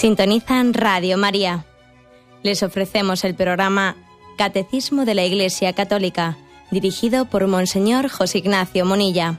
Sintonizan 0.00 0.72
Radio 0.72 1.18
María. 1.18 1.66
Les 2.42 2.62
ofrecemos 2.62 3.22
el 3.22 3.34
programa 3.34 3.96
Catecismo 4.38 5.04
de 5.04 5.14
la 5.14 5.26
Iglesia 5.26 5.74
Católica, 5.74 6.38
dirigido 6.70 7.26
por 7.26 7.46
Monseñor 7.46 8.08
José 8.08 8.38
Ignacio 8.38 8.86
Monilla. 8.86 9.38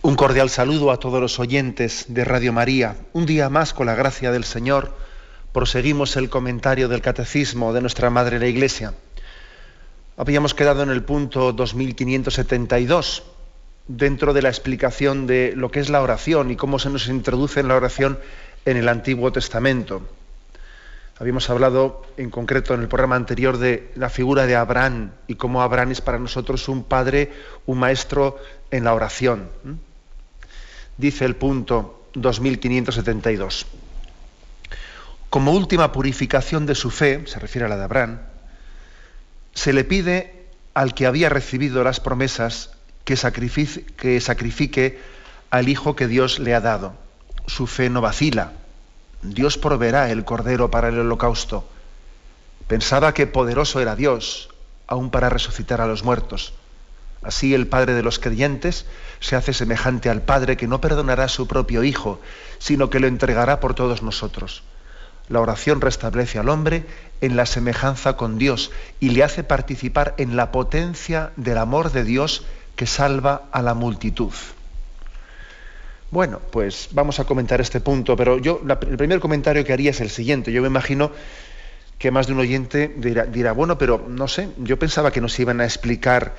Un 0.00 0.16
cordial 0.16 0.48
saludo 0.48 0.90
a 0.90 0.96
todos 0.96 1.20
los 1.20 1.38
oyentes 1.38 2.06
de 2.08 2.24
Radio 2.24 2.54
María. 2.54 2.96
Un 3.12 3.26
día 3.26 3.50
más, 3.50 3.74
con 3.74 3.84
la 3.84 3.94
gracia 3.94 4.32
del 4.32 4.44
Señor, 4.44 5.03
proseguimos 5.54 6.16
el 6.16 6.28
comentario 6.28 6.88
del 6.88 7.00
Catecismo 7.00 7.72
de 7.72 7.80
nuestra 7.80 8.10
Madre 8.10 8.38
la 8.38 8.46
Iglesia. 8.46 8.92
Habíamos 10.18 10.52
quedado 10.52 10.82
en 10.82 10.90
el 10.90 11.02
punto 11.02 11.54
2572, 11.54 13.22
dentro 13.88 14.34
de 14.34 14.42
la 14.42 14.50
explicación 14.50 15.26
de 15.26 15.54
lo 15.56 15.70
que 15.70 15.80
es 15.80 15.88
la 15.88 16.02
oración 16.02 16.50
y 16.50 16.56
cómo 16.56 16.78
se 16.78 16.90
nos 16.90 17.08
introduce 17.08 17.60
en 17.60 17.68
la 17.68 17.76
oración 17.76 18.18
en 18.66 18.76
el 18.76 18.88
Antiguo 18.90 19.32
Testamento. 19.32 20.02
Habíamos 21.18 21.48
hablado 21.48 22.02
en 22.18 22.28
concreto 22.28 22.74
en 22.74 22.82
el 22.82 22.88
programa 22.88 23.16
anterior 23.16 23.56
de 23.56 23.92
la 23.94 24.10
figura 24.10 24.46
de 24.46 24.56
Abraham 24.56 25.12
y 25.28 25.36
cómo 25.36 25.62
Abraham 25.62 25.92
es 25.92 26.00
para 26.00 26.18
nosotros 26.18 26.68
un 26.68 26.84
padre, 26.84 27.32
un 27.64 27.78
maestro 27.78 28.36
en 28.70 28.84
la 28.84 28.92
oración 28.92 29.48
dice 30.96 31.24
el 31.24 31.36
punto 31.36 32.08
2572. 32.14 33.66
Como 35.34 35.50
última 35.50 35.90
purificación 35.90 36.64
de 36.64 36.76
su 36.76 36.92
fe, 36.92 37.24
se 37.26 37.40
refiere 37.40 37.66
a 37.66 37.68
la 37.68 37.76
de 37.76 37.82
Abraham, 37.82 38.20
se 39.52 39.72
le 39.72 39.82
pide 39.82 40.46
al 40.74 40.94
que 40.94 41.06
había 41.06 41.28
recibido 41.28 41.82
las 41.82 41.98
promesas 41.98 42.70
que 43.02 43.16
sacrifique, 43.16 43.84
que 43.96 44.20
sacrifique 44.20 45.00
al 45.50 45.68
Hijo 45.68 45.96
que 45.96 46.06
Dios 46.06 46.38
le 46.38 46.54
ha 46.54 46.60
dado. 46.60 46.94
Su 47.48 47.66
fe 47.66 47.90
no 47.90 48.00
vacila. 48.00 48.52
Dios 49.22 49.58
proveerá 49.58 50.08
el 50.12 50.24
cordero 50.24 50.70
para 50.70 50.86
el 50.86 51.00
holocausto. 51.00 51.68
Pensaba 52.68 53.12
que 53.12 53.26
poderoso 53.26 53.80
era 53.80 53.96
Dios, 53.96 54.50
aún 54.86 55.10
para 55.10 55.30
resucitar 55.30 55.80
a 55.80 55.88
los 55.88 56.04
muertos. 56.04 56.54
Así 57.24 57.54
el 57.54 57.66
Padre 57.66 57.94
de 57.94 58.04
los 58.04 58.20
creyentes 58.20 58.86
se 59.18 59.34
hace 59.34 59.52
semejante 59.52 60.10
al 60.10 60.22
Padre 60.22 60.56
que 60.56 60.68
no 60.68 60.80
perdonará 60.80 61.24
a 61.24 61.28
su 61.28 61.48
propio 61.48 61.82
Hijo, 61.82 62.20
sino 62.60 62.88
que 62.88 63.00
lo 63.00 63.08
entregará 63.08 63.58
por 63.58 63.74
todos 63.74 64.00
nosotros. 64.00 64.62
La 65.28 65.40
oración 65.40 65.80
restablece 65.80 66.38
al 66.38 66.48
hombre 66.48 66.84
en 67.20 67.36
la 67.36 67.46
semejanza 67.46 68.16
con 68.16 68.38
Dios 68.38 68.70
y 69.00 69.10
le 69.10 69.22
hace 69.22 69.42
participar 69.42 70.14
en 70.18 70.36
la 70.36 70.52
potencia 70.52 71.32
del 71.36 71.58
amor 71.58 71.92
de 71.92 72.04
Dios 72.04 72.44
que 72.76 72.86
salva 72.86 73.44
a 73.52 73.62
la 73.62 73.74
multitud. 73.74 74.32
Bueno, 76.10 76.40
pues 76.50 76.88
vamos 76.92 77.18
a 77.18 77.24
comentar 77.24 77.60
este 77.60 77.80
punto, 77.80 78.16
pero 78.16 78.38
yo 78.38 78.60
el 78.64 78.96
primer 78.96 79.18
comentario 79.18 79.64
que 79.64 79.72
haría 79.72 79.90
es 79.90 80.00
el 80.00 80.10
siguiente. 80.10 80.52
Yo 80.52 80.60
me 80.62 80.68
imagino 80.68 81.10
que 81.98 82.10
más 82.10 82.26
de 82.26 82.34
un 82.34 82.40
oyente 82.40 82.94
dirá, 82.96 83.52
bueno, 83.52 83.78
pero 83.78 84.04
no 84.08 84.28
sé, 84.28 84.48
yo 84.58 84.78
pensaba 84.78 85.10
que 85.10 85.20
nos 85.20 85.38
iban 85.40 85.60
a 85.60 85.64
explicar 85.64 86.34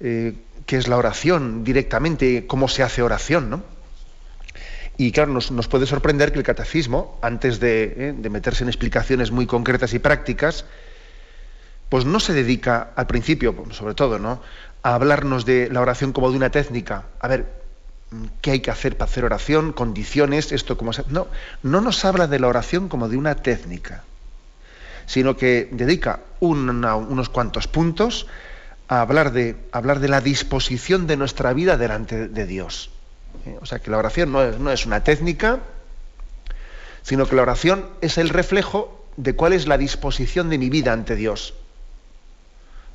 eh, 0.00 0.34
qué 0.64 0.76
es 0.76 0.86
la 0.86 0.96
oración 0.96 1.64
directamente, 1.64 2.46
cómo 2.46 2.68
se 2.68 2.82
hace 2.82 3.02
oración, 3.02 3.50
¿no? 3.50 3.77
Y 5.00 5.12
claro, 5.12 5.32
nos, 5.32 5.68
puede 5.68 5.86
sorprender 5.86 6.32
que 6.32 6.38
el 6.38 6.44
catecismo, 6.44 7.20
antes 7.22 7.60
eh, 7.62 8.14
de, 8.18 8.30
meterse 8.30 8.64
en 8.64 8.68
explicaciones 8.68 9.30
muy 9.30 9.46
concretas 9.46 9.94
y 9.94 10.00
prácticas, 10.00 10.64
pues 11.88 12.04
no 12.04 12.18
se 12.18 12.34
dedica 12.34 12.90
al 12.96 13.06
principio, 13.06 13.54
sobre 13.70 13.94
todo, 13.94 14.18
¿no? 14.18 14.42
a 14.82 14.94
hablarnos 14.94 15.44
de 15.44 15.70
la 15.70 15.80
oración 15.80 16.12
como 16.12 16.32
de 16.32 16.36
una 16.36 16.50
técnica. 16.50 17.04
A 17.20 17.28
ver, 17.28 17.46
¿qué 18.40 18.50
hay 18.50 18.60
que 18.60 18.72
hacer 18.72 18.96
para 18.96 19.08
hacer 19.08 19.24
oración? 19.24 19.72
Condiciones, 19.72 20.50
esto 20.50 20.76
como 20.76 20.92
se... 20.92 21.04
No, 21.08 21.28
no 21.62 21.80
nos 21.80 22.04
habla 22.04 22.26
de 22.26 22.40
la 22.40 22.48
oración 22.48 22.88
como 22.88 23.08
de 23.08 23.16
una 23.16 23.36
técnica, 23.36 24.02
sino 25.06 25.36
que 25.36 25.68
dedica 25.70 26.20
unos 26.40 27.28
cuantos 27.28 27.68
puntos 27.68 28.26
a 28.88 29.00
hablar 29.00 29.30
de, 29.30 29.54
hablar 29.70 30.00
de 30.00 30.08
la 30.08 30.20
disposición 30.20 31.06
de 31.06 31.16
nuestra 31.16 31.52
vida 31.52 31.76
delante 31.76 32.26
de 32.26 32.46
Dios. 32.46 32.90
¿Eh? 33.46 33.58
O 33.60 33.66
sea 33.66 33.78
que 33.78 33.90
la 33.90 33.98
oración 33.98 34.32
no 34.32 34.70
es, 34.72 34.86
una 34.86 35.04
técnica, 35.04 35.60
sino 37.02 37.26
que 37.26 37.36
la 37.36 37.42
oración 37.42 37.86
es 38.00 38.18
el 38.18 38.28
reflejo 38.28 39.06
de 39.16 39.34
cuál 39.34 39.52
es 39.52 39.66
la 39.66 39.78
disposición 39.78 40.50
de 40.50 40.58
mi 40.58 40.70
vida 40.70 40.92
ante 40.92 41.16
Dios. 41.16 41.54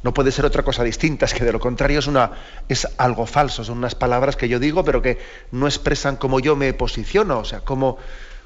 No 0.04 0.14
puede 0.14 0.32
ser 0.32 0.46
otra 0.46 0.64
cosa 0.64 0.84
distinta, 0.84 1.26
es 1.26 1.34
que 1.34 1.46
de 1.46 1.54
lo 1.54 1.60
contrario 1.60 2.00
es, 2.00 2.08
una, 2.08 2.32
es 2.68 2.88
algo 2.98 3.26
falso, 3.26 3.64
son 3.64 3.78
unas 3.78 3.96
palabras 3.96 4.36
que 4.36 4.50
yo 4.50 4.60
digo, 4.60 4.84
pero 4.84 5.02
que 5.02 5.18
no 5.52 5.66
expresan 5.66 6.18
cómo 6.18 6.42
yo 6.42 6.56
me 6.58 6.74
posiciono, 6.74 7.40
o 7.40 7.46
sea, 7.46 7.62
cómo, 7.62 7.98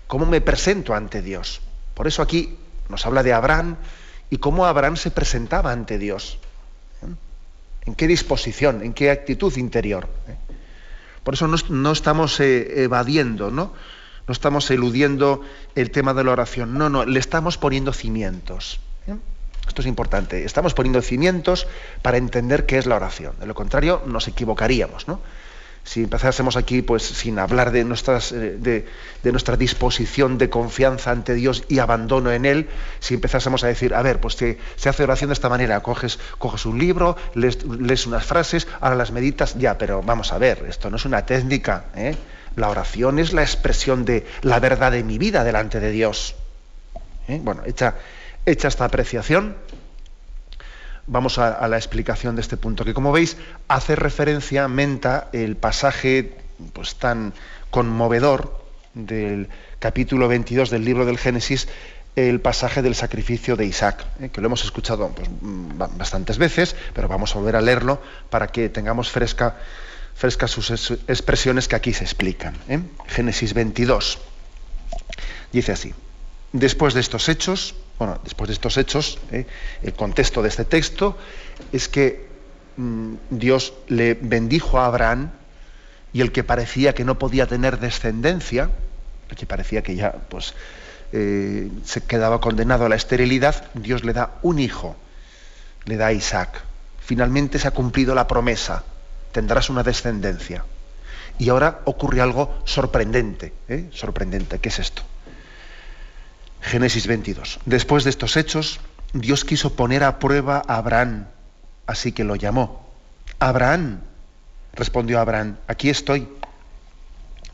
cómo 0.05 0.27
me 0.27 0.39
presento 0.39 0.93
ante 0.93 1.23
Dios. 1.23 1.61
Por 1.95 2.05
eso 2.05 2.21
aquí 2.21 2.57
nos 2.89 3.05
habla 3.07 3.23
de 3.23 3.33
Abraham 3.33 3.77
y 4.29 4.37
cómo 4.37 4.67
Abraham 4.67 4.97
se 4.97 5.09
presentaba 5.09 5.71
ante 5.71 5.97
Dios 5.97 6.37
en 7.87 7.95
qué 7.95 8.05
disposición, 8.05 8.83
en 8.83 8.93
qué 8.93 9.09
actitud 9.09 9.55
interior. 9.57 10.07
¿eh? 10.27 10.35
Por 11.27 11.33
eso 11.33 11.45
no, 11.45 11.91
estamos 11.91 12.39
eh, 12.39 12.83
evadiendo, 12.83 13.51
¿no? 13.51 13.73
no 14.27 14.31
estamos 14.31 14.71
eludiendo 14.71 15.41
el 15.75 15.91
tema 15.91 16.13
de 16.13 16.23
la 16.23 16.31
oración, 16.31 16.77
no, 16.77 16.89
no, 16.89 17.03
le 17.03 17.19
estamos 17.19 17.57
poniendo 17.57 17.91
cimientos. 17.91 18.79
¿eh? 19.07 19.15
Esto 19.67 19.81
es 19.81 19.87
importante, 19.87 20.45
estamos 20.45 20.73
poniendo 20.73 21.01
cimientos 21.01 21.67
para 22.01 22.15
entender 22.15 22.65
qué 22.65 22.77
es 22.77 22.85
la 22.85 22.95
oración. 22.95 23.33
De 23.41 23.45
lo 23.45 23.55
contrario, 23.55 24.03
nos 24.05 24.29
equivocaríamos. 24.29 25.09
¿no? 25.09 25.19
Si 25.87 26.03
empezásemos 26.03 26.57
aquí 26.57 26.81
pues 26.81 27.01
sin 27.01 27.39
hablar 27.39 27.71
de, 27.71 27.79
eh, 27.79 28.85
de, 29.23 29.31
nuestra 29.31 29.55
disposición 29.55 30.37
de 30.37 30.49
confianza 30.49 31.11
ante 31.11 31.33
Dios 31.33 31.63
y 31.69 31.79
abandono 31.79 32.29
en 32.33 32.45
Él, 32.45 32.67
si 32.99 33.13
empezásemos 33.13 33.63
a 33.63 33.67
decir, 33.67 33.93
a 33.93 34.01
ver, 34.01 34.19
pues 34.19 34.33
se, 34.33 34.57
se 34.75 34.89
hace 34.89 35.03
oración 35.03 35.29
de 35.29 35.33
esta 35.33 35.47
manera, 35.47 35.79
coges, 35.79 36.19
coges 36.39 36.65
un 36.65 36.77
libro, 36.77 37.15
lees, 37.35 38.05
unas 38.05 38.25
frases, 38.25 38.67
ahora 38.81 38.97
las 38.97 39.11
meditas, 39.11 39.55
ya, 39.57 39.77
pero 39.77 40.03
vamos 40.03 40.33
a 40.33 40.37
ver, 40.37 40.65
esto 40.67 40.89
no 40.89 40.97
es 40.97 41.05
una 41.05 41.25
técnica, 41.25 41.85
¿eh? 41.95 42.17
la 42.57 42.69
oración 42.69 43.17
es 43.17 43.31
la 43.31 43.43
expresión 43.43 44.03
de 44.03 44.27
la 44.41 44.59
verdad 44.59 44.91
de 44.91 45.05
mi 45.05 45.17
vida 45.17 45.45
delante 45.45 45.79
de 45.79 45.91
Dios. 45.91 46.35
¿eh? 47.29 47.39
Bueno, 47.41 47.61
hecha, 47.65 47.95
hecha 48.45 48.67
esta 48.67 48.83
apreciación, 48.83 49.55
vamos 51.07 51.39
a, 51.39 51.67
la 51.67 51.77
explicación 51.77 52.35
de 52.35 52.41
este 52.41 52.57
punto, 52.57 52.85
que 52.85 52.93
como 52.93 53.11
veis 53.11 53.37
hace 53.67 53.95
referencia, 53.95 54.67
menta, 54.67 55.29
el 55.31 55.55
pasaje 55.55 56.37
pues, 56.73 56.95
tan 56.95 57.33
conmovedor 57.71 58.63
del 58.93 59.49
capítulo 59.79 60.27
22 60.27 60.69
del 60.69 60.85
libro 60.85 61.05
del 61.05 61.17
Génesis, 61.17 61.67
el 62.15 62.41
pasaje 62.41 62.81
del 62.81 62.95
sacrificio 62.95 63.55
de 63.55 63.65
Isaac, 63.65 64.05
¿eh? 64.19 64.29
que 64.29 64.41
lo 64.41 64.47
hemos 64.47 64.65
escuchado 64.65 65.09
pues, 65.09 65.29
mm, 65.29 65.77
bastantes 65.77 66.37
veces, 66.37 66.75
pero 66.93 67.07
vamos 67.07 67.35
a 67.35 67.39
volver 67.39 67.55
a 67.55 67.61
leerlo 67.61 68.01
para 68.29 68.47
que 68.47 68.69
tengamos 68.69 69.09
fresca, 69.09 69.55
fresca 70.15 70.47
sus 70.47 70.91
expresiones 71.07 71.67
que 71.67 71.75
aquí 71.75 71.93
se 71.93 72.03
explican. 72.03 72.55
¿eh? 72.67 72.79
Génesis 73.07 73.53
22. 73.53 74.19
Dice 75.53 75.71
así, 75.71 75.93
después 76.51 76.93
de 76.95 77.01
estos 77.01 77.29
hechos, 77.29 77.75
bueno, 77.97 78.19
después 78.23 78.47
de 78.47 78.53
estos 78.53 78.77
hechos, 78.77 79.19
¿eh? 79.31 79.45
el 79.81 79.93
contexto 79.93 80.41
de 80.41 80.49
este 80.49 80.65
texto 80.65 81.17
es 81.71 81.87
que 81.87 82.27
mm, 82.77 83.13
Dios 83.31 83.73
le 83.87 84.13
bendijo 84.13 84.79
a 84.79 84.85
Abraham 84.85 85.31
y 86.13 86.21
el 86.21 86.31
que 86.31 86.43
parecía 86.43 86.93
que 86.93 87.03
no 87.03 87.17
podía 87.17 87.47
tener 87.47 87.79
descendencia, 87.79 88.69
el 89.29 89.35
que 89.35 89.45
parecía 89.45 89.81
que 89.81 89.95
ya 89.95 90.11
pues, 90.11 90.53
eh, 91.11 91.71
se 91.85 92.01
quedaba 92.01 92.39
condenado 92.39 92.85
a 92.85 92.89
la 92.89 92.95
esterilidad, 92.95 93.65
Dios 93.73 94.03
le 94.03 94.13
da 94.13 94.35
un 94.41 94.59
hijo, 94.59 94.95
le 95.85 95.97
da 95.97 96.07
a 96.07 96.13
Isaac. 96.13 96.61
Finalmente 96.99 97.57
se 97.57 97.67
ha 97.67 97.71
cumplido 97.71 98.13
la 98.13 98.27
promesa, 98.27 98.83
tendrás 99.31 99.69
una 99.69 99.83
descendencia. 99.83 100.65
Y 101.39 101.49
ahora 101.49 101.81
ocurre 101.85 102.21
algo 102.21 102.59
sorprendente, 102.65 103.53
¿eh? 103.69 103.89
sorprendente, 103.91 104.59
¿qué 104.59 104.69
es 104.69 104.79
esto? 104.79 105.03
Génesis 106.61 107.07
22. 107.07 107.59
Después 107.65 108.03
de 108.03 108.09
estos 108.09 108.37
hechos, 108.37 108.79
Dios 109.13 109.45
quiso 109.45 109.75
poner 109.75 110.03
a 110.03 110.19
prueba 110.19 110.61
a 110.67 110.77
Abraham, 110.77 111.27
así 111.85 112.11
que 112.11 112.23
lo 112.23 112.35
llamó. 112.35 112.87
Abraham, 113.39 114.01
respondió 114.73 115.19
Abraham, 115.19 115.57
aquí 115.67 115.89
estoy. 115.89 116.27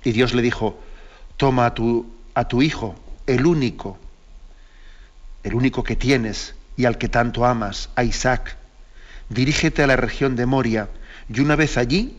Y 0.03 0.11
Dios 0.11 0.33
le 0.33 0.41
dijo, 0.41 0.79
toma 1.37 1.67
a 1.67 1.73
tu, 1.73 2.11
a 2.33 2.47
tu 2.47 2.61
hijo, 2.61 2.95
el 3.27 3.45
único, 3.45 3.97
el 5.43 5.55
único 5.55 5.83
que 5.83 5.95
tienes 5.95 6.55
y 6.75 6.85
al 6.85 6.97
que 6.97 7.09
tanto 7.09 7.45
amas, 7.45 7.89
a 7.95 8.03
Isaac. 8.03 8.57
Dirígete 9.29 9.83
a 9.83 9.87
la 9.87 9.95
región 9.95 10.35
de 10.35 10.45
Moria 10.45 10.89
y 11.29 11.39
una 11.39 11.55
vez 11.55 11.77
allí, 11.77 12.17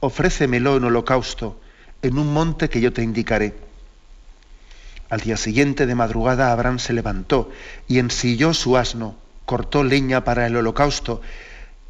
ofrécemelo 0.00 0.76
en 0.76 0.84
holocausto, 0.84 1.60
en 2.02 2.18
un 2.18 2.32
monte 2.32 2.68
que 2.68 2.80
yo 2.80 2.92
te 2.92 3.02
indicaré. 3.02 3.65
Al 5.08 5.20
día 5.20 5.36
siguiente 5.36 5.86
de 5.86 5.94
madrugada 5.94 6.50
Abraham 6.50 6.78
se 6.78 6.92
levantó 6.92 7.50
y 7.86 7.98
ensilló 7.98 8.52
su 8.54 8.76
asno, 8.76 9.16
cortó 9.44 9.84
leña 9.84 10.24
para 10.24 10.46
el 10.46 10.56
holocausto 10.56 11.22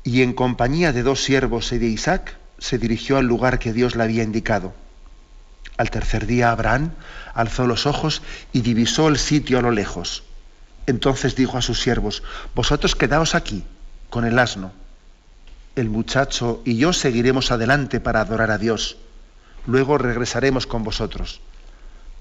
y 0.05 0.23
en 0.23 0.35
compañía 0.35 0.93
de 0.93 1.03
dos 1.03 1.23
siervos 1.23 1.73
y 1.73 1.79
de 1.79 1.87
Isaac 1.87 2.37
se 2.59 2.79
dirigió 2.79 3.17
al 3.17 3.27
lugar 3.27 3.59
que 3.59 3.73
Dios 3.73 3.97
le 3.97 4.03
había 4.03 4.23
indicado. 4.23 4.75
Al 5.79 5.91
tercer 5.91 6.27
día 6.27 6.51
Abraham 6.51 6.93
alzó 7.35 7.67
los 7.67 7.87
ojos 7.87 8.23
y 8.53 8.61
divisó 8.61 9.09
el 9.09 9.19
sitio 9.19 9.59
a 9.59 9.63
lo 9.63 9.71
lejos. 9.71 10.23
Entonces 10.87 11.37
dijo 11.37 11.59
a 11.59 11.63
sus 11.63 11.81
siervos, 11.81 12.23
Vosotros 12.55 12.95
quedaos 12.95 13.35
aquí 13.35 13.65
con 14.11 14.25
el 14.25 14.39
asno. 14.39 14.73
El 15.75 15.91
muchacho 15.91 16.63
y 16.65 16.77
yo 16.77 16.93
seguiremos 16.93 17.51
adelante 17.51 18.01
para 18.01 18.21
adorar 18.21 18.51
a 18.51 18.59
Dios. 18.59 18.97
Luego 19.67 19.99
regresaremos 19.99 20.67
con 20.67 20.85
vosotros. 20.85 21.41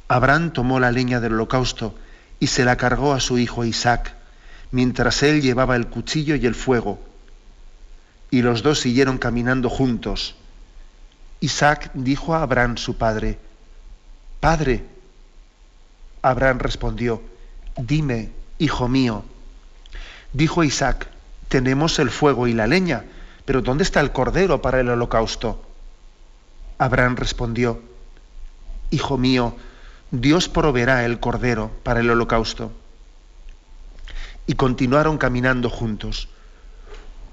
Abraham 0.08 0.52
tomó 0.52 0.80
la 0.80 0.92
leña 0.92 1.20
del 1.20 1.34
holocausto 1.34 1.96
y 2.40 2.48
se 2.48 2.66
la 2.66 2.78
cargó 2.78 3.14
a 3.14 3.20
su 3.20 3.38
hijo 3.38 3.66
Isaac, 3.66 4.16
mientras 4.72 5.24
él 5.24 5.42
llevaba 5.42 5.76
el 5.76 5.88
cuchillo 5.88 6.36
y 6.36 6.46
el 6.46 6.56
fuego. 6.56 7.00
Y 8.30 8.42
los 8.42 8.62
dos 8.62 8.80
siguieron 8.80 9.18
caminando 9.18 9.70
juntos. 9.70 10.36
Isaac 11.40 11.92
dijo 11.94 12.36
a 12.36 12.42
Abraham 12.42 12.78
su 12.78 12.98
padre, 12.98 13.40
Padre. 14.40 14.84
Abraham 16.22 16.60
respondió, 16.60 17.22
Dime, 17.78 18.30
hijo 18.60 18.88
mío. 18.88 19.24
Dijo 20.34 20.64
Isaac, 20.64 21.08
tenemos 21.48 21.98
el 22.00 22.10
fuego 22.12 22.48
y 22.48 22.54
la 22.54 22.68
leña, 22.68 23.06
pero 23.46 23.62
¿dónde 23.62 23.84
está 23.84 24.02
el 24.02 24.12
cordero 24.12 24.62
para 24.62 24.80
el 24.80 24.90
holocausto? 24.90 25.64
Abraham 26.78 27.16
respondió, 27.16 27.82
Hijo 28.92 29.18
mío, 29.18 29.56
Dios 30.12 30.50
proveerá 30.50 31.06
el 31.06 31.20
cordero 31.20 31.72
para 31.84 32.00
el 32.00 32.10
holocausto. 32.10 32.72
Y 34.48 34.54
continuaron 34.54 35.18
caminando 35.18 35.70
juntos. 35.70 36.30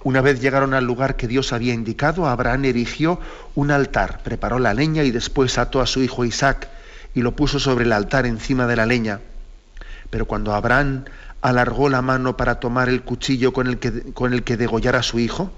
Una 0.05 0.21
vez 0.21 0.41
llegaron 0.41 0.75
al 0.75 0.85
lugar 0.85 1.17
que 1.17 1.29
Dios 1.29 1.53
había 1.53 1.75
indicado, 1.75 2.27
Abraham 2.27 2.65
erigió 2.65 3.21
un 3.55 3.71
altar, 3.71 4.23
preparó 4.25 4.59
la 4.59 4.75
leña 4.75 5.05
y 5.05 5.11
después 5.11 5.59
ató 5.59 5.81
a 5.81 5.87
su 5.87 6.03
hijo 6.03 6.25
Isaac 6.25 6.69
y 7.15 7.21
lo 7.21 7.37
puso 7.37 7.61
sobre 7.61 7.85
el 7.85 7.93
altar 7.93 8.27
encima 8.27 8.67
de 8.67 8.77
la 8.77 8.87
leña. 8.87 9.21
Pero 10.11 10.27
cuando 10.27 10.55
Abraham 10.55 11.05
alargó 11.41 11.89
la 11.89 12.03
mano 12.03 12.37
para 12.37 12.59
tomar 12.59 12.89
el 12.89 13.03
cuchillo 13.03 13.53
con 13.53 13.67
el 13.67 13.79
que, 13.79 14.13
con 14.13 14.33
el 14.33 14.43
que 14.43 14.57
degollara 14.57 15.01
a 15.01 15.03
su 15.03 15.19
hijo, 15.19 15.53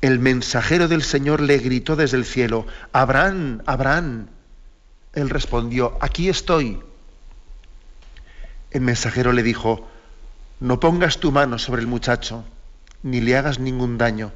el 0.00 0.18
mensajero 0.18 0.88
del 0.88 1.02
Señor 1.02 1.40
le 1.40 1.58
gritó 1.58 1.96
desde 1.96 2.16
el 2.16 2.24
cielo, 2.24 2.66
Abraham, 2.92 3.62
Abraham. 3.66 4.26
Él 5.16 5.30
respondió, 5.30 5.96
aquí 6.00 6.28
estoy. 6.28 6.78
El 8.70 8.82
mensajero 8.82 9.32
le 9.32 9.42
dijo, 9.42 9.88
no 10.60 10.78
pongas 10.78 11.18
tu 11.18 11.32
mano 11.32 11.58
sobre 11.58 11.80
el 11.80 11.86
muchacho, 11.86 12.44
ni 13.02 13.22
le 13.22 13.34
hagas 13.34 13.58
ningún 13.58 13.96
daño. 13.96 14.30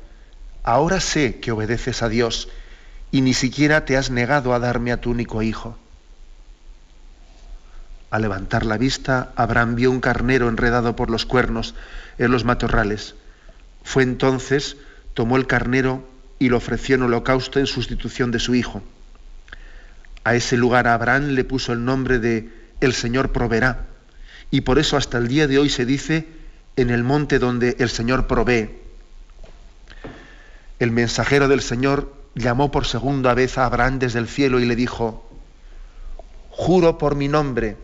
Ahora 0.65 1.01
sé 1.01 1.39
que 1.39 1.53
obedeces 1.53 2.03
a 2.03 2.09
Dios 2.09 2.49
y 3.11 3.21
ni 3.21 3.35
siquiera 3.35 3.85
te 3.85 3.99
has 3.99 4.11
negado 4.11 4.55
a 4.55 4.59
darme 4.59 4.91
a 4.91 5.01
tu 5.03 5.11
único 5.11 5.43
hijo. 5.43 5.77
Al 8.11 8.23
levantar 8.23 8.65
la 8.65 8.79
vista, 8.79 9.33
Abraham 9.37 9.75
vio 9.75 9.91
un 9.91 10.01
carnero 10.01 10.49
enredado 10.49 10.97
por 10.97 11.11
los 11.11 11.27
cuernos 11.27 11.75
en 12.17 12.33
los 12.33 12.45
matorrales. 12.45 13.17
Fue 13.85 14.03
entonces, 14.03 14.79
tomó 15.13 15.37
el 15.37 15.47
carnero 15.47 16.09
y 16.39 16.49
lo 16.49 16.57
ofreció 16.57 16.95
en 16.95 17.03
holocausto 17.03 17.59
en 17.59 17.67
sustitución 17.67 18.31
de 18.31 18.39
su 18.39 18.55
hijo. 18.55 18.83
A 20.25 20.35
ese 20.35 20.57
lugar 20.57 20.87
Abraham 20.87 21.29
le 21.29 21.45
puso 21.45 21.73
el 21.73 21.85
nombre 21.85 22.19
de 22.19 22.51
El 22.81 22.93
Señor 22.93 23.33
proveerá. 23.33 23.87
Y 24.51 24.63
por 24.63 24.79
eso 24.79 24.97
hasta 24.97 25.19
el 25.19 25.29
día 25.29 25.47
de 25.47 25.59
hoy 25.59 25.69
se 25.69 25.87
dice 25.87 26.27
en 26.77 26.91
el 26.91 27.05
monte 27.05 27.39
donde 27.39 27.77
el 27.79 27.89
Señor 27.89 28.27
provee. 28.27 28.71
El 30.79 30.91
mensajero 30.91 31.49
del 31.49 31.63
Señor 31.63 32.13
llamó 32.35 32.71
por 32.71 32.87
segunda 32.87 33.35
vez 33.35 33.59
a 33.59 33.67
Abraham 33.67 33.99
desde 33.99 34.19
el 34.19 34.29
cielo 34.29 34.61
y 34.61 34.65
le 34.65 34.77
dijo, 34.77 35.29
juro 36.51 36.99
por 36.99 37.15
mi 37.15 37.29
nombre, 37.29 37.77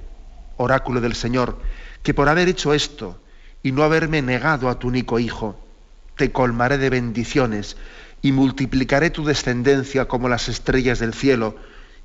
oráculo 0.56 1.00
del 1.00 1.14
Señor, 1.14 1.58
que 2.02 2.14
por 2.14 2.28
haber 2.28 2.48
hecho 2.48 2.74
esto 2.74 3.18
y 3.62 3.72
no 3.72 3.82
haberme 3.82 4.22
negado 4.22 4.68
a 4.68 4.78
tu 4.78 4.88
único 4.88 5.18
hijo, 5.18 5.58
te 6.16 6.32
colmaré 6.32 6.78
de 6.78 6.90
bendiciones 6.90 7.76
y 8.22 8.32
multiplicaré 8.32 9.10
tu 9.10 9.24
descendencia 9.24 10.06
como 10.06 10.28
las 10.28 10.48
estrellas 10.48 10.98
del 10.98 11.14
cielo 11.14 11.56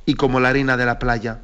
y 0.06 0.16
como 0.16 0.40
la 0.40 0.50
arena 0.50 0.78
de 0.78 0.86
la 0.86 1.00
playa. 1.00 1.40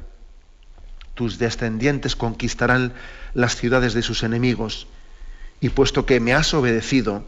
Tus 1.14 1.38
descendientes 1.38 2.16
conquistarán 2.16 2.92
las 3.34 3.56
ciudades 3.56 3.94
de 3.94 4.02
sus 4.02 4.22
enemigos, 4.22 4.86
y 5.60 5.70
puesto 5.70 6.06
que 6.06 6.20
me 6.20 6.34
has 6.34 6.54
obedecido, 6.54 7.24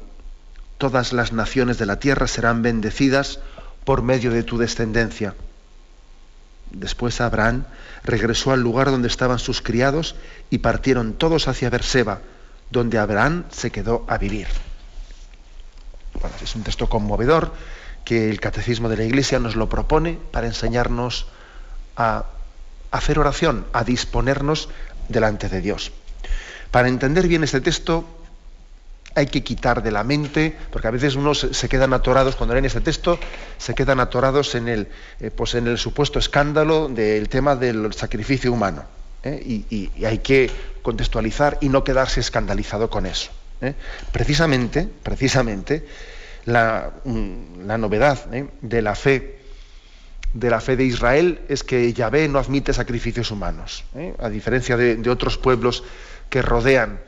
todas 0.79 1.12
las 1.12 1.32
naciones 1.32 1.79
de 1.79 1.87
la 1.87 1.99
tierra 1.99 2.27
serán 2.27 2.62
bendecidas 2.62 3.41
por 3.85 4.03
medio 4.03 4.31
de 4.31 4.43
tu 4.43 4.59
descendencia. 4.59 5.35
Después 6.71 7.21
Abraham 7.21 7.65
regresó 8.05 8.53
al 8.53 8.61
lugar 8.61 8.91
donde 8.91 9.09
estaban 9.09 9.38
sus 9.38 9.61
criados 9.61 10.15
y 10.50 10.59
partieron 10.59 11.15
todos 11.15 11.49
hacia 11.49 11.71
Berseba, 11.71 12.21
donde 12.71 12.99
Abraham 12.99 13.44
se 13.50 13.71
quedó 13.73 14.05
a 14.08 14.19
vivir. 14.19 14.46
Bueno, 16.15 16.37
es 16.43 16.55
un 16.55 16.63
texto 16.63 16.89
conmovedor 16.89 17.53
que 18.10 18.29
el 18.29 18.40
Catecismo 18.40 18.88
de 18.88 18.96
la 18.96 19.05
Iglesia 19.05 19.38
nos 19.38 19.55
lo 19.55 19.69
propone 19.69 20.19
para 20.32 20.48
enseñarnos 20.48 21.26
a 21.96 22.24
hacer 22.90 23.20
oración, 23.20 23.67
a 23.72 23.84
disponernos 23.84 24.69
delante 25.08 25.48
de 25.48 25.60
Dios. 25.60 25.93
Para 26.72 26.88
entender 26.88 27.29
bien 27.29 27.44
este 27.44 27.60
texto 27.60 28.05
hay 29.14 29.26
que 29.26 29.44
quitar 29.44 29.84
de 29.84 29.93
la 29.93 30.02
mente, 30.02 30.56
porque 30.72 30.88
a 30.88 30.90
veces 30.90 31.14
unos 31.14 31.46
se 31.52 31.69
quedan 31.69 31.93
atorados, 31.93 32.34
cuando 32.34 32.55
leen 32.55 32.64
este 32.64 32.81
texto, 32.81 33.17
se 33.58 33.76
quedan 33.76 34.00
atorados 34.00 34.56
en 34.56 34.67
el, 34.67 34.88
eh, 35.20 35.31
pues 35.31 35.55
en 35.55 35.69
el 35.69 35.79
supuesto 35.79 36.19
escándalo 36.19 36.88
del 36.88 37.29
tema 37.29 37.55
del 37.55 37.93
sacrificio 37.93 38.52
humano. 38.52 38.82
¿eh? 39.22 39.40
Y, 39.70 40.05
hay 40.05 40.19
que 40.19 40.50
contextualizar 40.82 41.58
y 41.60 41.69
no 41.69 41.84
quedarse 41.84 42.19
escandalizado 42.19 42.90
con 42.90 43.06
eso. 43.06 43.31
¿eh? 43.60 43.74
Precisamente, 44.10 44.88
precisamente, 45.00 45.86
la, 46.44 46.93
mm, 47.05 47.67
novedad 47.79 48.27
de 48.27 48.82
la 48.82 48.94
fe 48.94 49.37
de 50.32 50.49
la 50.49 50.61
fe 50.61 50.77
de 50.77 50.85
Israel 50.85 51.41
es 51.49 51.65
que 51.65 51.93
Yahvé 51.93 52.29
no 52.29 52.39
admite 52.39 52.73
sacrificios 52.73 53.32
humanos, 53.32 53.82
a 54.20 54.29
diferencia 54.29 54.77
de 54.77 55.11
otros 55.11 55.39
pueblos 55.39 55.82
que 56.29 56.41
rodean 56.41 57.01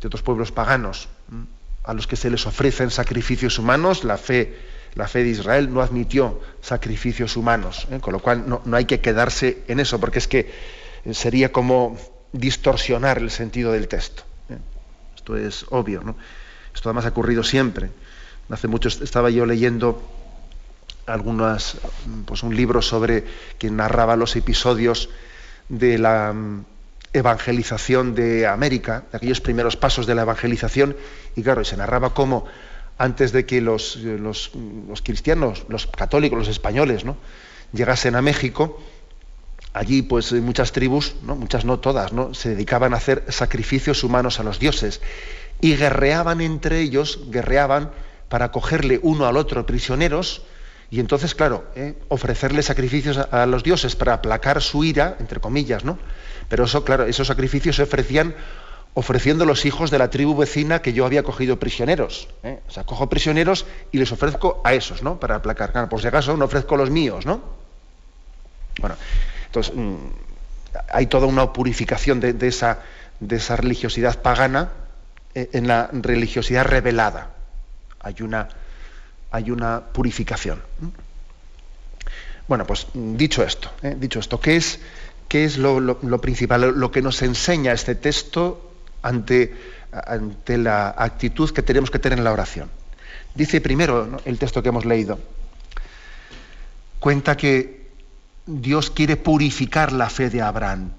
de 0.00 0.06
otros 0.06 0.22
pueblos 0.22 0.50
paganos, 0.50 1.08
a 1.84 1.94
los 1.94 2.06
que 2.06 2.16
se 2.16 2.30
les 2.30 2.46
ofrecen 2.46 2.90
sacrificios 2.90 3.58
humanos, 3.58 4.04
la 4.04 4.16
fe, 4.16 4.56
la 4.94 5.08
fe 5.08 5.22
de 5.22 5.30
Israel 5.30 5.72
no 5.72 5.82
admitió 5.82 6.40
sacrificios 6.62 7.36
humanos, 7.36 7.86
¿eh? 7.90 8.00
con 8.00 8.12
lo 8.12 8.20
cual 8.20 8.44
no, 8.46 8.62
hay 8.76 8.86
que 8.86 9.00
quedarse 9.00 9.62
en 9.68 9.80
eso, 9.80 10.00
porque 10.00 10.18
es 10.18 10.28
que 10.28 10.50
sería 11.12 11.52
como 11.52 11.98
distorsionar 12.32 13.18
el 13.18 13.30
sentido 13.30 13.72
del 13.72 13.88
texto. 13.88 14.22
¿eh? 14.48 14.56
Esto 15.16 15.36
es 15.36 15.66
obvio, 15.70 16.02
¿no? 16.02 16.16
Esto 16.74 16.88
además 16.88 17.06
ha 17.06 17.08
ocurrido 17.08 17.42
siempre. 17.42 17.90
Hace 18.50 18.68
mucho 18.68 18.88
estaba 18.88 19.30
yo 19.30 19.46
leyendo 19.46 20.02
algunas, 21.06 21.76
pues 22.26 22.42
un 22.42 22.56
libro 22.56 22.82
sobre 22.82 23.24
quien 23.58 23.76
narraba 23.76 24.16
los 24.16 24.34
episodios 24.36 25.08
de 25.68 25.98
la 25.98 26.34
evangelización 27.12 28.14
de 28.14 28.46
América, 28.46 29.04
de 29.10 29.18
aquellos 29.18 29.40
primeros 29.40 29.76
pasos 29.76 30.06
de 30.06 30.14
la 30.14 30.22
evangelización, 30.22 30.96
y 31.36 31.42
claro, 31.42 31.64
se 31.64 31.76
narraba 31.76 32.14
cómo 32.14 32.46
antes 32.98 33.32
de 33.32 33.46
que 33.46 33.60
los, 33.60 33.96
los, 33.96 34.50
cristianos, 35.02 35.64
los 35.68 35.86
católicos, 35.86 36.38
los 36.38 36.48
españoles, 36.48 37.04
¿no? 37.04 37.16
llegasen 37.72 38.14
a 38.14 38.22
México, 38.22 38.80
allí 39.72 40.02
pues 40.02 40.32
muchas 40.32 40.72
tribus, 40.72 41.14
¿no? 41.22 41.36
muchas 41.36 41.64
no 41.64 41.78
todas, 41.78 42.12
¿no? 42.12 42.34
se 42.34 42.50
dedicaban 42.50 42.94
a 42.94 42.98
hacer 42.98 43.24
sacrificios 43.28 44.04
humanos 44.04 44.38
a 44.38 44.42
los 44.42 44.58
dioses 44.58 45.00
y 45.60 45.76
guerreaban 45.76 46.40
entre 46.40 46.80
ellos, 46.80 47.20
guerreaban 47.30 47.90
para 48.30 48.50
cogerle 48.52 49.00
uno 49.02 49.26
al 49.26 49.36
otro 49.36 49.66
prisioneros 49.66 50.42
y 50.90 50.98
entonces, 50.98 51.34
claro, 51.34 51.64
¿eh? 51.76 51.94
ofrecerle 52.08 52.62
sacrificios 52.62 53.18
a, 53.18 53.44
los 53.46 53.62
dioses 53.62 53.94
para 53.94 54.14
aplacar 54.14 54.62
su 54.62 54.82
ira, 54.82 55.16
entre 55.20 55.40
comillas, 55.40 55.84
¿no? 55.84 55.98
Pero 56.48 56.64
eso, 56.64 56.84
claro, 56.84 57.04
esos 57.04 57.26
sacrificios 57.26 57.76
se 57.76 57.82
ofrecían 57.82 58.34
ofreciendo 58.94 59.44
los 59.44 59.66
hijos 59.66 59.92
de 59.92 59.98
la 59.98 60.10
tribu 60.10 60.36
vecina 60.36 60.82
que 60.82 60.92
yo 60.92 61.06
había 61.06 61.22
cogido 61.22 61.60
prisioneros. 61.60 62.28
¿eh? 62.42 62.58
O 62.68 62.72
sea, 62.72 62.84
cojo 62.84 63.08
prisioneros 63.08 63.66
y 63.92 63.98
les 63.98 64.10
ofrezco 64.10 64.60
a 64.64 64.74
esos, 64.74 65.02
¿no? 65.04 65.20
Para 65.20 65.36
aplacar. 65.36 65.70
Claro, 65.70 65.88
por 65.88 66.00
si 66.00 66.08
acaso 66.08 66.36
no 66.36 66.44
ofrezco 66.44 66.76
los 66.76 66.90
míos, 66.90 67.26
¿no? 67.26 67.40
Bueno, 68.80 68.96
entonces 69.46 69.74
mm, 69.76 69.94
hay 70.92 71.06
toda 71.06 71.26
una 71.26 71.52
purificación 71.52 72.18
de, 72.18 72.34
esa, 72.48 72.80
de 73.20 73.36
esa 73.36 73.54
religiosidad 73.56 74.20
pagana 74.22 74.70
eh, 75.36 75.50
en 75.52 75.68
la 75.68 75.88
religiosidad 75.92 76.64
revelada. 76.64 77.39
Hay 78.00 78.22
una, 78.22 79.80
purificación. 79.92 80.60
Bueno, 82.48 82.66
pues 82.66 82.88
dicho 82.94 83.44
esto, 83.44 83.70
¿eh? 83.82 83.96
dicho 83.98 84.18
esto, 84.18 84.40
¿qué 84.40 84.56
es 84.56 84.80
¿Qué 85.30 85.44
es 85.44 85.58
lo, 85.58 86.20
principal? 86.20 86.74
Lo 86.76 86.90
que 86.90 87.02
nos 87.02 87.22
enseña 87.22 87.72
este 87.72 87.94
texto 87.94 88.72
ante, 89.00 89.54
ante 89.92 90.58
la 90.58 90.88
actitud 90.88 91.48
que 91.50 91.62
tenemos 91.62 91.88
que 91.88 92.00
tener 92.00 92.18
en 92.18 92.24
la 92.24 92.32
oración. 92.32 92.68
Dice 93.36 93.60
primero 93.60 94.20
el 94.24 94.38
texto 94.40 94.60
que 94.60 94.70
hemos 94.70 94.84
leído, 94.84 95.20
cuenta 96.98 97.36
que 97.36 97.92
Dios 98.44 98.90
quiere 98.90 99.16
purificar 99.16 99.92
la 99.92 100.10
fe 100.10 100.30
de 100.30 100.42
Abraham. 100.42 100.90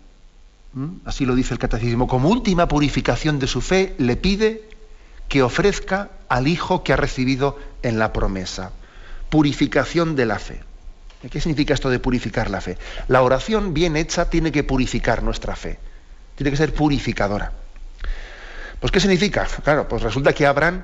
¿Mm? 0.75 0.89
Así 1.03 1.25
lo 1.25 1.35
dice 1.35 1.53
el 1.53 1.59
catecismo. 1.59 2.07
Como 2.07 2.29
última 2.29 2.69
purificación 2.69 3.37
de 3.37 3.47
su 3.47 3.59
fe, 3.59 3.95
le 3.97 4.15
pide 4.15 4.63
que 5.31 5.43
ofrezca 5.43 6.09
al 6.27 6.49
hijo 6.49 6.83
que 6.83 6.91
ha 6.91 6.97
recibido 6.97 7.57
en 7.83 7.97
la 7.97 8.11
promesa. 8.11 8.73
Purificación 9.29 10.17
de 10.17 10.25
la 10.25 10.37
fe. 10.39 10.61
¿Qué 11.31 11.39
significa 11.39 11.73
esto 11.73 11.89
de 11.89 11.99
purificar 11.99 12.49
la 12.49 12.59
fe? 12.59 12.77
La 13.07 13.21
oración 13.21 13.73
bien 13.73 13.95
hecha 13.95 14.29
tiene 14.29 14.51
que 14.51 14.65
purificar 14.65 15.23
nuestra 15.23 15.55
fe. 15.55 15.79
Tiene 16.35 16.51
que 16.51 16.57
ser 16.57 16.73
purificadora. 16.73 17.53
Pues 18.81 18.91
¿qué 18.91 18.99
significa? 18.99 19.47
Claro, 19.63 19.87
pues 19.87 20.01
resulta 20.01 20.33
que 20.33 20.45
Abraham 20.45 20.83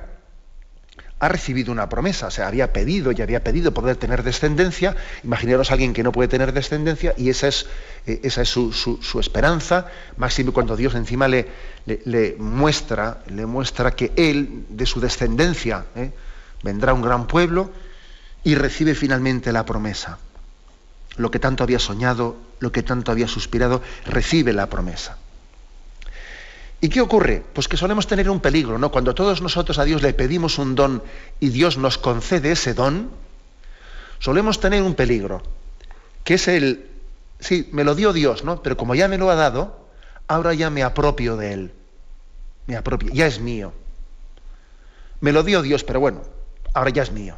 ha 1.20 1.28
recibido 1.28 1.72
una 1.72 1.88
promesa, 1.88 2.28
o 2.28 2.30
sea, 2.30 2.46
había 2.46 2.72
pedido 2.72 3.10
y 3.10 3.20
había 3.20 3.42
pedido 3.42 3.74
poder 3.74 3.96
tener 3.96 4.22
descendencia. 4.22 4.94
Imaginaros 5.24 5.70
a 5.70 5.74
alguien 5.74 5.92
que 5.92 6.04
no 6.04 6.12
puede 6.12 6.28
tener 6.28 6.52
descendencia 6.52 7.12
y 7.16 7.28
esa 7.28 7.48
es, 7.48 7.66
eh, 8.06 8.20
esa 8.22 8.42
es 8.42 8.48
su, 8.48 9.18
esperanza, 9.20 9.86
máximo 10.16 10.52
cuando 10.52 10.76
Dios 10.76 10.94
encima 10.94 11.26
le, 11.26 11.48
le, 11.86 12.36
muestra, 12.38 13.22
le 13.26 13.46
muestra 13.46 13.90
que 13.92 14.12
él, 14.16 14.66
de 14.68 14.86
su 14.86 15.00
descendencia, 15.00 15.86
eh, 15.96 16.12
vendrá 16.62 16.94
un 16.94 17.02
gran 17.02 17.26
pueblo 17.26 17.72
y 18.44 18.54
recibe 18.54 18.94
finalmente 18.94 19.52
la 19.52 19.64
promesa. 19.64 20.18
Lo 21.16 21.32
que 21.32 21.40
tanto 21.40 21.64
había 21.64 21.80
soñado, 21.80 22.36
lo 22.60 22.70
que 22.70 22.84
tanto 22.84 23.10
había 23.10 23.26
suspirado, 23.26 23.82
recibe 24.06 24.52
la 24.52 24.68
promesa. 24.68 25.17
¿Y 26.80 26.88
qué 26.88 27.00
ocurre? 27.00 27.42
Pues 27.52 27.66
que 27.66 27.76
solemos 27.76 28.06
tener 28.06 28.30
un 28.30 28.40
peligro, 28.40 28.78
¿no? 28.78 28.90
Cuando 28.90 29.14
todos 29.14 29.42
nosotros 29.42 29.78
a 29.78 29.84
Dios 29.84 30.02
le 30.02 30.14
pedimos 30.14 30.58
un 30.58 30.74
don 30.74 31.02
y 31.40 31.48
Dios 31.48 31.76
nos 31.76 31.98
concede 31.98 32.52
ese 32.52 32.74
don, 32.74 33.10
solemos 34.20 34.60
tener 34.60 34.82
un 34.82 34.94
peligro, 34.94 35.42
que 36.22 36.34
es 36.34 36.46
el, 36.46 36.86
sí, 37.40 37.68
me 37.72 37.82
lo 37.82 37.94
dio 37.94 38.12
Dios, 38.12 38.44
¿no? 38.44 38.62
Pero 38.62 38.76
como 38.76 38.94
ya 38.94 39.08
me 39.08 39.18
lo 39.18 39.28
ha 39.30 39.34
dado, 39.34 39.88
ahora 40.28 40.54
ya 40.54 40.70
me 40.70 40.84
apropio 40.84 41.36
de 41.36 41.52
él. 41.52 41.72
Me 42.66 42.76
apropio, 42.76 43.10
ya 43.12 43.26
es 43.26 43.40
mío. 43.40 43.72
Me 45.20 45.32
lo 45.32 45.42
dio 45.42 45.62
Dios, 45.62 45.82
pero 45.82 45.98
bueno, 45.98 46.22
ahora 46.74 46.90
ya 46.90 47.02
es 47.02 47.10
mío. 47.10 47.36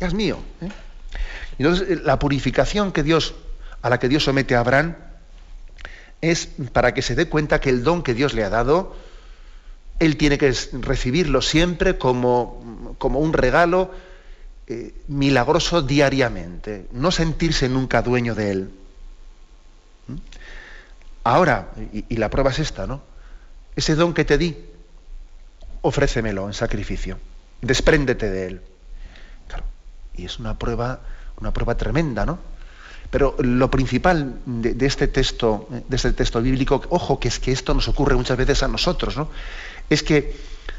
Ya 0.00 0.06
es 0.06 0.12
mío. 0.14 0.38
¿eh? 0.60 0.68
Entonces, 1.58 2.02
la 2.02 2.18
purificación 2.18 2.92
que 2.92 3.02
Dios, 3.02 3.34
a 3.80 3.88
la 3.88 3.98
que 3.98 4.08
Dios 4.08 4.24
somete 4.24 4.54
a 4.54 4.60
Abraham, 4.60 4.96
es 6.20 6.48
para 6.72 6.94
que 6.94 7.02
se 7.02 7.14
dé 7.14 7.28
cuenta 7.28 7.60
que 7.60 7.70
el 7.70 7.82
don 7.82 8.02
que 8.02 8.14
Dios 8.14 8.34
le 8.34 8.44
ha 8.44 8.50
dado, 8.50 8.94
él 9.98 10.16
tiene 10.16 10.38
que 10.38 10.54
recibirlo 10.80 11.42
siempre 11.42 11.98
como, 11.98 12.94
como 12.98 13.20
un 13.20 13.32
regalo 13.32 13.90
eh, 14.66 14.94
milagroso 15.08 15.82
diariamente, 15.82 16.86
no 16.92 17.10
sentirse 17.10 17.68
nunca 17.68 18.02
dueño 18.02 18.34
de 18.34 18.50
él. 18.50 18.70
¿Mm? 20.06 20.16
Ahora, 21.24 21.72
y, 21.92 22.16
la 22.16 22.30
prueba 22.30 22.50
es 22.50 22.60
esta, 22.60 22.86
¿no? 22.86 23.02
Ese 23.76 23.94
don 23.94 24.14
que 24.14 24.24
te 24.24 24.38
di, 24.38 24.56
ofrécemelo 25.82 26.46
en 26.46 26.54
sacrificio, 26.54 27.18
despréndete 27.60 28.30
de 28.30 28.46
él. 28.46 28.62
Claro, 29.48 29.64
y 30.16 30.24
es 30.24 30.38
una 30.38 30.58
prueba, 30.58 31.00
una 31.40 31.52
prueba 31.52 31.76
tremenda, 31.76 32.24
¿no? 32.24 32.38
Pero 33.10 33.34
lo 33.40 33.70
principal 33.70 34.40
de, 34.46 34.86
este 34.86 35.08
texto, 35.08 35.66
de 35.68 35.96
este 35.96 36.12
texto 36.12 36.40
bíblico, 36.40 36.82
ojo, 36.90 37.18
que 37.18 37.28
es 37.28 37.40
que 37.40 37.50
esto 37.50 37.74
nos 37.74 37.88
ocurre 37.88 38.14
muchas 38.14 38.38
veces 38.38 38.62
a 38.62 38.68
nosotros, 38.68 39.16
¿no? 39.16 39.28
Es 39.88 40.04
que 40.04 40.36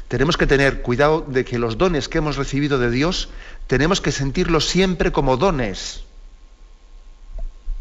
tenemos 0.08 0.38
que 0.38 0.46
tener 0.46 0.80
cuidado 0.82 1.20
de 1.26 1.44
que 1.44 1.58
los 1.58 1.76
dones 1.76 2.08
que 2.08 2.18
hemos 2.18 2.36
recibido 2.36 2.78
de 2.78 2.90
Dios, 2.90 3.28
tenemos 3.66 4.00
que 4.00 4.12
sentirlos 4.12 4.66
siempre 4.68 5.12
como 5.12 5.36
dones. 5.36 6.04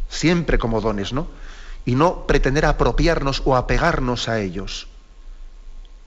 Siempre 0.10 0.58
como 0.58 0.82
dones, 0.82 1.14
¿no? 1.14 1.28
Y 1.86 1.96
no 1.96 2.28
pretender 2.28 2.66
apropiarnos 2.66 3.42
o 3.46 3.56
apegarnos 3.56 4.28
a 4.28 4.40
ellos. 4.40 4.88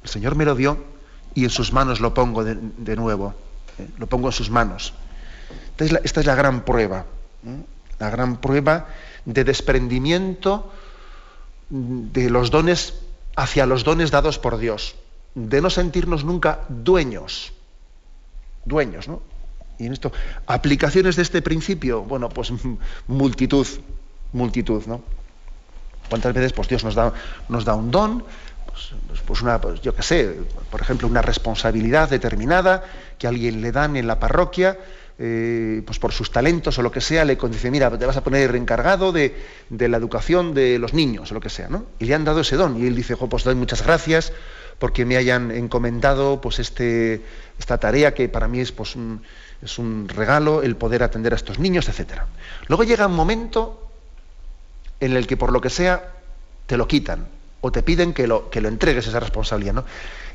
El 0.02 0.10
Señor 0.10 0.34
me 0.34 0.44
lo 0.44 0.54
dio 0.54 0.84
y 1.34 1.44
en 1.44 1.50
sus 1.50 1.72
manos 1.72 2.00
lo 2.00 2.12
pongo 2.12 2.44
de, 2.44 2.96
nuevo. 2.96 3.34
¿eh? 3.78 3.88
Lo 3.98 4.06
pongo 4.06 4.28
en 4.28 4.32
sus 4.32 4.50
manos. 4.50 4.92
Esta 5.78 6.20
es 6.20 6.26
la, 6.26 6.34
gran 6.34 6.64
prueba. 6.64 7.06
¿eh? 7.46 7.73
La 8.04 8.10
gran 8.10 8.36
prueba 8.36 8.86
de 9.24 9.44
desprendimiento 9.44 10.70
de 11.70 12.28
los 12.28 12.50
dones 12.50 13.00
hacia 13.34 13.64
los 13.66 13.82
dones 13.82 14.10
dados 14.10 14.38
por 14.38 14.58
Dios, 14.58 14.96
de 15.34 15.62
no 15.62 15.70
sentirnos 15.70 16.24
nunca 16.24 16.60
dueños, 16.68 17.52
dueños, 18.64 19.08
¿no? 19.08 19.22
Y 19.78 19.86
en 19.86 19.92
esto, 19.92 20.12
aplicaciones 20.46 21.16
de 21.16 21.22
este 21.22 21.40
principio, 21.42 22.02
bueno, 22.02 22.28
pues 22.28 22.52
multitud, 23.08 23.66
multitud, 24.32 24.84
¿no? 24.86 25.00
¿Cuántas 26.10 26.34
veces 26.34 26.52
pues 26.52 26.68
Dios 26.68 26.84
nos 26.84 26.94
da, 26.94 27.12
nos 27.48 27.64
da 27.64 27.74
un 27.74 27.90
don? 27.90 28.24
Pues, 28.66 29.22
pues 29.24 29.40
una, 29.40 29.60
pues 29.60 29.80
yo 29.80 29.94
qué 29.94 30.02
sé, 30.02 30.36
por 30.70 30.82
ejemplo, 30.82 31.08
una 31.08 31.22
responsabilidad 31.22 32.10
determinada 32.10 32.84
que 33.18 33.26
alguien 33.26 33.62
le 33.62 33.72
dan 33.72 33.96
en 33.96 34.06
la 34.06 34.20
parroquia, 34.20 34.76
eh, 35.16 35.82
pues 35.86 36.00
por 36.00 36.12
sus 36.12 36.32
talentos 36.32 36.76
o 36.78 36.82
lo 36.82 36.90
que 36.90 37.00
sea, 37.00 37.24
le 37.24 37.36
dice, 37.36 37.70
mira, 37.70 37.96
te 37.96 38.04
vas 38.04 38.16
a 38.16 38.24
poner 38.24 38.54
encargado 38.56 39.12
de, 39.12 39.36
la 39.70 39.96
educación 39.96 40.54
de 40.54 40.78
los 40.78 40.92
niños 40.92 41.30
o 41.30 41.34
lo 41.34 41.40
que 41.40 41.50
sea, 41.50 41.68
¿no? 41.68 41.86
Y 42.00 42.06
le 42.06 42.14
han 42.14 42.24
dado 42.24 42.40
ese 42.40 42.56
don. 42.56 42.82
Y 42.82 42.86
él 42.86 42.96
dice, 42.96 43.16
pues 43.16 43.44
doy 43.44 43.54
muchas 43.54 43.84
gracias 43.84 44.32
porque 44.78 45.04
me 45.04 45.16
hayan 45.16 45.52
encomendado 45.52 46.40
pues 46.40 46.58
este, 46.58 47.22
esta 47.58 47.78
tarea 47.78 48.12
que 48.12 48.28
para 48.28 48.48
mí 48.48 48.58
es, 48.58 48.72
pues, 48.72 48.96
un, 48.96 49.22
es 49.62 49.78
un 49.78 50.08
regalo 50.08 50.62
el 50.62 50.76
poder 50.76 51.04
atender 51.04 51.32
a 51.32 51.36
estos 51.36 51.60
niños, 51.60 51.88
etc. 51.88 52.22
Luego 52.66 52.82
llega 52.82 53.06
un 53.06 53.14
momento 53.14 53.88
en 54.98 55.16
el 55.16 55.28
que 55.28 55.36
por 55.36 55.52
lo 55.52 55.60
que 55.60 55.70
sea 55.70 56.12
te 56.66 56.76
lo 56.76 56.88
quitan 56.88 57.28
o 57.60 57.70
te 57.70 57.82
piden 57.82 58.12
que 58.12 58.26
lo, 58.26 58.50
que 58.50 58.60
lo 58.60 58.68
entregues 58.68 59.06
esa 59.06 59.20
responsabilidad, 59.20 59.74
¿no? 59.74 59.84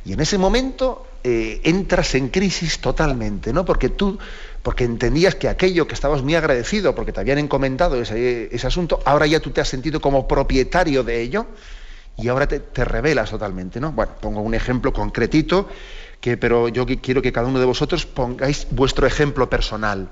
Y 0.05 0.13
en 0.13 0.19
ese 0.19 0.37
momento 0.37 1.05
eh, 1.23 1.61
entras 1.63 2.15
en 2.15 2.29
crisis 2.29 2.79
totalmente, 2.79 3.53
¿no? 3.53 3.65
Porque 3.65 3.89
tú 3.89 4.17
porque 4.63 4.83
entendías 4.83 5.35
que 5.35 5.47
aquello 5.47 5.87
que 5.87 5.93
estabas 5.93 6.21
muy 6.21 6.35
agradecido, 6.35 6.95
porque 6.95 7.11
te 7.11 7.19
habían 7.19 7.37
encomendado 7.37 8.01
ese, 8.01 8.49
asunto, 8.63 8.99
ahora 9.05 9.25
ya 9.25 9.39
tú 9.39 9.51
te 9.51 9.61
has 9.61 9.69
sentido 9.69 10.01
como 10.01 10.27
propietario 10.27 11.03
de 11.03 11.21
ello 11.21 11.47
y 12.17 12.27
ahora 12.27 12.47
te, 12.47 12.85
revelas 12.85 13.29
totalmente, 13.29 13.79
¿no? 13.79 13.93
Bueno, 13.93 14.13
pongo 14.19 14.41
un 14.41 14.53
ejemplo 14.53 14.91
concretito, 14.91 15.69
que, 16.19 16.35
pero 16.35 16.67
yo 16.67 16.85
quiero 16.85 17.21
que 17.21 17.31
cada 17.31 17.47
uno 17.47 17.59
de 17.59 17.65
vosotros 17.65 18.05
pongáis 18.05 18.67
vuestro 18.71 19.07
ejemplo 19.07 19.49
personal, 19.49 20.09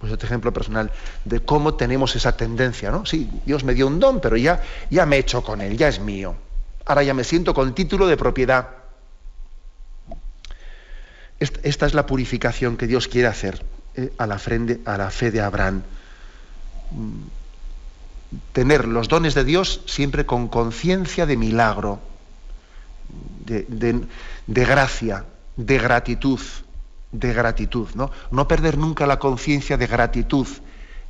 vuestro 0.00 0.26
ejemplo 0.26 0.52
personal 0.52 0.90
de 1.24 1.40
cómo 1.40 1.74
tenemos 1.74 2.14
esa 2.16 2.36
tendencia, 2.36 2.90
¿no? 2.90 3.06
Sí, 3.06 3.30
Dios 3.46 3.64
me 3.64 3.72
dio 3.72 3.86
un 3.86 3.98
don, 3.98 4.20
pero 4.20 4.36
ya, 4.36 4.62
ya 4.90 5.06
me 5.06 5.16
he 5.16 5.20
hecho 5.20 5.42
con 5.42 5.62
él, 5.62 5.78
ya 5.78 5.88
es 5.88 6.00
mío. 6.00 6.34
Ahora 6.84 7.02
ya 7.02 7.14
me 7.14 7.24
siento 7.24 7.54
con 7.54 7.74
título 7.74 8.06
de 8.06 8.16
propiedad. 8.16 8.81
Esta 11.42 11.86
es 11.86 11.94
la 11.94 12.06
purificación 12.06 12.76
que 12.76 12.86
Dios 12.86 13.08
quiere 13.08 13.28
hacer 13.28 13.64
eh, 13.96 14.12
a, 14.18 14.26
la 14.26 14.38
fe 14.38 15.30
de 15.30 15.40
Abraham. 15.40 15.82
Mm, 16.92 17.22
tener 18.52 18.86
los 18.86 19.08
dones 19.08 19.34
de 19.34 19.44
Dios 19.44 19.82
siempre 19.86 20.24
con 20.24 20.48
conciencia 20.48 21.26
de 21.26 21.36
milagro, 21.36 22.00
de, 23.46 24.06
gracia, 24.46 25.24
de 25.56 25.78
gratitud, 25.78 26.40
de 27.10 27.32
gratitud, 27.34 27.88
¿no? 27.94 28.10
No 28.30 28.48
perder 28.48 28.78
nunca 28.78 29.06
la 29.06 29.18
conciencia 29.18 29.76
de 29.76 29.86
gratitud 29.86 30.46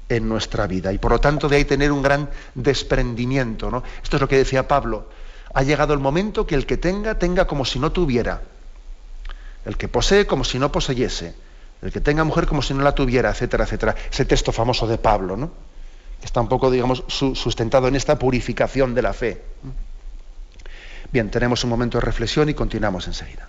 en 0.09 0.29
nuestra 0.29 0.67
vida. 0.67 0.93
Y 0.93 0.99
por 0.99 1.13
lo 1.13 1.21
tanto 1.21 1.49
de 1.49 1.57
ahí 1.57 1.65
tener 1.65 1.93
un 1.93 2.03
gran 2.03 2.29
desprendimiento. 2.55 3.71
¿no? 3.71 3.83
Esto 4.03 4.17
es 4.17 4.21
lo 4.21 4.29
que 4.29 4.39
decía 4.39 4.67
Pablo. 4.67 5.09
Ha 5.55 5.63
llegado 5.63 5.95
el 5.95 6.01
momento 6.01 6.47
que 6.47 6.55
el 6.55 6.67
que 6.67 6.77
tenga, 6.77 7.19
tenga 7.19 7.47
como 7.47 7.65
si 7.65 7.79
no 7.79 7.93
tuviera. 7.93 8.43
El 9.65 9.77
que 9.77 9.89
posee 9.89 10.27
como 10.27 10.45
si 10.45 10.59
no 10.59 10.73
poseyese. 10.73 11.35
El 11.83 11.93
que 11.93 12.01
tenga 12.01 12.25
mujer 12.25 12.47
como 12.47 12.63
si 12.63 12.75
no 12.75 12.83
la 12.83 12.95
tuviera, 12.95 13.31
etcétera, 13.31 13.65
etcétera. 13.65 13.97
Ese 14.11 14.25
texto 14.25 14.53
famoso 14.53 14.87
de 14.87 14.99
Pablo, 14.99 15.37
¿no? 15.37 15.51
Está 16.23 16.41
un 16.41 16.49
poco, 16.49 16.71
digamos, 16.71 17.05
sustentado 17.09 17.89
en 17.89 17.97
esta 17.97 18.19
purificación 18.19 18.95
de 18.95 19.03
la 19.03 19.13
fe. 19.13 19.43
Bien, 21.13 21.31
tenemos 21.31 21.65
un 21.65 21.71
momento 21.71 21.99
de 21.99 22.05
reflexión 22.05 22.49
y 22.49 22.55
continuamos 22.55 23.07
enseguida. 23.09 23.49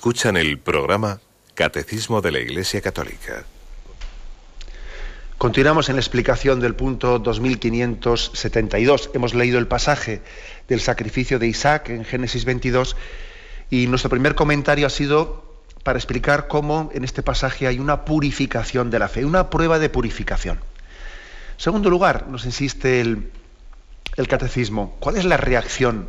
Escuchan 0.00 0.38
el 0.38 0.58
programa 0.58 1.20
Catecismo 1.52 2.22
de 2.22 2.32
la 2.32 2.38
Iglesia 2.38 2.80
Católica. 2.80 3.44
Continuamos 5.36 5.90
en 5.90 5.96
la 5.96 6.00
explicación 6.00 6.58
del 6.58 6.74
punto 6.74 7.18
2572. 7.18 9.10
Hemos 9.12 9.34
leído 9.34 9.58
el 9.58 9.66
pasaje 9.66 10.22
del 10.68 10.80
sacrificio 10.80 11.38
de 11.38 11.48
Isaac 11.48 11.90
en 11.90 12.06
Génesis 12.06 12.46
22 12.46 12.96
y 13.68 13.88
nuestro 13.88 14.08
primer 14.08 14.34
comentario 14.34 14.86
ha 14.86 14.90
sido 14.90 15.44
para 15.82 15.98
explicar 15.98 16.48
cómo 16.48 16.90
en 16.94 17.04
este 17.04 17.22
pasaje 17.22 17.66
hay 17.66 17.78
una 17.78 18.06
purificación 18.06 18.88
de 18.88 19.00
la 19.00 19.08
fe, 19.10 19.26
una 19.26 19.50
prueba 19.50 19.78
de 19.78 19.90
purificación. 19.90 20.56
En 20.56 21.60
segundo 21.60 21.90
lugar, 21.90 22.26
nos 22.26 22.46
insiste 22.46 23.02
el, 23.02 23.30
el 24.16 24.28
catecismo, 24.28 24.96
¿cuál 24.98 25.18
es 25.18 25.26
la 25.26 25.36
reacción, 25.36 26.08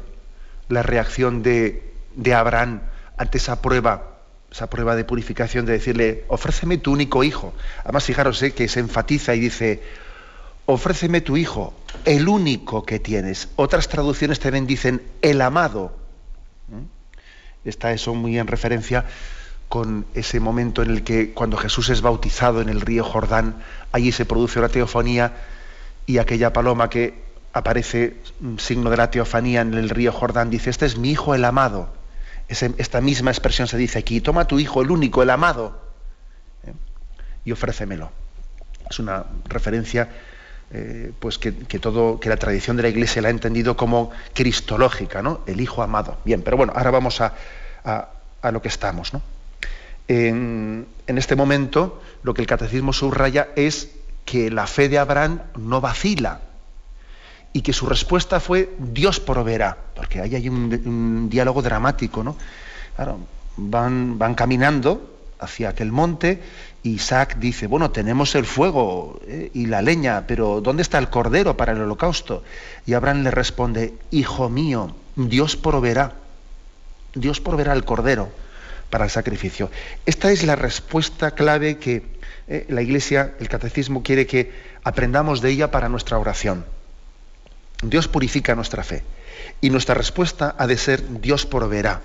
la 0.69 0.81
reacción 0.81 1.43
de, 1.43 1.91
de 2.15 2.33
Abraham 2.33 2.83
ante 3.17 3.37
esa 3.37 3.61
prueba, 3.61 4.19
esa 4.51 4.69
prueba 4.69 4.95
de 4.95 5.05
purificación 5.05 5.65
de 5.65 5.73
decirle, 5.73 6.25
ofréceme 6.27 6.77
tu 6.77 6.91
único 6.91 7.23
hijo. 7.23 7.53
Además, 7.83 8.03
fijaros 8.03 8.41
eh, 8.43 8.51
que 8.51 8.67
se 8.67 8.79
enfatiza 8.79 9.33
y 9.35 9.39
dice, 9.39 9.81
ofréceme 10.65 11.21
tu 11.21 11.37
hijo, 11.37 11.73
el 12.05 12.27
único 12.27 12.83
que 12.83 12.99
tienes. 12.99 13.49
Otras 13.55 13.87
traducciones 13.87 14.39
también 14.39 14.67
dicen, 14.67 15.01
el 15.21 15.41
amado. 15.41 15.95
¿Mm? 16.67 17.67
Está 17.67 17.93
eso 17.93 18.13
muy 18.13 18.37
en 18.37 18.47
referencia 18.47 19.05
con 19.69 20.05
ese 20.15 20.39
momento 20.41 20.81
en 20.81 20.91
el 20.91 21.03
que 21.03 21.31
cuando 21.31 21.55
Jesús 21.55 21.89
es 21.89 22.01
bautizado 22.01 22.59
en 22.61 22.67
el 22.67 22.81
río 22.81 23.05
Jordán, 23.05 23.63
allí 23.93 24.11
se 24.11 24.25
produce 24.25 24.59
una 24.59 24.67
teofanía 24.67 25.33
y 26.05 26.17
aquella 26.17 26.51
paloma 26.51 26.89
que 26.89 27.13
aparece 27.53 28.17
mm, 28.41 28.57
signo 28.57 28.89
de 28.89 28.97
la 28.97 29.11
teofanía 29.11 29.61
en 29.61 29.73
el 29.75 29.89
río 29.89 30.11
Jordán 30.11 30.49
dice, 30.49 30.69
este 30.69 30.85
es 30.85 30.97
mi 30.97 31.11
hijo 31.11 31.35
el 31.35 31.45
amado 31.45 32.00
esta 32.51 33.01
misma 33.01 33.31
expresión 33.31 33.67
se 33.67 33.77
dice 33.77 33.99
aquí, 33.99 34.21
toma 34.21 34.45
tu 34.45 34.59
hijo, 34.59 34.81
el 34.81 34.91
único, 34.91 35.23
el 35.23 35.29
amado, 35.29 35.81
¿eh? 36.65 36.73
y 37.45 37.51
ofrécemelo. 37.51 38.11
Es 38.89 38.99
una 38.99 39.25
referencia 39.45 40.09
eh, 40.71 41.11
pues 41.19 41.37
que, 41.37 41.51
todo, 41.51 42.19
que 42.19 42.29
la 42.29 42.37
tradición 42.37 42.77
de 42.77 42.83
la 42.83 42.89
Iglesia 42.89 43.21
la 43.21 43.29
ha 43.29 43.31
entendido 43.31 43.77
como 43.77 44.11
cristológica, 44.33 45.21
¿no? 45.21 45.41
El 45.45 45.61
hijo 45.61 45.81
amado. 45.81 46.17
Bien, 46.25 46.41
pero 46.41 46.57
bueno, 46.57 46.73
ahora 46.75 46.91
vamos 46.91 47.21
a, 47.21 47.33
lo 48.51 48.61
que 48.61 48.67
estamos. 48.67 49.11
En 50.07 50.87
este 51.07 51.35
momento, 51.35 52.01
lo 52.23 52.33
que 52.33 52.41
el 52.41 52.47
catecismo 52.47 52.91
subraya 52.91 53.49
es 53.55 53.91
que 54.25 54.51
la 54.51 54.67
fe 54.67 54.89
de 54.89 54.99
Abraham 54.99 55.41
no 55.57 55.79
vacila 55.79 56.41
y 57.53 57.61
que 57.61 57.73
su 57.73 57.85
respuesta 57.85 58.39
fue 58.39 58.73
Dios 58.79 59.19
proveerá, 59.19 59.77
porque 59.95 60.21
ahí 60.21 60.35
hay 60.35 60.49
un, 60.49 61.29
diálogo 61.29 61.61
dramático, 61.61 62.23
¿no? 62.23 62.35
van, 63.57 64.17
van 64.17 64.35
caminando 64.35 65.11
hacia 65.39 65.69
aquel 65.69 65.91
monte 65.91 66.41
y 66.83 66.91
Isaac 66.91 67.37
dice, 67.37 67.67
bueno, 67.67 67.91
tenemos 67.91 68.33
el 68.35 68.45
fuego 68.45 69.19
eh, 69.27 69.51
y 69.53 69.67
la 69.67 69.81
leña, 69.81 70.25
pero 70.27 70.61
¿dónde 70.61 70.81
está 70.81 70.97
el 70.97 71.09
cordero 71.09 71.57
para 71.57 71.73
el 71.73 71.81
holocausto? 71.81 72.43
Y 72.85 72.93
Abraham 72.93 73.23
le 73.23 73.31
responde, 73.31 73.93
hijo 74.09 74.49
mío, 74.49 74.95
Dios 75.15 75.55
proveerá, 75.57 76.13
Dios 77.13 77.39
proveerá 77.39 77.73
el 77.73 77.83
cordero 77.83 78.29
para 78.89 79.05
el 79.05 79.11
sacrificio. 79.11 79.69
Esta 80.05 80.31
es 80.31 80.43
la 80.43 80.55
respuesta 80.55 81.31
clave 81.31 81.77
que 81.77 82.03
eh, 82.47 82.65
la 82.69 82.81
Iglesia, 82.81 83.35
el 83.39 83.47
catecismo, 83.47 84.01
quiere 84.01 84.25
que 84.25 84.51
aprendamos 84.83 85.41
de 85.41 85.51
ella 85.51 85.69
para 85.69 85.87
nuestra 85.87 86.17
oración. 86.17 86.65
Dios 87.81 88.07
purifica 88.07 88.55
nuestra 88.55 88.83
fe. 88.83 89.03
Y 89.59 89.69
nuestra 89.69 89.95
respuesta 89.95 90.55
ha 90.57 90.67
de 90.67 90.77
ser 90.77 91.21
Dios 91.21 91.45
proveerá. 91.45 92.01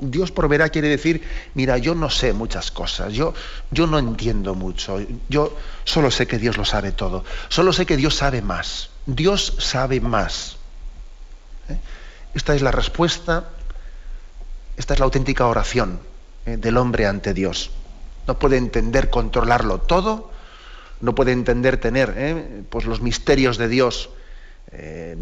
Dios 0.00 0.32
proveerá 0.32 0.68
quiere 0.70 0.88
decir, 0.88 1.22
mira, 1.54 1.78
yo 1.78 1.94
no 1.94 2.10
sé 2.10 2.32
muchas 2.32 2.70
cosas, 2.70 3.12
yo, 3.12 3.32
yo 3.70 3.86
no 3.86 3.98
entiendo 3.98 4.54
mucho, 4.54 4.98
yo 5.28 5.56
solo 5.84 6.10
sé 6.10 6.26
que 6.26 6.38
Dios 6.38 6.56
lo 6.56 6.64
sabe 6.64 6.90
todo, 6.90 7.24
solo 7.48 7.72
sé 7.72 7.86
que 7.86 7.96
Dios 7.96 8.16
sabe 8.16 8.42
más, 8.42 8.90
Dios 9.06 9.54
sabe 9.58 10.00
más. 10.00 10.56
¿Eh? 11.68 11.78
Esta 12.34 12.56
es 12.56 12.62
la 12.62 12.72
respuesta, 12.72 13.44
esta 14.76 14.94
es 14.94 15.00
la 15.00 15.04
auténtica 15.04 15.46
oración 15.46 16.00
¿eh? 16.44 16.56
del 16.56 16.76
hombre 16.76 17.06
ante 17.06 17.32
Dios. 17.32 17.70
No 18.26 18.38
puede 18.38 18.56
entender 18.56 19.10
controlarlo 19.10 19.78
todo, 19.78 20.32
no 21.00 21.14
puede 21.14 21.32
entender 21.32 21.76
tener 21.76 22.14
¿eh? 22.16 22.62
pues 22.68 22.84
los 22.84 23.00
misterios 23.00 23.58
de 23.58 23.68
Dios 23.68 24.10
eh, 24.76 25.16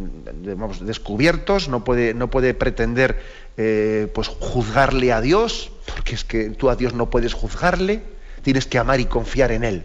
descubiertos, 0.80 1.68
no 1.68 1.84
puede, 1.84 2.14
no 2.14 2.28
puede 2.30 2.54
pretender 2.54 3.20
eh, 3.56 4.10
pues 4.14 4.28
juzgarle 4.28 5.12
a 5.12 5.20
Dios, 5.20 5.70
porque 5.86 6.14
es 6.14 6.24
que 6.24 6.50
tú 6.50 6.70
a 6.70 6.76
Dios 6.76 6.94
no 6.94 7.10
puedes 7.10 7.34
juzgarle, 7.34 8.02
tienes 8.42 8.66
que 8.66 8.78
amar 8.78 9.00
y 9.00 9.06
confiar 9.06 9.52
en 9.52 9.64
Él. 9.64 9.84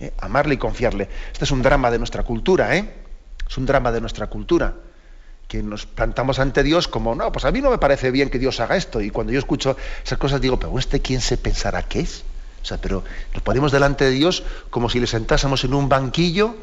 ¿eh? 0.00 0.12
Amarle 0.18 0.54
y 0.54 0.58
confiarle. 0.58 1.08
Este 1.32 1.44
es 1.44 1.50
un 1.50 1.62
drama 1.62 1.90
de 1.90 1.98
nuestra 1.98 2.22
cultura, 2.22 2.76
¿eh? 2.76 2.92
Es 3.48 3.56
un 3.58 3.66
drama 3.66 3.90
de 3.92 4.00
nuestra 4.00 4.28
cultura. 4.28 4.74
Que 5.48 5.62
nos 5.62 5.86
plantamos 5.86 6.38
ante 6.38 6.62
Dios 6.62 6.86
como, 6.86 7.14
no, 7.14 7.32
pues 7.32 7.44
a 7.44 7.50
mí 7.50 7.60
no 7.60 7.70
me 7.70 7.78
parece 7.78 8.12
bien 8.12 8.30
que 8.30 8.38
Dios 8.38 8.60
haga 8.60 8.76
esto. 8.76 9.00
Y 9.00 9.10
cuando 9.10 9.32
yo 9.32 9.38
escucho 9.38 9.76
esas 10.04 10.18
cosas 10.18 10.40
digo, 10.40 10.60
pero 10.60 10.78
¿este 10.78 11.00
quién 11.00 11.20
se 11.20 11.36
pensará 11.36 11.82
que 11.82 12.00
es? 12.00 12.22
O 12.62 12.64
sea, 12.64 12.78
pero 12.78 13.02
nos 13.32 13.42
ponemos 13.42 13.72
delante 13.72 14.04
de 14.04 14.10
Dios 14.10 14.44
como 14.68 14.88
si 14.88 15.00
le 15.00 15.06
sentásemos 15.06 15.64
en 15.64 15.74
un 15.74 15.88
banquillo 15.88 16.54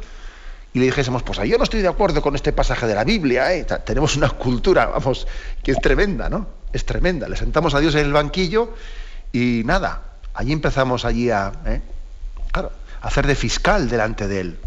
y 0.73 0.80
le 0.80 0.86
dijésemos, 0.86 1.23
pues 1.23 1.39
yo 1.47 1.58
no 1.58 1.63
estoy 1.63 1.82
de 1.82 1.88
acuerdo 1.88 2.21
con 2.21 2.36
este 2.36 2.53
pasaje 2.53 2.88
de 2.88 2.95
la 2.95 3.03
Biblia, 3.03 3.53
¿eh? 3.53 3.65
tenemos 3.86 4.15
una 4.15 4.30
cultura, 4.30 4.88
vamos, 4.88 5.27
que 5.63 5.71
es 5.71 5.80
tremenda, 5.80 6.30
¿no? 6.30 6.47
Es 6.73 6.86
tremenda. 6.86 7.27
Le 7.27 7.36
sentamos 7.36 7.73
a 7.73 7.80
Dios 7.80 7.95
en 7.95 8.06
el 8.06 8.13
banquillo 8.13 8.73
y 9.32 9.63
nada, 9.65 10.03
allí 10.34 10.51
empezamos 10.51 11.06
allí 11.06 11.30
a, 11.32 11.51
¿eh? 11.65 11.82
a 12.53 12.69
hacer 13.01 13.25
de 13.25 13.36
fiscal 13.36 13.89
delante 13.89 14.27
de 14.27 14.39
él. 14.41 14.60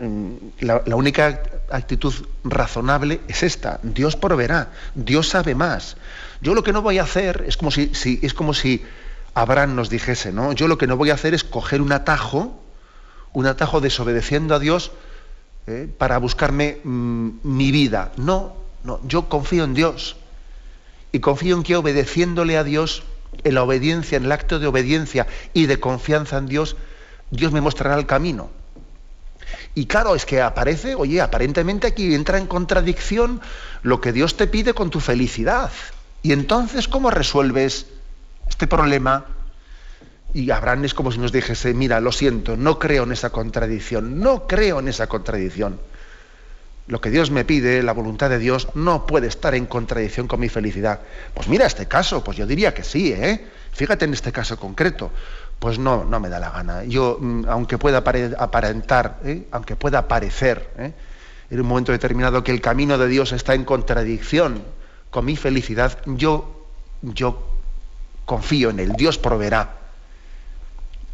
Mm, 0.00 0.34
la, 0.60 0.96
única 0.96 1.42
actitud 1.70 2.14
razonable 2.44 3.20
es 3.28 3.42
esta, 3.42 3.78
Dios 3.82 4.16
proveerá, 4.16 4.72
Dios 4.94 5.28
sabe 5.28 5.54
más. 5.54 5.96
Yo 6.40 6.54
lo 6.54 6.62
que 6.62 6.72
no 6.72 6.82
voy 6.82 6.98
a 6.98 7.04
hacer 7.04 7.44
es 7.46 7.56
como 7.56 7.70
si, 7.70 7.94
si, 7.94 8.18
es 8.22 8.34
como 8.34 8.54
si 8.54 8.84
Abraham 9.34 9.74
nos 9.74 9.90
dijese, 9.90 10.32
¿no? 10.32 10.52
Yo 10.52 10.68
lo 10.68 10.78
que 10.78 10.86
no 10.86 10.96
voy 10.96 11.10
a 11.10 11.14
hacer 11.14 11.34
es 11.34 11.44
coger 11.44 11.80
un 11.80 11.92
atajo 11.92 12.60
un 13.36 13.44
atajo 13.44 13.82
desobedeciendo 13.82 14.54
a 14.54 14.58
Dios 14.58 14.92
eh, 15.66 15.92
para 15.98 16.16
buscarme 16.16 16.78
mm, 16.82 17.28
mi 17.42 17.70
vida. 17.70 18.12
No, 18.16 18.56
no, 18.82 18.98
yo 19.06 19.28
confío 19.28 19.64
en 19.64 19.74
Dios. 19.74 20.16
Y 21.12 21.20
confío 21.20 21.54
en 21.54 21.62
que 21.62 21.76
obedeciéndole 21.76 22.56
a 22.56 22.64
Dios, 22.64 23.02
en 23.44 23.54
la 23.54 23.62
obediencia, 23.62 24.16
en 24.16 24.24
el 24.24 24.32
acto 24.32 24.58
de 24.58 24.66
obediencia 24.66 25.26
y 25.52 25.66
de 25.66 25.78
confianza 25.78 26.38
en 26.38 26.46
Dios, 26.46 26.76
Dios 27.30 27.52
me 27.52 27.60
mostrará 27.60 27.98
el 27.98 28.06
camino. 28.06 28.48
Y 29.74 29.84
claro, 29.84 30.14
es 30.14 30.24
que 30.24 30.40
aparece, 30.40 30.94
oye, 30.94 31.20
aparentemente 31.20 31.88
aquí 31.88 32.14
entra 32.14 32.38
en 32.38 32.46
contradicción 32.46 33.42
lo 33.82 34.00
que 34.00 34.14
Dios 34.14 34.38
te 34.38 34.46
pide 34.46 34.72
con 34.72 34.88
tu 34.88 35.00
felicidad. 35.00 35.70
Y 36.22 36.32
entonces, 36.32 36.88
¿cómo 36.88 37.10
resuelves 37.10 37.84
este 38.48 38.66
problema? 38.66 39.26
Y 40.36 40.50
Abraham 40.50 40.84
es 40.84 40.92
como 40.92 41.10
si 41.10 41.18
nos 41.18 41.32
dijese, 41.32 41.72
mira, 41.72 41.98
lo 41.98 42.12
siento, 42.12 42.58
no 42.58 42.78
creo 42.78 43.04
en 43.04 43.12
esa 43.12 43.30
contradicción, 43.30 44.20
no 44.20 44.46
creo 44.46 44.80
en 44.80 44.88
esa 44.88 45.06
contradicción. 45.06 45.80
Lo 46.88 47.00
que 47.00 47.08
Dios 47.08 47.30
me 47.30 47.46
pide, 47.46 47.82
la 47.82 47.92
voluntad 47.92 48.28
de 48.28 48.38
Dios, 48.38 48.68
no 48.74 49.06
puede 49.06 49.28
estar 49.28 49.54
en 49.54 49.64
contradicción 49.64 50.28
con 50.28 50.38
mi 50.38 50.50
felicidad. 50.50 51.00
Pues 51.32 51.48
mira 51.48 51.64
este 51.64 51.86
caso, 51.86 52.22
pues 52.22 52.36
yo 52.36 52.46
diría 52.46 52.74
que 52.74 52.84
sí, 52.84 53.14
¿eh? 53.14 53.46
Fíjate 53.72 54.04
en 54.04 54.12
este 54.12 54.30
caso 54.30 54.58
concreto. 54.58 55.10
Pues 55.58 55.78
no, 55.78 56.04
no 56.04 56.20
me 56.20 56.28
da 56.28 56.38
la 56.38 56.50
gana. 56.50 56.84
Yo, 56.84 57.16
mm, 57.18 57.46
aunque 57.48 57.78
pueda 57.78 58.04
aparentar, 58.36 59.20
¿eh? 59.24 59.46
aunque 59.52 59.74
pueda 59.74 60.06
parecer, 60.06 60.68
¿eh? 60.76 60.92
en 61.48 61.60
un 61.62 61.66
momento 61.66 61.92
determinado 61.92 62.44
que 62.44 62.52
el 62.52 62.60
camino 62.60 62.98
de 62.98 63.08
Dios 63.08 63.32
está 63.32 63.54
en 63.54 63.64
contradicción 63.64 64.62
con 65.08 65.24
mi 65.24 65.34
felicidad, 65.34 65.96
yo, 66.04 66.66
yo 67.00 67.42
confío 68.26 68.68
en 68.68 68.80
él. 68.80 68.92
Dios 68.98 69.16
proveerá 69.16 69.85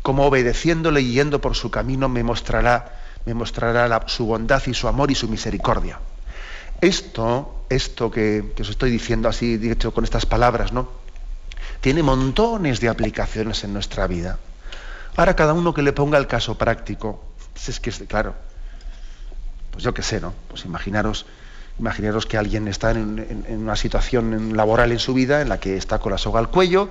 como 0.03 0.27
obedeciéndole 0.27 1.01
y 1.01 1.12
yendo 1.12 1.41
por 1.41 1.55
su 1.55 1.71
camino 1.71 2.09
me 2.09 2.25
mostrará, 2.25 3.01
me 3.25 3.35
mostrará 3.35 4.05
su 4.09 4.27
bondad 4.27 4.62
y 4.67 4.75
su 4.75 4.88
amor 4.88 5.11
y 5.11 5.15
su 5.15 5.29
misericordia. 5.29 6.01
Esto, 6.81 7.65
esto 7.71 8.11
que, 8.11 8.53
os 8.61 8.69
estoy 8.69 8.91
diciendo 8.91 9.29
así, 9.29 9.57
dicho 9.57 9.95
con 9.95 10.03
estas 10.03 10.27
palabras, 10.27 10.73
¿no? 10.73 10.88
Tiene 11.81 12.03
montones 12.03 12.81
de 12.81 12.88
aplicaciones 12.88 13.62
en 13.62 13.73
nuestra 13.73 14.09
vida. 14.09 14.38
Ahora 15.17 15.37
cada 15.37 15.53
uno 15.53 15.73
que 15.73 15.83
le 15.83 15.93
ponga 15.93 16.19
el 16.19 16.27
caso 16.27 16.59
práctico, 16.59 17.23
pues 17.53 17.69
es 17.69 17.79
que 17.79 17.91
es 17.91 18.03
claro, 18.09 18.35
pues 19.71 19.85
yo 19.85 19.95
qué 19.95 20.03
sé, 20.03 20.21
¿no? 20.21 20.35
Pues 20.49 20.65
imaginaros, 20.65 21.27
imaginaros 21.79 22.27
que 22.27 22.37
alguien 22.37 22.67
está 22.67 22.91
en, 22.91 23.45
en, 23.49 23.59
una 23.59 23.77
situación 23.77 24.57
laboral 24.57 24.91
en 24.91 24.99
su 24.99 25.15
vida 25.15 25.41
en 25.41 25.49
la 25.49 25.61
que 25.61 25.77
está 25.77 26.01
con 26.01 26.11
la 26.11 26.19
soga 26.19 26.41
al 26.41 26.51
cuello 26.51 26.91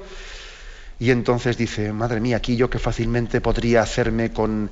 y 1.01 1.09
entonces 1.09 1.57
dice, 1.57 1.93
madre 1.93 2.19
mía, 2.19 2.37
aquí 2.37 2.55
yo 2.55 2.69
que 2.69 2.77
fácilmente 2.77 3.41
podría 3.41 3.81
hacerme 3.81 4.31
con, 4.31 4.69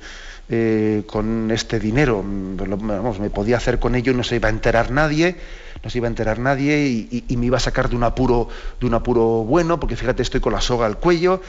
eh, 0.48 1.02
con 1.08 1.50
este 1.50 1.80
dinero, 1.80 2.24
vamos, 2.24 3.18
me 3.18 3.30
podía 3.30 3.56
hacer 3.56 3.80
con 3.80 3.96
ello 3.96 4.12
y 4.12 4.14
no 4.14 4.22
se 4.22 4.36
iba 4.36 4.46
a 4.46 4.52
enterar 4.52 4.92
nadie, 4.92 5.34
no 5.82 5.90
se 5.90 5.98
iba 5.98 6.06
a 6.06 6.10
enterar 6.10 6.38
nadie 6.38 6.86
y, 6.86 7.36
me 7.36 7.46
iba 7.46 7.56
a 7.56 7.60
sacar 7.60 7.88
de 7.88 7.96
un 7.96 8.04
apuro, 8.04 8.48
de 8.78 8.86
un 8.86 8.94
apuro 8.94 9.42
bueno, 9.42 9.80
porque 9.80 9.96
fíjate, 9.96 10.22
estoy 10.22 10.38
con 10.38 10.52
la 10.52 10.60
soga 10.60 10.86
al 10.86 10.98
cuello 10.98 11.42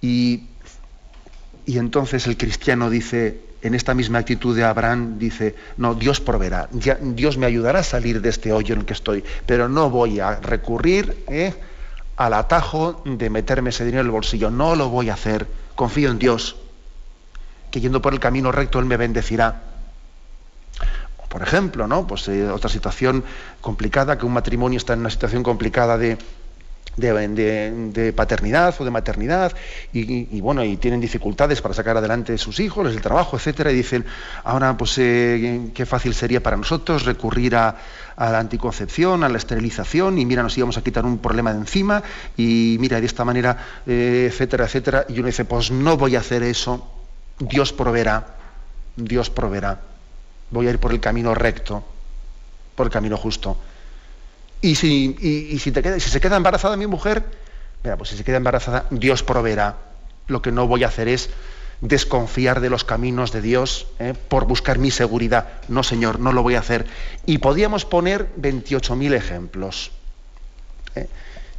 y, 0.00 0.44
y 1.66 1.78
entonces 1.78 2.28
el 2.28 2.36
cristiano 2.36 2.90
dice, 2.90 3.40
en 3.62 3.74
esta 3.74 3.92
misma 3.92 4.20
actitud 4.20 4.54
de 4.54 4.62
Abraham, 4.62 5.18
dice, 5.18 5.56
no, 5.78 5.96
Dios 5.96 6.20
proveerá, 6.20 6.68
Dios 6.70 7.38
me 7.38 7.46
ayudará 7.46 7.80
a 7.80 7.82
salir 7.82 8.20
de 8.20 8.28
este 8.28 8.52
hoyo 8.52 8.74
en 8.74 8.82
el 8.82 8.86
que 8.86 8.92
estoy, 8.92 9.24
pero 9.46 9.68
no 9.68 9.90
voy 9.90 10.20
a 10.20 10.36
recurrir 10.36 11.24
¿eh? 11.26 11.54
Al 12.18 12.34
atajo 12.34 13.00
de 13.04 13.30
meterme 13.30 13.70
ese 13.70 13.84
dinero 13.84 14.00
en 14.00 14.06
el 14.08 14.12
bolsillo, 14.12 14.50
no 14.50 14.74
lo 14.74 14.88
voy 14.88 15.08
a 15.08 15.14
hacer, 15.14 15.46
confío 15.76 16.10
en 16.10 16.18
Dios, 16.18 16.56
que 17.70 17.80
yendo 17.80 18.02
por 18.02 18.12
el 18.12 18.18
camino 18.18 18.50
recto 18.50 18.80
Él 18.80 18.86
me 18.86 18.96
bendecirá. 18.96 19.62
Por 21.28 21.42
ejemplo, 21.42 21.86
¿no? 21.86 22.08
Pues 22.08 22.26
eh, 22.26 22.50
otra 22.50 22.68
situación 22.68 23.22
complicada, 23.60 24.18
que 24.18 24.26
un 24.26 24.32
matrimonio 24.32 24.78
está 24.78 24.94
en 24.94 25.00
una 25.00 25.10
situación 25.10 25.44
complicada 25.44 25.96
de, 25.96 26.18
de, 26.98 28.12
paternidad 28.14 28.74
o 28.78 28.84
de 28.84 28.90
maternidad 28.90 29.52
y, 29.92 30.40
bueno 30.40 30.64
y 30.64 30.76
tienen 30.76 31.00
dificultades 31.00 31.62
para 31.62 31.74
sacar 31.74 31.96
adelante 31.96 32.36
sus 32.38 32.60
hijos 32.60 32.86
el 32.88 33.00
trabajo 33.00 33.36
etcétera 33.36 33.72
y 33.72 33.76
dicen 33.76 34.04
ahora 34.44 34.76
pues 34.76 34.98
eh, 34.98 35.70
qué 35.74 35.86
fácil 35.86 36.14
sería 36.14 36.42
para 36.42 36.56
nosotros 36.56 37.04
recurrir 37.04 37.56
a, 37.56 37.76
la 38.16 38.38
anticoncepción 38.38 39.24
a 39.24 39.28
la 39.28 39.38
esterilización 39.38 40.18
y 40.18 40.26
mira 40.26 40.42
nos 40.42 40.56
íbamos 40.58 40.76
a 40.76 40.82
quitar 40.82 41.04
un 41.04 41.18
problema 41.18 41.52
de 41.52 41.60
encima 41.60 42.02
y 42.36 42.76
mira 42.80 43.00
de 43.00 43.06
esta 43.06 43.24
manera 43.24 43.56
eh, 43.86 44.28
etcétera 44.30 44.64
etcétera 44.64 45.06
y 45.08 45.18
uno 45.18 45.26
dice 45.26 45.44
pues 45.44 45.70
no 45.70 45.96
voy 45.96 46.16
a 46.16 46.20
hacer 46.20 46.42
eso 46.42 46.86
Dios 47.38 47.72
proveerá 47.72 48.26
Dios 48.96 49.30
proveerá 49.30 49.80
voy 50.50 50.66
a 50.66 50.70
ir 50.70 50.78
por 50.78 50.92
el 50.92 51.00
camino 51.00 51.34
recto, 51.34 51.84
por 52.74 52.86
el 52.86 52.92
camino 52.92 53.16
justo. 53.16 53.56
Y 54.60 54.74
si, 54.74 55.58
se 55.58 56.20
queda 56.20 56.36
embarazada 56.36 56.76
mi 56.76 56.86
mujer, 56.86 57.24
mira, 57.82 57.96
pues 57.96 58.10
si 58.10 58.16
se 58.16 58.24
queda 58.24 58.36
embarazada, 58.36 58.86
Dios 58.90 59.22
proveerá. 59.22 59.76
Lo 60.26 60.42
que 60.42 60.52
no 60.52 60.66
voy 60.66 60.84
a 60.84 60.88
hacer 60.88 61.08
es 61.08 61.30
desconfiar 61.80 62.60
de 62.60 62.70
los 62.70 62.84
caminos 62.84 63.32
de 63.32 63.40
Dios 63.40 63.86
¿eh? 63.98 64.14
por 64.28 64.46
buscar 64.46 64.78
mi 64.78 64.90
seguridad. 64.90 65.46
No, 65.68 65.82
Señor, 65.82 66.18
no 66.18 66.32
lo 66.32 66.42
voy 66.42 66.56
a 66.56 66.58
hacer. 66.58 66.86
Y 67.24 67.38
podíamos 67.38 67.84
poner 67.84 68.28
28.000 68.40 69.14
ejemplos. 69.14 69.90
¿eh? 70.96 71.08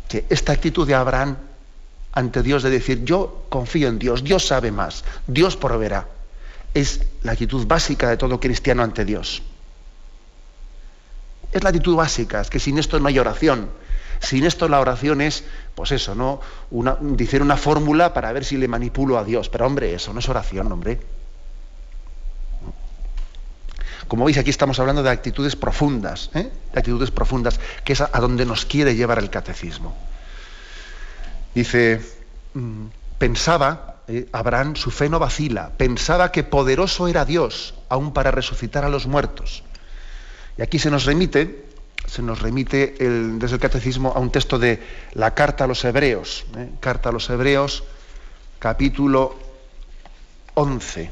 Que 0.07 0.25
esta 0.29 0.51
actitud 0.51 0.85
de 0.85 0.95
Abraham 0.95 1.38
ante 2.12 2.43
Dios 2.43 2.63
de 2.63 2.69
decir, 2.69 3.03
yo 3.05 3.45
confío 3.49 3.88
en 3.88 3.97
Dios, 3.97 4.23
Dios 4.23 4.45
sabe 4.45 4.71
más, 4.71 5.03
Dios 5.27 5.55
proveerá 5.55 6.07
es 6.73 7.01
la 7.23 7.33
actitud 7.33 7.65
básica 7.65 8.09
de 8.09 8.17
todo 8.17 8.39
cristiano 8.39 8.83
ante 8.83 9.05
Dios. 9.05 9.41
Es 11.51 11.63
la 11.63 11.69
actitud 11.69 11.95
básica, 11.95 12.41
es 12.41 12.49
que 12.49 12.59
sin 12.59 12.77
esto 12.77 12.99
no 12.99 13.07
hay 13.07 13.19
oración. 13.19 13.69
Sin 14.19 14.45
esto 14.45 14.67
la 14.67 14.79
oración 14.79 15.21
es, 15.21 15.45
pues 15.75 15.91
eso, 15.91 16.13
¿no? 16.13 16.41
Una, 16.71 16.97
decir 16.99 17.41
una 17.41 17.57
fórmula 17.57 18.13
para 18.13 18.31
ver 18.33 18.43
si 18.43 18.57
le 18.57 18.67
manipulo 18.67 19.17
a 19.17 19.23
Dios. 19.23 19.49
Pero 19.49 19.65
hombre, 19.65 19.93
eso 19.93 20.13
no 20.13 20.19
es 20.19 20.27
oración, 20.27 20.71
hombre. 20.71 20.99
Como 24.07 24.25
veis, 24.25 24.38
aquí 24.38 24.49
estamos 24.49 24.79
hablando 24.79 25.03
de 25.03 25.09
actitudes 25.09 25.55
profundas, 25.55 26.31
¿eh? 26.33 26.51
de 26.73 26.79
actitudes 26.79 27.12
profundas, 27.12 27.59
que 27.83 27.93
es 27.93 28.01
a, 28.01 28.07
donde 28.07 28.45
nos 28.45 28.65
quiere 28.65 28.95
llevar 28.95 29.19
el 29.19 29.29
catecismo. 29.29 29.95
Dice, 31.53 32.01
mm, 32.55 32.88
pensaba 33.19 33.97
eh, 34.07 34.27
Abraham 34.31 34.75
su 34.75 34.89
fe 34.89 35.09
no 35.09 35.19
vacila, 35.19 35.71
pensaba 35.77 36.31
que 36.31 36.43
poderoso 36.43 37.07
era 37.07 37.23
Dios 37.23 37.75
aún 37.88 38.12
para 38.12 38.31
resucitar 38.31 38.83
a 38.83 38.89
los 38.89 39.05
muertos. 39.05 39.63
Y 40.60 40.62
aquí 40.62 40.78
se 40.78 40.91
nos 40.91 41.06
remite, 41.06 41.63
se 42.06 42.22
nos 42.22 42.41
remite 42.41 42.93
desde 43.00 43.56
el 43.56 43.62
catecismo 43.62 44.12
a 44.13 44.19
un 44.19 44.30
texto 44.30 44.60
de 44.60 44.84
la 45.13 45.34
carta 45.34 45.63
a 45.63 45.67
los 45.67 45.86
hebreos, 45.86 46.45
¿eh? 46.58 46.67
carta 46.82 47.08
a 47.08 47.12
los 47.13 47.30
hebreos, 47.30 47.86
capítulo 48.60 49.38
11, 50.56 51.12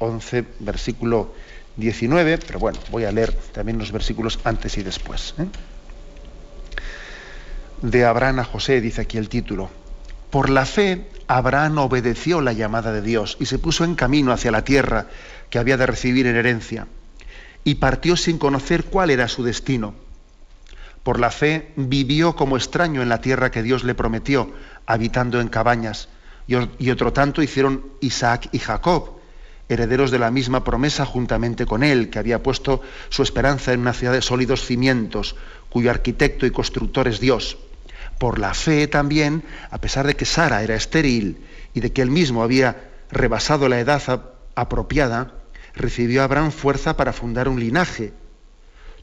11, 0.00 0.38
¿eh? 0.38 0.44
versículo 0.58 1.32
19, 1.76 2.38
pero 2.38 2.58
bueno, 2.58 2.80
voy 2.90 3.04
a 3.04 3.12
leer 3.12 3.32
también 3.52 3.78
los 3.78 3.92
versículos 3.92 4.40
antes 4.42 4.76
y 4.76 4.82
después. 4.82 5.36
De 7.82 8.04
Abraham 8.04 8.40
a 8.40 8.44
José, 8.44 8.80
dice 8.80 9.02
aquí 9.02 9.16
el 9.16 9.28
título. 9.28 9.70
Por 10.30 10.50
la 10.50 10.66
fe, 10.66 11.06
Abraham 11.28 11.78
obedeció 11.78 12.40
la 12.40 12.52
llamada 12.52 12.92
de 12.92 13.02
Dios 13.02 13.36
y 13.38 13.46
se 13.46 13.60
puso 13.60 13.84
en 13.84 13.94
camino 13.94 14.32
hacia 14.32 14.50
la 14.50 14.64
tierra 14.64 15.06
que 15.50 15.60
había 15.60 15.76
de 15.76 15.86
recibir 15.86 16.26
en 16.26 16.34
herencia, 16.34 16.88
y 17.64 17.76
partió 17.76 18.16
sin 18.16 18.38
conocer 18.38 18.84
cuál 18.84 19.10
era 19.10 19.28
su 19.28 19.42
destino. 19.42 19.94
Por 21.02 21.18
la 21.18 21.30
fe 21.30 21.72
vivió 21.76 22.36
como 22.36 22.56
extraño 22.56 23.02
en 23.02 23.08
la 23.08 23.20
tierra 23.20 23.50
que 23.50 23.62
Dios 23.62 23.84
le 23.84 23.94
prometió, 23.94 24.52
habitando 24.86 25.40
en 25.40 25.48
cabañas, 25.48 26.08
y 26.46 26.90
otro 26.90 27.12
tanto 27.12 27.42
hicieron 27.42 27.84
Isaac 28.00 28.48
y 28.52 28.58
Jacob, 28.58 29.20
herederos 29.68 30.10
de 30.10 30.18
la 30.18 30.30
misma 30.30 30.64
promesa 30.64 31.06
juntamente 31.06 31.66
con 31.66 31.82
él, 31.82 32.10
que 32.10 32.18
había 32.18 32.42
puesto 32.42 32.82
su 33.08 33.22
esperanza 33.22 33.72
en 33.72 33.80
una 33.80 33.94
ciudad 33.94 34.12
de 34.12 34.22
sólidos 34.22 34.64
cimientos, 34.66 35.36
cuyo 35.70 35.90
arquitecto 35.90 36.46
y 36.46 36.50
constructor 36.50 37.08
es 37.08 37.20
Dios 37.20 37.56
por 38.22 38.38
la 38.38 38.54
fe 38.54 38.86
también, 38.86 39.42
a 39.72 39.78
pesar 39.78 40.06
de 40.06 40.14
que 40.14 40.24
Sara 40.24 40.62
era 40.62 40.76
estéril 40.76 41.44
y 41.74 41.80
de 41.80 41.92
que 41.92 42.02
él 42.02 42.10
mismo 42.12 42.44
había 42.44 42.90
rebasado 43.10 43.68
la 43.68 43.80
edad 43.80 44.00
apropiada, 44.54 45.32
recibió 45.74 46.22
Abraham 46.22 46.50
fuerza 46.50 46.96
para 46.96 47.12
fundar 47.12 47.48
un 47.48 47.60
linaje. 47.60 48.12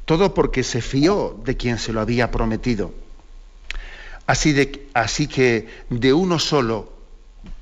Todo 0.05 0.33
porque 0.33 0.63
se 0.63 0.81
fió 0.81 1.39
de 1.45 1.57
quien 1.57 1.77
se 1.77 1.93
lo 1.93 2.01
había 2.01 2.31
prometido. 2.31 2.93
Así, 4.25 4.53
de, 4.53 4.87
así 4.93 5.27
que 5.27 5.67
de 5.89 6.13
uno 6.13 6.39
solo, 6.39 6.93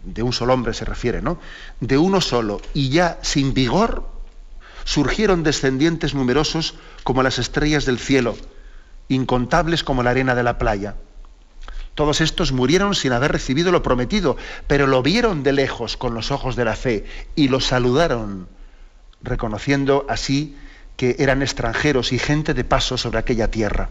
de 0.04 0.24
un 0.24 0.34
solo 0.34 0.54
hombre 0.54 0.74
se 0.74 0.86
refiere, 0.86 1.22
¿no? 1.22 1.40
De 1.80 1.98
uno 1.98 2.20
solo 2.22 2.62
y 2.74 2.90
ya 2.90 3.20
sin 3.22 3.54
vigor, 3.54 4.10
surgieron 4.84 5.44
descendientes 5.44 6.14
numerosos 6.14 6.76
como 7.04 7.24
las 7.24 7.40
estrellas 7.40 7.86
del 7.86 8.00
cielo, 8.00 8.36
incontables 9.10 9.84
como 9.84 10.04
la 10.04 10.12
arena 10.12 10.36
de 10.36 10.44
la 10.44 10.58
playa. 10.58 10.96
Todos 11.96 12.22
estos 12.22 12.52
murieron 12.52 12.96
sin 12.96 13.12
haber 13.12 13.32
recibido 13.32 13.72
lo 13.72 13.82
prometido, 13.82 14.38
pero 14.68 14.88
lo 14.88 15.02
vieron 15.02 15.44
de 15.44 15.52
lejos 15.52 15.98
con 15.98 16.14
los 16.14 16.32
ojos 16.32 16.56
de 16.56 16.64
la 16.64 16.76
fe 16.76 17.06
y 17.36 17.48
lo 17.48 17.60
saludaron, 17.60 18.48
reconociendo 19.22 20.06
así 20.10 20.58
que 20.96 21.16
eran 21.20 21.42
extranjeros 21.42 22.12
y 22.12 22.20
gente 22.20 22.54
de 22.54 22.64
paso 22.64 22.98
sobre 22.98 23.20
aquella 23.20 23.52
tierra. 23.52 23.90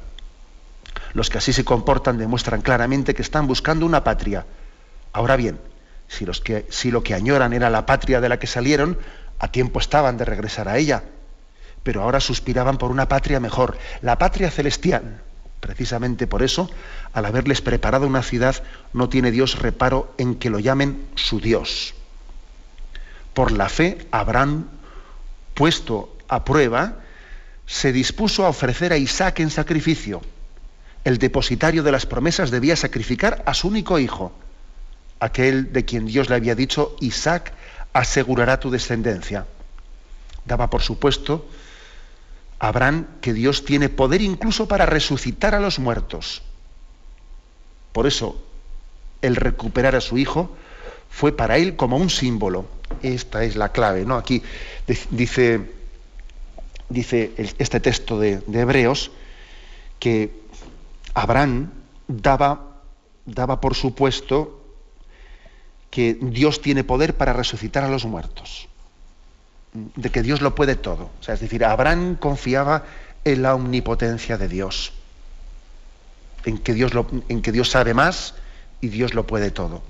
Los 1.12 1.30
que 1.30 1.38
así 1.38 1.52
se 1.52 1.64
comportan 1.64 2.18
demuestran 2.18 2.62
claramente 2.62 3.14
que 3.14 3.22
están 3.22 3.46
buscando 3.46 3.86
una 3.86 4.04
patria. 4.04 4.46
Ahora 5.12 5.36
bien, 5.36 5.58
si, 6.08 6.26
los 6.26 6.40
que, 6.40 6.66
si 6.68 6.90
lo 6.90 7.02
que 7.02 7.14
añoran 7.14 7.52
era 7.52 7.70
la 7.70 7.86
patria 7.86 8.20
de 8.20 8.28
la 8.28 8.38
que 8.38 8.46
salieron, 8.46 8.98
a 9.38 9.48
tiempo 9.48 9.78
estaban 9.78 10.16
de 10.16 10.24
regresar 10.24 10.68
a 10.68 10.78
ella. 10.78 11.04
Pero 11.82 12.02
ahora 12.02 12.20
suspiraban 12.20 12.78
por 12.78 12.90
una 12.90 13.08
patria 13.08 13.40
mejor, 13.40 13.78
la 14.02 14.18
patria 14.18 14.50
celestial 14.50 15.22
Precisamente 15.60 16.26
por 16.26 16.42
eso, 16.42 16.70
al 17.12 17.24
haberles 17.24 17.60
preparado 17.60 18.06
una 18.06 18.22
ciudad, 18.22 18.62
no 18.92 19.08
tiene 19.08 19.30
Dios 19.30 19.58
reparo 19.58 20.14
en 20.18 20.36
que 20.36 20.50
lo 20.50 20.58
llamen 20.58 21.06
su 21.14 21.40
Dios. 21.40 21.94
Por 23.34 23.52
la 23.52 23.68
fe, 23.68 24.06
Abraham, 24.10 24.68
puesto 25.56 26.14
a 26.28 26.44
prueba, 26.44 27.00
se 27.66 27.90
dispuso 27.90 28.44
a 28.44 28.50
ofrecer 28.50 28.92
a 28.92 28.98
Isaac 28.98 29.40
en 29.40 29.50
sacrificio. 29.50 30.20
El 31.02 31.18
depositario 31.18 31.82
de 31.82 31.90
las 31.90 32.04
promesas 32.04 32.50
debía 32.50 32.76
sacrificar 32.76 33.42
a 33.46 33.54
su 33.54 33.68
único 33.68 33.98
hijo, 33.98 34.32
aquel 35.18 35.72
de 35.72 35.84
quien 35.84 36.06
Dios 36.06 36.28
le 36.28 36.36
había 36.36 36.54
dicho, 36.54 36.94
Isaac 37.00 37.54
asegurará 37.94 38.60
tu 38.60 38.70
descendencia. 38.70 39.46
Daba 40.44 40.68
por 40.68 40.82
supuesto 40.82 41.48
Abraham 42.58 43.06
que 43.22 43.32
Dios 43.32 43.64
tiene 43.64 43.88
poder 43.88 44.20
incluso 44.20 44.68
para 44.68 44.84
resucitar 44.84 45.54
a 45.54 45.60
los 45.60 45.78
muertos. 45.78 46.42
Por 47.92 48.06
eso, 48.06 48.44
el 49.22 49.36
recuperar 49.36 49.96
a 49.96 50.02
su 50.02 50.18
hijo 50.18 50.54
fue 51.08 51.34
para 51.34 51.56
él 51.56 51.76
como 51.76 51.96
un 51.96 52.10
símbolo. 52.10 52.66
Esta 53.02 53.44
es 53.44 53.56
la 53.56 53.70
clave, 53.70 54.04
¿no? 54.04 54.16
Aquí 54.16 54.42
dice, 55.10 55.60
dice 56.88 57.32
este 57.58 57.80
texto 57.80 58.18
de, 58.18 58.42
Hebreos 58.52 59.10
que 59.98 60.30
Abraham 61.14 61.72
daba, 62.08 62.80
daba 63.24 63.60
por 63.60 63.74
supuesto 63.74 64.62
que 65.90 66.18
Dios 66.20 66.60
tiene 66.60 66.84
poder 66.84 67.16
para 67.16 67.32
resucitar 67.32 67.84
a 67.84 67.88
los 67.88 68.04
muertos 68.04 68.68
de 69.94 70.10
que 70.10 70.22
Dios 70.22 70.40
lo 70.40 70.54
puede 70.54 70.76
todo. 70.76 71.10
O 71.20 71.22
sea, 71.22 71.34
es 71.34 71.40
decir, 71.40 71.64
Abraham 71.64 72.16
confiaba 72.16 72.84
en 73.24 73.42
la 73.42 73.54
omnipotencia 73.54 74.38
de 74.38 74.48
Dios, 74.48 74.92
en 76.44 76.58
que 76.58 76.74
Dios, 76.74 76.92
en 77.28 77.42
que 77.42 77.52
Dios 77.52 77.70
sabe 77.70 77.92
más 77.94 78.34
y 78.80 78.88
Dios 78.88 79.14
lo 79.14 79.26
puede 79.26 79.50
todo. 79.50 79.82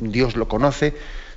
Dios 0.00 0.36
lo 0.36 0.48
conoce, 0.48 0.94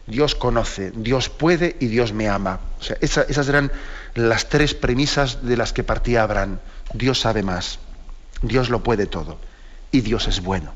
Dios 0.07 0.35
conoce, 0.35 0.91
Dios 0.91 1.29
puede 1.29 1.75
y 1.79 1.87
Dios 1.87 2.13
me 2.13 2.29
ama. 2.29 2.59
O 2.79 2.83
sea, 2.83 2.97
esas 3.01 3.49
eran 3.49 3.71
las 4.13 4.49
tres 4.49 4.73
premisas 4.73 5.45
de 5.45 5.57
las 5.57 5.73
que 5.73 5.83
partía 5.83 6.23
Abraham. 6.23 6.59
Dios 6.93 7.21
sabe 7.21 7.43
más, 7.43 7.79
Dios 8.41 8.69
lo 8.69 8.83
puede 8.83 9.07
todo 9.07 9.39
y 9.91 10.01
Dios 10.01 10.27
es 10.27 10.41
bueno. 10.41 10.73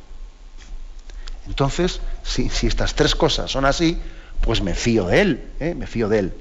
Entonces, 1.47 1.99
si, 2.23 2.49
estas 2.67 2.95
tres 2.95 3.15
cosas 3.15 3.51
son 3.51 3.65
así, 3.65 3.99
pues 4.41 4.61
me 4.61 4.75
fío 4.75 5.07
de 5.07 5.21
Él, 5.21 5.43
¿eh? 5.59 5.75
me 5.75 5.87
fío 5.87 6.07
de 6.07 6.19
Él. 6.19 6.33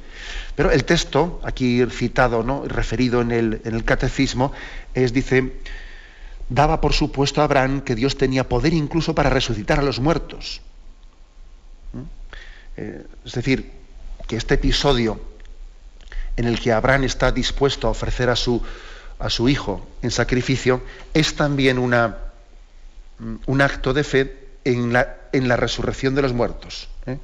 Pero 0.54 0.70
el 0.70 0.84
texto, 0.84 1.40
aquí 1.44 1.84
citado, 1.90 2.42
¿no? 2.42 2.64
referido 2.66 3.20
en 3.22 3.32
el, 3.32 3.84
catecismo, 3.84 4.52
es, 4.94 5.12
dice, 5.12 5.54
daba 6.48 6.80
por 6.80 6.92
supuesto 6.92 7.40
a 7.40 7.44
Abraham 7.44 7.80
que 7.80 7.94
Dios 7.94 8.16
tenía 8.16 8.48
poder 8.48 8.74
incluso 8.74 9.14
para 9.14 9.30
resucitar 9.30 9.78
a 9.78 9.82
los 9.82 9.98
muertos. 9.98 10.60
Eh, 12.80 13.04
es 13.24 13.32
decir, 13.32 13.72
que 14.28 14.36
este 14.36 14.54
episodio 14.54 15.20
en 16.36 16.44
el 16.44 16.60
que 16.60 16.70
Abraham 16.70 17.02
está 17.02 17.32
dispuesto 17.32 17.88
a 17.88 17.90
ofrecer 17.90 18.30
a 18.30 18.36
su, 18.36 18.62
a 19.18 19.28
su 19.30 19.48
hijo 19.48 19.84
en 20.00 20.12
sacrificio 20.12 20.80
es 21.12 21.34
también 21.34 21.80
una, 21.80 22.18
mm, 23.18 23.34
un 23.46 23.60
acto 23.60 23.92
de 23.92 24.04
fe 24.04 24.48
en 24.62 24.92
la, 24.92 25.16
en 25.32 25.48
la 25.48 25.56
resurrección 25.56 26.14
de 26.14 26.22
los 26.22 26.32
muertos. 26.32 26.88
¿eh? 27.06 27.18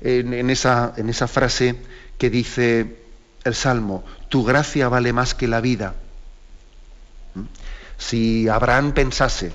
En, 0.00 0.50
esa, 0.50 0.94
en 0.96 1.08
esa 1.08 1.28
frase 1.28 1.76
que 2.18 2.28
dice 2.28 2.96
el 3.44 3.54
Salmo, 3.54 4.04
tu 4.28 4.42
gracia 4.42 4.88
vale 4.88 5.12
más 5.12 5.36
que 5.36 5.46
la 5.46 5.60
vida. 5.60 5.94
¿Mm? 7.36 7.42
Si 7.98 8.48
Abraham 8.48 8.94
pensase 8.94 9.52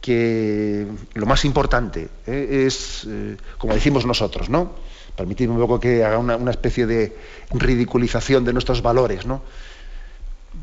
que 0.00 0.86
lo 1.14 1.26
más 1.26 1.44
importante 1.44 2.08
¿eh? 2.26 2.64
es, 2.66 3.06
eh, 3.06 3.36
como 3.58 3.74
decimos 3.74 4.06
nosotros, 4.06 4.48
¿no? 4.48 4.72
Permitidme 5.14 5.54
un 5.54 5.60
poco 5.60 5.78
que 5.78 6.04
haga 6.04 6.18
una, 6.18 6.50
especie 6.50 6.86
de 6.86 7.16
ridiculización 7.50 8.44
de 8.44 8.52
nuestros 8.52 8.80
valores, 8.80 9.26
¿no? 9.26 9.42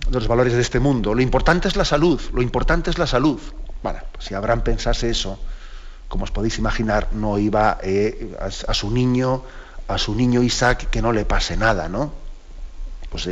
De 0.10 0.16
los 0.20 0.28
valores 0.28 0.54
de 0.54 0.62
este 0.62 0.80
mundo. 0.80 1.14
Lo 1.14 1.22
importante 1.22 1.68
es 1.68 1.76
la 1.76 1.86
salud, 1.86 2.20
lo 2.34 2.42
importante 2.42 2.90
es 2.90 2.98
la 2.98 3.06
salud. 3.06 3.40
Bueno, 3.84 4.00
pues 4.12 4.26
si 4.26 4.34
Abraham 4.34 4.62
pensase 4.62 5.10
eso, 5.10 5.40
como 6.08 6.24
os 6.24 6.32
podéis 6.32 6.58
imaginar, 6.58 7.10
no 7.14 7.38
iba 7.38 7.78
eh, 7.84 8.36
a, 8.40 8.46
a, 8.46 8.74
su 8.74 8.90
niño, 8.90 9.44
a 9.88 9.98
su 10.00 10.16
niño 10.16 10.42
Isaac, 10.42 10.90
que 10.90 11.02
no 11.02 11.12
le 11.12 11.26
pase 11.26 11.58
nada, 11.58 11.88
¿no? 11.88 12.27
Pues 13.10 13.30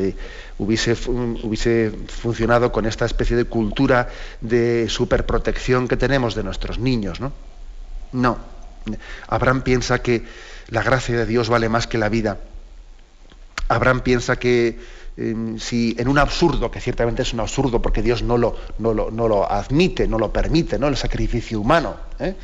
hubiese, 0.58 0.96
hubiese 1.10 1.92
funcionado 2.08 2.72
con 2.72 2.86
esta 2.86 3.06
especie 3.06 3.36
de 3.36 3.44
cultura 3.44 4.08
de 4.40 4.88
superprotección 4.88 5.88
que 5.88 5.98
tenemos 5.98 6.34
de 6.34 6.44
nuestros 6.44 6.80
niños, 6.80 7.20
¿no? 7.20 7.34
No. 8.14 8.38
Abraham 9.28 9.62
piensa 9.62 10.02
que 10.02 10.24
la 10.70 10.82
gracia 10.82 11.18
de 11.18 11.26
Dios 11.26 11.50
vale 11.50 11.70
más 11.70 11.88
que 11.88 11.98
la 11.98 12.10
vida. 12.10 12.40
Abraham 13.68 14.02
piensa 14.02 14.38
que 14.38 14.80
em, 15.18 15.60
si 15.60 15.96
en 15.98 16.08
un 16.08 16.18
absurdo, 16.18 16.72
que 16.72 16.80
ciertamente 16.80 17.24
es 17.24 17.34
un 17.34 17.40
absurdo 17.40 17.82
porque 17.82 18.02
Dios 18.02 18.22
no 18.22 18.38
lo, 18.38 18.56
no 18.80 18.94
lo, 18.94 19.52
admite, 19.52 20.08
no 20.08 20.18
lo 20.20 20.32
permite, 20.32 20.78
¿no? 20.78 20.88
El 20.88 20.98
sacrificio 20.98 21.60
humano. 21.60 21.98
¿eh? 22.20 22.36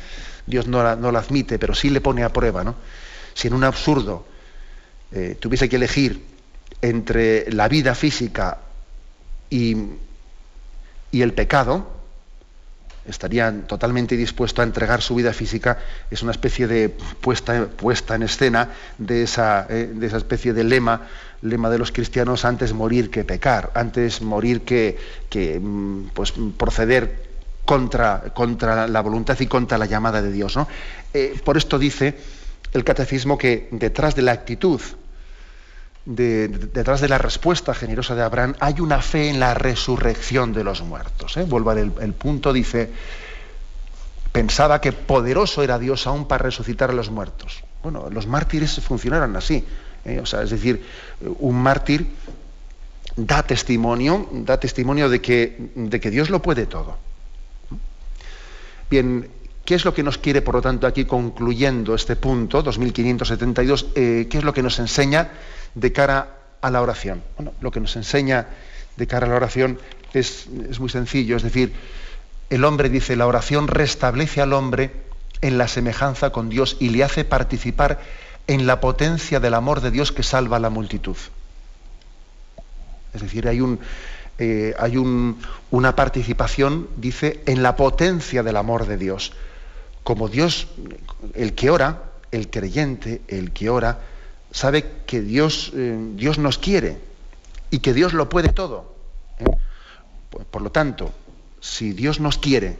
Dios 0.46 0.66
no, 0.66 0.96
no, 0.96 1.12
lo 1.12 1.18
admite, 1.18 1.58
pero 1.58 1.74
sí 1.74 1.90
le 1.90 2.00
pone 2.00 2.24
a 2.24 2.32
prueba, 2.32 2.64
¿no? 2.64 2.74
Si 3.34 3.48
en 3.48 3.54
un 3.54 3.64
absurdo 3.64 4.26
eh, 5.12 5.36
tuviese 5.38 5.68
que 5.68 5.76
elegir 5.76 6.31
entre 6.82 7.50
la 7.52 7.68
vida 7.68 7.94
física 7.94 8.58
y, 9.48 9.76
el 11.12 11.32
pecado, 11.32 11.86
estarían 13.06 13.66
totalmente 13.66 14.16
dispuestos 14.16 14.60
a 14.60 14.66
entregar 14.66 15.02
su 15.02 15.14
vida 15.14 15.32
física, 15.32 15.78
es 16.10 16.22
una 16.22 16.32
especie 16.32 16.66
de 16.66 16.88
puesta, 16.88 18.14
en 18.14 18.22
escena 18.22 18.70
de 18.98 19.22
esa, 19.22 19.66
eh, 19.68 19.90
de 19.94 20.06
esa, 20.06 20.16
especie 20.16 20.52
de 20.52 20.64
lema, 20.64 21.08
lema 21.42 21.70
de 21.70 21.78
los 21.78 21.92
cristianos, 21.92 22.44
antes 22.44 22.72
morir 22.72 23.10
que 23.10 23.24
pecar, 23.24 23.70
antes 23.74 24.22
morir 24.22 24.62
que, 24.62 24.98
mm, 25.60 26.08
pues, 26.14 26.34
proceder 26.56 27.30
contra, 27.64 28.32
contra, 28.34 28.88
la 28.88 29.00
voluntad 29.00 29.38
y 29.38 29.46
contra 29.46 29.78
la 29.78 29.86
llamada 29.86 30.22
de 30.22 30.32
Dios. 30.32 30.58
Eh, 31.14 31.40
por 31.44 31.56
esto 31.56 31.78
dice 31.78 32.16
el 32.72 32.84
catecismo 32.84 33.36
que 33.38 33.68
detrás 33.70 34.14
de 34.16 34.22
la 34.22 34.32
actitud 34.32 34.80
detrás 36.04 37.00
de 37.00 37.08
la 37.08 37.18
respuesta 37.18 37.74
generosa 37.74 38.14
de 38.14 38.22
Abraham 38.22 38.54
hay 38.58 38.80
una 38.80 39.00
fe 39.00 39.30
en 39.30 39.38
la 39.38 39.54
resurrección 39.54 40.52
de 40.52 40.64
los 40.64 40.82
muertos. 40.82 41.36
¿eh? 41.36 41.44
Vuelvo 41.44 41.70
al 41.70 41.78
el 42.00 42.12
punto, 42.14 42.52
dice, 42.52 42.90
pensaba 44.32 44.80
que 44.80 44.92
poderoso 44.92 45.62
era 45.62 45.78
Dios 45.78 46.06
aún 46.06 46.26
para 46.26 46.44
resucitar 46.44 46.90
a 46.90 46.94
los 46.94 47.10
muertos. 47.10 47.62
Bueno, 47.82 48.08
los 48.10 48.26
mártires 48.26 48.80
funcionaron 48.80 49.36
así. 49.36 49.64
¿eh? 50.04 50.20
O 50.20 50.26
sea, 50.26 50.42
es 50.42 50.50
decir, 50.50 50.84
un 51.38 51.62
mártir 51.62 52.08
da 53.16 53.42
testimonio, 53.42 54.28
da 54.32 54.58
testimonio 54.58 55.08
de 55.08 55.20
que, 55.20 55.70
de 55.74 56.00
que 56.00 56.10
Dios 56.10 56.30
lo 56.30 56.40
puede 56.40 56.66
todo. 56.66 56.96
Bien, 58.90 59.28
¿Qué 59.64 59.76
es 59.76 59.84
lo 59.84 59.94
que 59.94 60.02
nos 60.02 60.18
quiere, 60.18 60.42
por 60.42 60.56
lo 60.56 60.62
tanto, 60.62 60.86
aquí 60.86 61.04
concluyendo 61.04 61.94
este 61.94 62.16
punto, 62.16 62.62
2572, 62.62 63.86
eh, 63.94 64.26
qué 64.28 64.38
es 64.38 64.44
lo 64.44 64.52
que 64.52 64.62
nos 64.62 64.78
enseña 64.80 65.30
de 65.74 65.92
cara 65.92 66.36
a 66.60 66.70
la 66.70 66.82
oración? 66.82 67.22
Bueno, 67.36 67.52
lo 67.60 67.70
que 67.70 67.80
nos 67.80 67.94
enseña 67.94 68.48
de 68.96 69.06
cara 69.06 69.26
a 69.26 69.30
la 69.30 69.36
oración 69.36 69.78
es, 70.14 70.48
muy 70.80 70.88
sencillo, 70.88 71.36
es 71.36 71.44
decir, 71.44 71.72
el 72.50 72.64
hombre 72.64 72.88
dice, 72.88 73.14
la 73.14 73.26
oración 73.26 73.68
restablece 73.68 74.40
al 74.40 74.52
hombre 74.52 74.90
en 75.40 75.58
la 75.58 75.68
semejanza 75.68 76.30
con 76.30 76.50
Dios 76.50 76.76
y 76.80 76.90
le 76.90 77.04
hace 77.04 77.24
participar 77.24 78.00
en 78.48 78.66
la 78.66 78.80
potencia 78.80 79.38
del 79.38 79.54
amor 79.54 79.80
de 79.80 79.92
Dios 79.92 80.10
que 80.10 80.24
salva 80.24 80.56
a 80.56 80.60
la 80.60 80.70
multitud. 80.70 81.16
Es 83.14 83.22
decir, 83.22 83.46
hay, 83.46 83.60
eh, 84.38 84.74
hay 84.78 84.96
una 85.70 85.96
participación, 85.96 86.88
dice, 86.96 87.42
en 87.46 87.62
la 87.62 87.76
potencia 87.76 88.42
del 88.42 88.56
amor 88.56 88.86
de 88.86 88.96
Dios 88.96 89.32
como 90.02 90.28
Dios, 90.28 90.68
el 91.34 91.54
que 91.54 91.70
ora, 91.70 92.12
el 92.30 92.50
creyente, 92.50 93.22
el 93.28 93.52
que 93.52 93.70
ora, 93.70 94.00
sabe 94.50 94.84
que 95.06 95.20
Dios, 95.20 95.72
eh, 95.74 95.96
Dios 96.14 96.38
nos 96.38 96.58
quiere 96.58 96.98
y 97.70 97.78
que 97.78 97.94
Dios 97.94 98.12
lo 98.12 98.28
puede 98.28 98.48
todo. 98.48 98.94
¿eh? 99.38 99.44
Por, 100.50 100.62
lo 100.62 100.70
tanto, 100.70 101.12
si 101.60 101.92
Dios 101.92 102.20
nos 102.20 102.38
quiere 102.38 102.78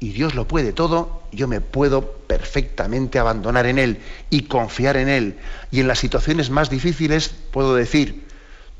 y 0.00 0.10
Dios 0.10 0.34
lo 0.34 0.48
puede 0.48 0.72
todo, 0.72 1.22
yo 1.32 1.48
me 1.48 1.60
puedo 1.60 2.12
perfectamente 2.26 3.18
abandonar 3.18 3.66
en 3.66 3.78
Él 3.78 4.00
y 4.30 4.42
confiar 4.42 4.96
en 4.96 5.08
Él. 5.08 5.38
Y 5.70 5.80
en 5.80 5.88
las 5.88 6.00
situaciones 6.00 6.50
más 6.50 6.70
difíciles 6.70 7.34
puedo 7.50 7.74
decir, 7.74 8.26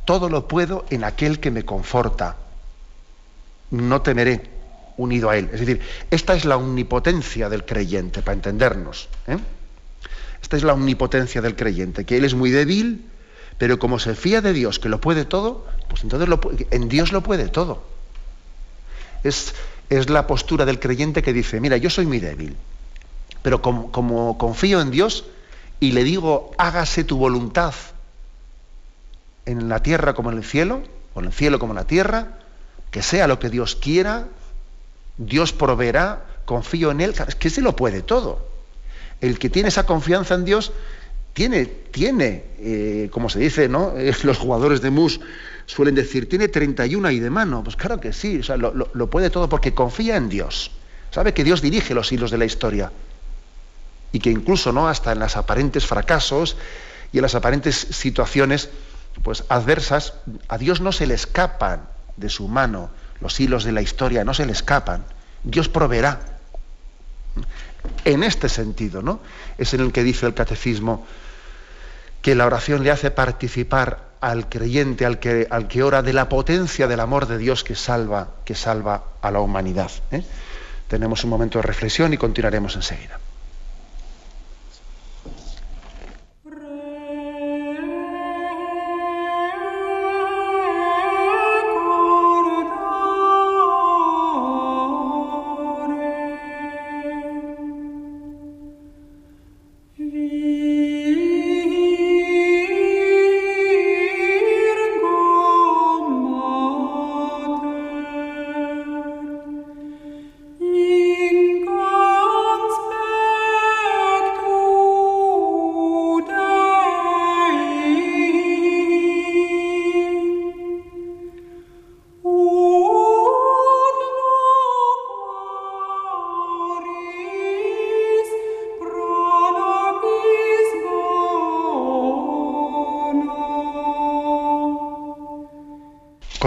todo 0.05 0.29
lo 0.29 0.49
puedo 0.49 0.85
en 0.91 1.05
aquel 1.05 1.39
que 1.39 1.51
me 1.51 1.65
conforta. 1.65 2.37
No 3.71 4.03
temeré, 4.03 4.43
unido 4.97 5.31
a 5.31 5.37
Él. 5.37 5.51
Es 5.53 5.61
decir, 5.61 5.81
esta 6.11 6.35
es 6.35 6.45
la 6.45 6.57
omnipotencia 6.57 7.49
del 7.49 7.65
creyente, 7.65 8.23
para 8.23 8.35
entendernos. 8.35 9.09
¿eh? 9.27 9.39
Esta 10.41 10.57
es 10.57 10.65
la 10.65 10.75
omnipotencia 10.75 11.41
del 11.41 11.57
creyente, 11.57 12.05
que 12.05 12.17
Él 12.17 12.25
es 12.25 12.35
muy 12.35 12.51
débil, 12.51 13.07
pero 13.59 13.79
como 13.79 13.99
se 13.99 14.15
fía 14.15 14.41
de 14.41 14.53
Dios, 14.53 14.79
que 14.79 14.89
lo 14.89 15.01
puede 15.01 15.25
todo, 15.25 15.67
pues 15.89 16.03
entonces 16.03 16.29
en 16.71 16.89
Dios 16.89 17.13
lo 17.13 17.23
puede 17.23 17.49
todo. 17.49 17.85
Es, 19.23 19.55
es, 19.89 20.11
la 20.11 20.27
postura 20.27 20.65
del 20.65 20.81
creyente 20.81 21.23
que 21.23 21.33
dice, 21.33 21.61
mira, 21.61 21.77
yo 21.77 21.91
soy 21.91 22.07
muy 22.07 22.19
débil, 22.19 22.57
pero 23.43 23.63
como, 23.63 23.93
como 23.93 24.37
confío 24.37 24.81
en 24.81 24.91
Dios 24.91 25.27
y 25.79 25.93
le 25.93 26.03
digo, 26.03 26.53
hágase 26.59 27.05
tu 27.05 27.17
voluntad 27.19 27.75
en 29.47 29.69
la 29.69 29.83
tierra 29.83 30.15
como 30.15 30.31
en 30.31 30.39
el 30.39 30.45
cielo, 30.45 30.83
o 31.15 31.21
en 31.21 31.27
el 31.27 31.33
cielo 31.33 31.59
como 31.59 31.73
en 31.73 31.77
la 31.77 31.87
tierra, 31.87 32.39
que 32.91 33.03
sea 33.03 33.27
lo 33.27 33.39
que 33.39 33.49
Dios 33.49 33.77
quiera, 33.77 34.27
Dios 35.27 35.53
proveerá, 35.53 36.27
confío 36.45 36.91
en 36.91 37.01
Él, 37.01 37.15
es 37.27 37.35
que 37.35 37.51
se 37.51 37.61
lo 37.61 37.77
puede 37.77 38.03
todo. 38.03 38.49
El 39.21 39.39
que 39.39 39.51
tiene 39.51 39.69
esa 39.69 39.87
confianza 39.87 40.35
en 40.35 40.45
Dios 40.45 40.73
tiene, 41.33 41.67
tiene, 41.67 42.45
eh, 42.59 43.09
como 43.11 43.29
se 43.29 43.39
dice, 43.39 43.69
¿no? 43.69 43.95
los 44.23 44.39
jugadores 44.39 44.81
de 44.83 44.91
mus 44.91 45.21
suelen 45.67 45.95
decir, 45.95 46.29
tiene 46.29 46.49
31 46.49 47.11
y 47.11 47.21
de 47.21 47.31
mano. 47.31 47.63
Pues 47.65 47.77
claro 47.77 48.01
que 48.01 48.13
sí, 48.13 48.41
lo, 48.57 49.11
puede 49.11 49.31
todo 49.31 49.49
porque 49.49 49.75
confía 49.75 50.17
en 50.17 50.29
Dios. 50.29 50.73
Sabe 51.11 51.35
que 51.35 51.45
Dios 51.45 51.63
dirige 51.63 51.95
los 51.95 52.11
hilos 52.13 52.31
de 52.31 52.39
la 52.39 52.45
historia. 52.45 52.93
Y 54.13 54.19
que 54.19 54.31
incluso, 54.31 54.73
¿no? 54.73 54.89
Hasta 54.89 55.13
en 55.13 55.21
las 55.21 55.37
aparentes 55.37 55.87
fracasos 55.87 56.57
y 57.13 57.19
en 57.19 57.23
las 57.23 57.35
aparentes 57.35 57.77
situaciones 57.77 58.69
pues, 59.23 59.45
adversas, 59.49 60.15
a 60.49 60.59
Dios 60.59 60.81
no 60.81 60.93
se 60.93 61.07
le 61.07 61.15
escapan 61.15 61.89
de 62.17 62.29
su 62.29 62.49
mano 62.49 62.91
los 63.23 63.39
hilos 63.41 63.65
de 63.65 63.73
la 63.73 63.81
historia 63.81 64.25
no 64.25 64.35
se 64.35 64.45
le 64.45 64.53
escapan. 64.53 65.05
Dios 65.45 65.69
proveerá. 65.69 66.21
En 68.05 68.23
este 68.23 68.49
sentido, 68.49 69.01
¿no? 69.01 69.21
Es 69.59 69.75
en 69.75 69.81
el 69.81 69.93
que 69.93 70.03
dice 70.03 70.27
el 70.27 70.35
catecismo 70.35 71.07
que 72.21 72.35
la 72.35 72.47
oración 72.47 72.85
le 72.85 72.91
hace 72.91 73.11
participar 73.11 74.13
al 74.21 74.49
creyente, 74.49 75.05
al 75.07 75.19
que, 75.19 75.83
ora, 75.83 76.03
de 76.03 76.13
la 76.13 76.29
potencia 76.29 76.87
del 76.87 77.01
amor 77.01 77.27
de 77.27 77.39
Dios 77.39 77.65
que 77.65 77.75
salva, 77.75 78.29
que 78.45 78.55
salva 78.55 79.05
a 79.21 79.31
la 79.31 79.41
humanidad. 79.41 79.91
¿eh? 80.13 80.23
Tenemos 80.87 81.25
un 81.25 81.31
momento 81.31 81.59
de 81.59 81.63
reflexión 81.63 82.13
y 82.13 82.19
continuaremos 82.19 82.77
enseguida. 82.77 83.19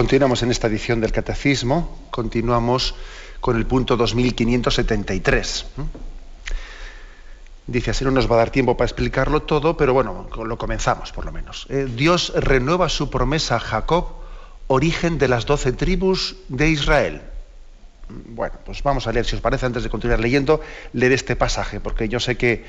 Continuamos 0.05 0.43
en 0.43 0.51
esta 0.51 0.67
edición 0.67 1.01
del 1.01 1.11
Catecismo, 1.11 1.97
continuamos 2.11 2.93
con 3.41 3.57
el 3.57 3.65
punto 3.65 3.97
2573. 3.97 5.65
Dice, 7.65 7.89
así 7.89 8.05
no 8.05 8.11
nos 8.11 8.29
va 8.29 8.35
a 8.35 8.37
dar 8.37 8.51
tiempo 8.51 8.77
para 8.77 8.85
explicarlo 8.85 9.41
todo, 9.41 9.75
pero 9.75 9.95
bueno, 9.95 10.29
lo 10.45 10.57
comenzamos 10.59 11.11
por 11.11 11.25
lo 11.25 11.31
menos. 11.31 11.65
Eh, 11.71 11.87
Dios 11.89 12.33
renueva 12.35 12.87
su 12.87 13.09
promesa 13.09 13.55
a 13.55 13.59
Jacob, 13.59 14.05
origen 14.67 15.17
de 15.17 15.27
las 15.27 15.47
doce 15.47 15.71
tribus 15.71 16.35
de 16.49 16.69
Israel. 16.69 17.23
Bueno, 18.07 18.55
pues 18.63 18.83
vamos 18.83 19.07
a 19.07 19.11
leer, 19.11 19.25
si 19.25 19.35
os 19.35 19.41
parece, 19.41 19.65
antes 19.65 19.83
de 19.83 19.89
continuar 19.89 20.19
leyendo, 20.19 20.61
leer 20.93 21.11
este 21.11 21.35
pasaje, 21.35 21.79
porque 21.79 22.07
yo 22.07 22.19
sé 22.19 22.37
que, 22.37 22.63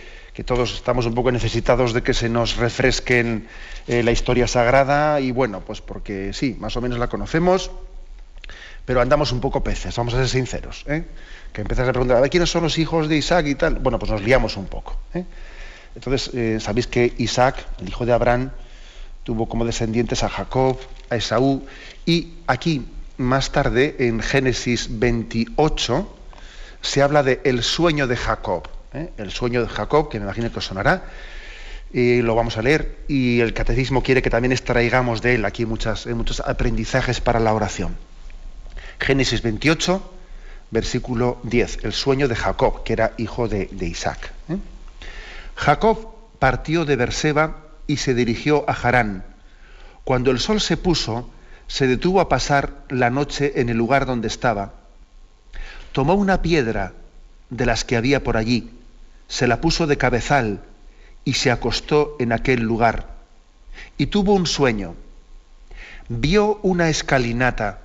todos 0.44 0.74
estamos 0.74 1.06
un 1.06 1.14
poco 1.14 1.32
necesitados 1.32 1.92
de 1.92 2.02
que 2.02 2.12
se 2.12 2.28
nos 2.28 2.56
refresquen 2.56 3.48
eh, 3.86 4.02
la 4.02 4.12
historia 4.12 4.46
sagrada 4.46 5.20
y 5.20 5.32
bueno, 5.32 5.60
pues 5.60 5.80
porque 5.80 6.32
sí, 6.32 6.56
más 6.58 6.76
o 6.76 6.82
menos 6.82 6.98
la 6.98 7.08
conocemos, 7.08 7.70
pero 8.86 9.00
andamos 9.00 9.32
un 9.32 9.40
poco 9.40 9.62
peces, 9.62 9.94
vamos 9.96 10.14
a 10.14 10.18
ser 10.18 10.28
sinceros. 10.28 10.84
¿eh? 10.86 11.04
Que 11.52 11.62
empiezas 11.62 11.88
a 11.88 11.92
preguntar, 11.92 12.16
a 12.16 12.20
ver, 12.20 12.30
¿quiénes 12.30 12.48
son 12.48 12.62
los 12.62 12.78
hijos 12.78 13.08
de 13.08 13.16
Isaac 13.16 13.46
y 13.46 13.56
tal? 13.56 13.74
Bueno, 13.74 13.98
pues 13.98 14.10
nos 14.10 14.22
liamos 14.22 14.56
un 14.56 14.66
poco. 14.66 14.96
¿eh? 15.12 15.24
Entonces, 15.96 16.30
eh, 16.34 16.58
sabéis 16.60 16.86
que 16.86 17.12
Isaac, 17.18 17.56
el 17.80 17.88
hijo 17.88 18.06
de 18.06 18.12
Abraham, 18.12 18.50
tuvo 19.24 19.48
como 19.48 19.64
descendientes 19.64 20.22
a 20.22 20.28
Jacob, 20.28 20.78
a 21.10 21.16
Esaú, 21.16 21.66
y 22.06 22.34
aquí, 22.46 22.86
más 23.18 23.52
tarde, 23.52 23.96
en 23.98 24.20
Génesis 24.20 24.98
28, 24.98 26.16
se 26.80 27.02
habla 27.02 27.22
de 27.22 27.40
el 27.44 27.62
sueño 27.62 28.06
de 28.06 28.16
Jacob. 28.16 28.68
El 29.16 29.30
sueño 29.30 29.62
de 29.62 29.68
Jacob, 29.68 30.08
que 30.08 30.18
me 30.18 30.24
imagino 30.24 30.50
que 30.50 30.58
os 30.58 30.64
sonará, 30.64 31.04
y 31.92 32.22
lo 32.22 32.34
vamos 32.34 32.56
a 32.56 32.62
leer, 32.62 32.98
y 33.08 33.40
el 33.40 33.52
catecismo 33.52 34.02
quiere 34.02 34.22
que 34.22 34.30
también 34.30 34.52
extraigamos 34.52 35.22
de 35.22 35.34
él 35.34 35.44
aquí 35.44 35.66
muchas, 35.66 36.06
muchos 36.06 36.40
aprendizajes 36.40 37.20
para 37.20 37.40
la 37.40 37.52
oración. 37.52 37.96
Génesis 38.98 39.42
28, 39.42 40.12
versículo 40.70 41.38
10, 41.42 41.84
el 41.84 41.92
sueño 41.92 42.28
de 42.28 42.36
Jacob, 42.36 42.82
que 42.84 42.92
era 42.94 43.12
hijo 43.18 43.48
de, 43.48 43.68
Isaac. 43.80 44.32
¿eh? 44.48 44.56
Jacob 45.54 46.14
partió 46.38 46.84
de 46.84 46.96
Berseba 46.96 47.64
y 47.86 47.98
se 47.98 48.14
dirigió 48.14 48.64
a 48.68 48.72
Harán. 48.72 49.24
Cuando 50.04 50.30
el 50.30 50.38
sol 50.38 50.60
se 50.60 50.76
puso, 50.76 51.30
se 51.68 51.86
detuvo 51.86 52.20
a 52.20 52.28
pasar 52.28 52.84
la 52.88 53.10
noche 53.10 53.60
en 53.60 53.68
el 53.68 53.76
lugar 53.76 54.06
donde 54.06 54.28
estaba. 54.28 54.74
Tomó 55.92 56.14
una 56.14 56.42
piedra 56.42 56.92
de 57.50 57.66
las 57.66 57.84
que 57.84 57.96
había 57.96 58.22
por 58.22 58.36
allí, 58.36 58.70
se 59.28 59.46
la 59.46 59.60
puso 59.60 59.86
de 59.86 59.96
cabezal 59.96 60.60
y 61.24 61.34
se 61.34 61.50
acostó 61.50 62.16
en 62.18 62.32
aquel 62.32 62.60
lugar. 62.60 63.08
Y 63.98 64.06
tuvo 64.06 64.34
un 64.34 64.46
sueño. 64.46 64.94
Vio 66.08 66.60
una 66.62 66.88
escalinata 66.88 67.80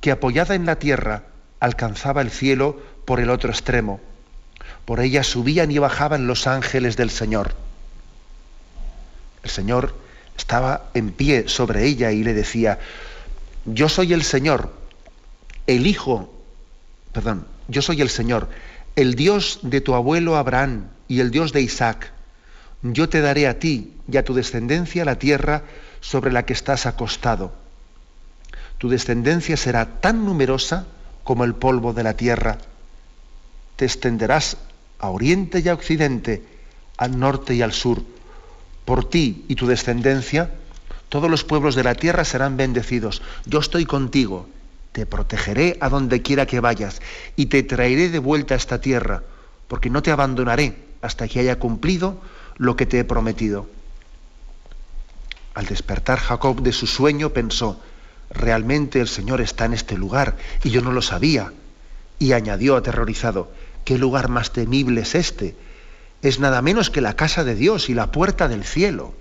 que 0.00 0.10
apoyada 0.10 0.54
en 0.54 0.66
la 0.66 0.78
tierra 0.78 1.24
alcanzaba 1.60 2.20
el 2.20 2.30
cielo 2.30 2.80
por 3.04 3.20
el 3.20 3.30
otro 3.30 3.50
extremo. 3.50 4.00
Por 4.84 5.00
ella 5.00 5.22
subían 5.24 5.70
y 5.70 5.78
bajaban 5.78 6.26
los 6.26 6.46
ángeles 6.46 6.96
del 6.96 7.10
Señor. 7.10 7.54
El 9.42 9.50
Señor 9.50 9.94
estaba 10.38 10.90
en 10.94 11.10
pie 11.10 11.48
sobre 11.48 11.84
ella 11.84 12.10
y 12.12 12.24
le 12.24 12.32
decía, 12.32 12.78
yo 13.66 13.88
soy 13.88 14.14
el 14.14 14.22
Señor, 14.22 14.72
el 15.66 15.86
Hijo, 15.86 16.32
perdón, 17.12 17.46
yo 17.68 17.82
soy 17.82 18.00
el 18.00 18.08
Señor, 18.08 18.48
el 18.96 19.14
Dios 19.14 19.60
de 19.62 19.80
tu 19.80 19.94
abuelo 19.94 20.36
Abraham 20.36 20.88
y 21.08 21.20
el 21.20 21.30
Dios 21.30 21.52
de 21.52 21.60
Isaac. 21.60 22.12
Yo 22.82 23.08
te 23.08 23.20
daré 23.20 23.46
a 23.48 23.58
ti 23.58 23.92
y 24.10 24.16
a 24.16 24.24
tu 24.24 24.34
descendencia 24.34 25.04
la 25.04 25.18
tierra 25.18 25.64
sobre 26.00 26.32
la 26.32 26.46
que 26.46 26.52
estás 26.52 26.86
acostado 26.86 27.52
tu 28.78 28.88
descendencia 28.88 29.56
será 29.56 30.00
tan 30.00 30.24
numerosa 30.24 30.86
como 31.24 31.44
el 31.44 31.54
polvo 31.54 31.92
de 31.92 32.04
la 32.04 32.14
tierra. 32.14 32.58
Te 33.76 33.84
extenderás 33.84 34.56
a 35.00 35.10
oriente 35.10 35.60
y 35.60 35.68
a 35.68 35.74
occidente, 35.74 36.42
al 36.96 37.18
norte 37.18 37.54
y 37.54 37.62
al 37.62 37.72
sur. 37.72 38.02
Por 38.88 39.04
ti 39.04 39.44
y 39.48 39.54
tu 39.54 39.66
descendencia, 39.66 40.50
todos 41.10 41.30
los 41.30 41.44
pueblos 41.44 41.74
de 41.74 41.84
la 41.84 41.94
tierra 41.94 42.24
serán 42.24 42.56
bendecidos. 42.56 43.20
Yo 43.44 43.58
estoy 43.58 43.84
contigo, 43.84 44.48
te 44.92 45.04
protegeré 45.04 45.76
a 45.82 45.90
donde 45.90 46.22
quiera 46.22 46.46
que 46.46 46.60
vayas 46.60 47.02
y 47.36 47.46
te 47.52 47.62
traeré 47.62 48.08
de 48.08 48.18
vuelta 48.18 48.54
a 48.54 48.56
esta 48.56 48.80
tierra, 48.80 49.24
porque 49.68 49.90
no 49.90 50.02
te 50.02 50.10
abandonaré 50.10 50.74
hasta 51.02 51.28
que 51.28 51.40
haya 51.40 51.58
cumplido 51.58 52.18
lo 52.56 52.76
que 52.76 52.86
te 52.86 52.98
he 52.98 53.04
prometido. 53.04 53.68
Al 55.52 55.66
despertar 55.66 56.18
Jacob 56.18 56.62
de 56.62 56.72
su 56.72 56.86
sueño 56.86 57.28
pensó, 57.28 57.78
realmente 58.30 59.02
el 59.02 59.08
Señor 59.08 59.42
está 59.42 59.66
en 59.66 59.74
este 59.74 59.98
lugar 59.98 60.38
y 60.64 60.70
yo 60.70 60.80
no 60.80 60.92
lo 60.92 61.02
sabía. 61.02 61.52
Y 62.18 62.32
añadió 62.32 62.74
aterrorizado, 62.74 63.52
¿qué 63.84 63.98
lugar 63.98 64.30
más 64.30 64.50
temible 64.54 65.02
es 65.02 65.14
este? 65.14 65.67
Es 66.22 66.40
nada 66.40 66.62
menos 66.62 66.90
que 66.90 67.00
la 67.00 67.14
casa 67.14 67.44
de 67.44 67.54
Dios 67.54 67.88
y 67.88 67.94
la 67.94 68.10
puerta 68.10 68.48
del 68.48 68.64
cielo. 68.64 69.14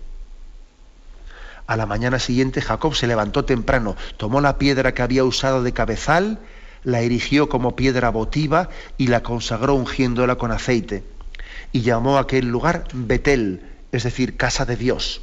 A 1.68 1.76
la 1.76 1.86
mañana 1.86 2.18
siguiente 2.18 2.62
Jacob 2.62 2.96
se 2.96 3.08
levantó 3.08 3.46
temprano, 3.46 3.96
tomó 4.18 4.42
la 4.42 4.58
piedra 4.58 4.94
que 4.94 5.02
había 5.02 5.24
usado 5.24 5.64
de 5.64 5.74
cabezal, 5.74 6.40
la 6.84 7.02
erigió 7.02 7.50
como 7.50 7.76
piedra 7.76 8.10
votiva 8.10 8.70
y 8.98 9.08
la 9.08 9.22
consagró 9.22 9.76
ungiéndola 9.76 10.36
con 10.36 10.52
aceite. 10.52 11.04
Y 11.74 11.82
llamó 11.82 12.18
a 12.18 12.22
aquel 12.22 12.48
lugar 12.48 12.86
Betel, 12.94 13.62
es 13.92 14.04
decir, 14.04 14.38
casa 14.38 14.66
de 14.66 14.78
Dios. 14.78 15.22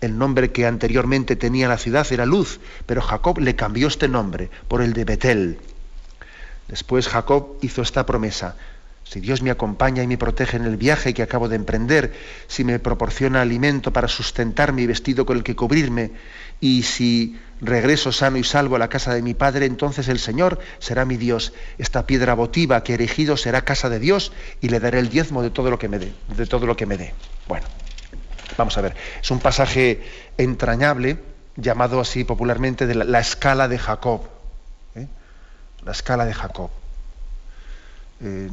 El 0.00 0.18
nombre 0.18 0.52
que 0.52 0.66
anteriormente 0.66 1.36
tenía 1.36 1.68
la 1.68 1.78
ciudad 1.78 2.06
era 2.10 2.26
Luz, 2.26 2.60
pero 2.86 3.02
Jacob 3.02 3.38
le 3.38 3.56
cambió 3.56 3.88
este 3.88 4.08
nombre 4.08 4.50
por 4.68 4.82
el 4.82 4.92
de 4.92 5.04
Betel. 5.04 5.58
Después 6.68 7.08
Jacob 7.08 7.56
hizo 7.62 7.82
esta 7.82 8.06
promesa. 8.06 8.56
Si 9.10 9.18
Dios 9.18 9.42
me 9.42 9.50
acompaña 9.50 10.04
y 10.04 10.06
me 10.06 10.16
protege 10.16 10.56
en 10.56 10.66
el 10.66 10.76
viaje 10.76 11.14
que 11.14 11.24
acabo 11.24 11.48
de 11.48 11.56
emprender, 11.56 12.12
si 12.46 12.62
me 12.62 12.78
proporciona 12.78 13.40
alimento 13.42 13.92
para 13.92 14.06
sustentarme 14.06 14.82
y 14.82 14.86
vestido 14.86 15.26
con 15.26 15.36
el 15.36 15.42
que 15.42 15.56
cubrirme, 15.56 16.12
y 16.60 16.84
si 16.84 17.36
regreso 17.60 18.12
sano 18.12 18.36
y 18.36 18.44
salvo 18.44 18.76
a 18.76 18.78
la 18.78 18.88
casa 18.88 19.12
de 19.12 19.22
mi 19.22 19.34
padre, 19.34 19.66
entonces 19.66 20.06
el 20.06 20.20
Señor 20.20 20.60
será 20.78 21.04
mi 21.04 21.16
Dios. 21.16 21.52
Esta 21.78 22.06
piedra 22.06 22.34
votiva 22.34 22.84
que 22.84 22.92
he 22.92 22.94
erigido 22.94 23.36
será 23.36 23.62
casa 23.62 23.88
de 23.88 23.98
Dios 23.98 24.30
y 24.60 24.68
le 24.68 24.78
daré 24.78 25.00
el 25.00 25.08
diezmo 25.08 25.42
de 25.42 25.50
todo 25.50 25.70
lo 25.70 25.78
que 25.80 25.88
me 25.88 25.98
dé, 25.98 26.12
de 26.36 26.46
todo 26.46 26.66
lo 26.66 26.76
que 26.76 26.86
me 26.86 26.96
dé. 26.96 27.12
Bueno, 27.48 27.66
Vamos 28.56 28.76
a 28.76 28.80
ver, 28.80 28.94
es 29.22 29.30
un 29.30 29.40
pasaje 29.40 30.02
entrañable, 30.36 31.18
llamado 31.56 31.98
así 31.98 32.24
popularmente 32.24 32.86
de 32.86 32.94
la, 32.94 33.18
escala 33.20 33.68
de 33.68 33.78
Jacob. 33.78 34.28
¿eh? 34.94 35.06
La 35.84 35.92
escala 35.92 36.24
de 36.26 36.34
Jacob. 36.34 36.70
Eh, 38.22 38.50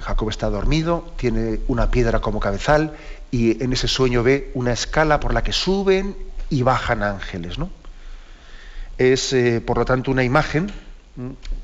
Jacob 0.00 0.28
está 0.28 0.50
dormido, 0.50 1.12
tiene 1.16 1.60
una 1.68 1.90
piedra 1.90 2.20
como 2.20 2.40
cabezal 2.40 2.94
y 3.30 3.62
en 3.62 3.72
ese 3.72 3.86
sueño 3.86 4.22
ve 4.22 4.50
una 4.54 4.72
escala 4.72 5.20
por 5.20 5.32
la 5.32 5.42
que 5.42 5.52
suben 5.52 6.16
y 6.50 6.62
bajan 6.62 7.02
ángeles. 7.02 7.58
¿no? 7.58 7.70
Es, 8.98 9.32
eh, 9.32 9.60
por 9.60 9.78
lo 9.78 9.84
tanto, 9.84 10.10
una 10.10 10.24
imagen, 10.24 10.72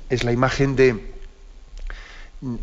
es 0.09 0.23
la 0.25 0.33
imagen 0.33 0.77
de, 0.77 1.13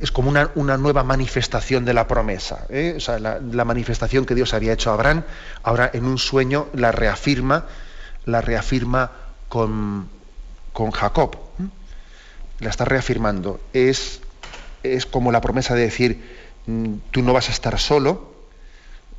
es 0.02 0.12
como 0.12 0.30
una, 0.30 0.78
nueva 0.78 1.04
manifestación 1.04 1.86
de 1.86 1.94
la 1.94 2.08
promesa. 2.08 2.66
¿eh? 2.70 2.96
O 2.98 3.00
sea, 3.00 3.20
la, 3.20 3.66
manifestación 3.66 4.26
que 4.26 4.36
Dios 4.36 4.54
había 4.54 4.74
hecho 4.74 4.90
a 4.90 4.94
Abraham, 4.94 5.24
ahora 5.64 5.90
en 5.94 6.06
un 6.06 6.18
sueño 6.18 6.68
la 6.74 6.92
reafirma, 6.92 7.66
la 8.26 8.42
reafirma 8.42 9.12
con, 9.48 10.10
con 10.74 10.92
Jacob. 10.92 11.36
La 12.60 12.70
está 12.70 12.86
reafirmando. 12.86 13.60
Es, 13.72 14.22
es 14.84 15.06
como 15.06 15.32
la 15.32 15.42
promesa 15.42 15.76
de 15.76 15.82
decir, 15.82 16.22
mm, 16.66 16.94
tú 17.12 17.22
no 17.22 17.34
vas 17.34 17.50
a 17.50 17.52
estar 17.52 17.78
solo, 17.80 18.34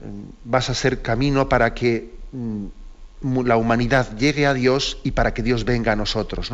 mm, 0.02 0.50
vas 0.50 0.70
a 0.70 0.74
ser 0.74 1.02
camino 1.02 1.48
para 1.48 1.74
que 1.74 2.10
mm, 2.32 2.66
la 3.44 3.56
humanidad 3.56 4.16
llegue 4.16 4.46
a 4.46 4.54
Dios 4.54 4.98
y 5.02 5.10
para 5.10 5.34
que 5.34 5.42
Dios 5.42 5.64
venga 5.64 5.92
a 5.92 5.96
nosotros. 5.96 6.52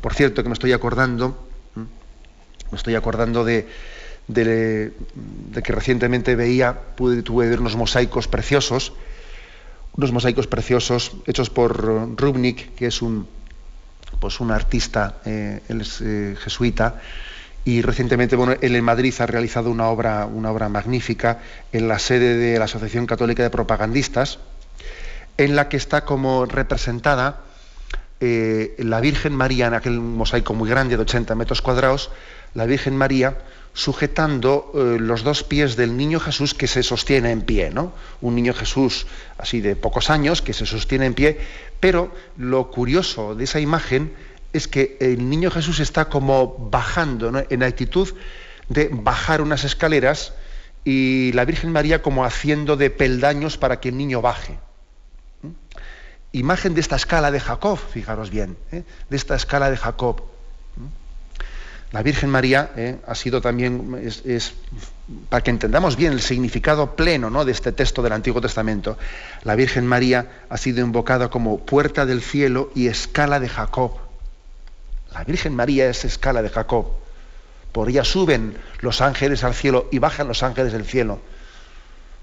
Por 0.00 0.14
cierto, 0.14 0.42
que 0.42 0.48
me 0.48 0.52
estoy 0.52 0.72
acordando, 0.72 1.36
me 1.74 2.76
estoy 2.76 2.94
acordando 2.94 3.44
de, 3.44 3.66
que 4.32 5.72
recientemente 5.72 6.36
veía, 6.36 6.78
pude, 6.96 7.22
tuve 7.22 7.48
ver 7.48 7.60
unos 7.60 7.76
mosaicos 7.76 8.28
preciosos, 8.28 8.92
unos 9.96 10.12
mosaicos 10.12 10.46
preciosos 10.46 11.12
hechos 11.26 11.50
por 11.50 12.16
Rubnik, 12.16 12.74
que 12.76 12.86
es 12.86 13.02
un, 13.02 13.26
pues 14.20 14.40
un 14.40 14.50
artista, 14.50 15.20
eh, 15.24 15.60
él 15.68 15.80
es 15.80 16.00
eh, 16.00 16.36
jesuita, 16.38 17.00
y 17.64 17.82
recientemente 17.82 18.36
bueno, 18.36 18.54
él 18.60 18.74
en 18.74 18.84
Madrid 18.84 19.14
ha 19.18 19.26
realizado 19.26 19.70
una 19.70 19.88
obra, 19.88 20.26
una 20.26 20.50
obra 20.50 20.68
magnífica 20.68 21.40
en 21.72 21.88
la 21.88 21.98
sede 21.98 22.36
de 22.36 22.58
la 22.58 22.64
Asociación 22.64 23.06
Católica 23.06 23.42
de 23.42 23.50
Propagandistas, 23.50 24.38
en 25.36 25.56
la 25.56 25.68
que 25.68 25.76
está 25.76 26.04
como 26.04 26.46
representada 26.46 27.42
eh, 28.20 28.74
la 28.78 29.00
Virgen 29.00 29.34
María 29.34 29.66
en 29.66 29.74
aquel 29.74 30.00
mosaico 30.00 30.54
muy 30.54 30.68
grande 30.68 30.96
de 30.96 31.02
80 31.02 31.34
metros 31.34 31.62
cuadrados, 31.62 32.10
la 32.54 32.66
Virgen 32.66 32.96
María 32.96 33.38
sujetando 33.72 34.72
eh, 34.74 34.96
los 34.98 35.22
dos 35.22 35.44
pies 35.44 35.76
del 35.76 35.96
niño 35.96 36.18
Jesús 36.20 36.54
que 36.54 36.66
se 36.66 36.82
sostiene 36.82 37.30
en 37.30 37.42
pie, 37.42 37.70
¿no? 37.70 37.92
Un 38.20 38.34
niño 38.34 38.52
Jesús 38.52 39.06
así 39.38 39.60
de 39.60 39.76
pocos 39.76 40.10
años 40.10 40.42
que 40.42 40.52
se 40.52 40.66
sostiene 40.66 41.06
en 41.06 41.14
pie, 41.14 41.38
pero 41.78 42.12
lo 42.36 42.70
curioso 42.70 43.34
de 43.34 43.44
esa 43.44 43.60
imagen 43.60 44.12
es 44.52 44.68
que 44.68 44.96
el 45.00 45.28
niño 45.28 45.50
Jesús 45.50 45.80
está 45.80 46.06
como 46.06 46.68
bajando, 46.70 47.32
en 47.48 47.62
actitud 47.62 48.08
de 48.68 48.88
bajar 48.92 49.42
unas 49.42 49.64
escaleras 49.64 50.32
y 50.84 51.32
la 51.32 51.44
Virgen 51.44 51.72
María 51.72 52.02
como 52.02 52.24
haciendo 52.24 52.76
de 52.76 52.90
peldaños 52.90 53.58
para 53.58 53.80
que 53.80 53.90
el 53.90 53.96
niño 53.96 54.22
baje. 54.22 54.58
¿Mm? 55.42 55.48
Imagen 56.32 56.74
de 56.74 56.80
esta 56.80 56.96
escala 56.96 57.30
de 57.30 57.40
Jacob, 57.40 57.78
fijaros 57.78 58.30
bien, 58.30 58.56
¿eh? 58.72 58.84
de 59.08 59.16
esta 59.16 59.34
escala 59.34 59.70
de 59.70 59.76
Jacob. 59.76 60.22
La 61.92 62.04
Virgen 62.04 62.30
María 62.30 62.70
eh, 62.76 62.98
ha 63.04 63.16
sido 63.16 63.40
también, 63.40 64.00
es, 64.24 64.54
para 65.28 65.42
que 65.42 65.50
entendamos 65.50 65.96
bien 65.96 66.12
el 66.12 66.20
significado 66.20 66.94
pleno 66.94 67.30
¿no? 67.30 67.44
de 67.44 67.50
este 67.50 67.72
texto 67.72 68.00
del 68.00 68.12
Antiguo 68.12 68.40
Testamento, 68.40 68.96
la 69.42 69.56
Virgen 69.56 69.86
María 69.86 70.44
ha 70.48 70.56
sido 70.56 70.84
invocada 70.84 71.30
como 71.30 71.58
puerta 71.66 72.06
del 72.06 72.22
cielo 72.22 72.70
y 72.76 72.86
escala 72.86 73.40
de 73.40 73.48
Jacob. 73.48 74.09
La 75.12 75.24
Virgen 75.24 75.54
María 75.54 75.88
es 75.88 76.04
escala 76.04 76.42
de 76.42 76.48
Jacob. 76.48 76.86
Por 77.72 77.88
ella 77.88 78.04
suben 78.04 78.56
los 78.80 79.00
ángeles 79.00 79.44
al 79.44 79.54
cielo 79.54 79.88
y 79.90 79.98
bajan 79.98 80.28
los 80.28 80.42
ángeles 80.42 80.72
del 80.72 80.84
cielo. 80.84 81.20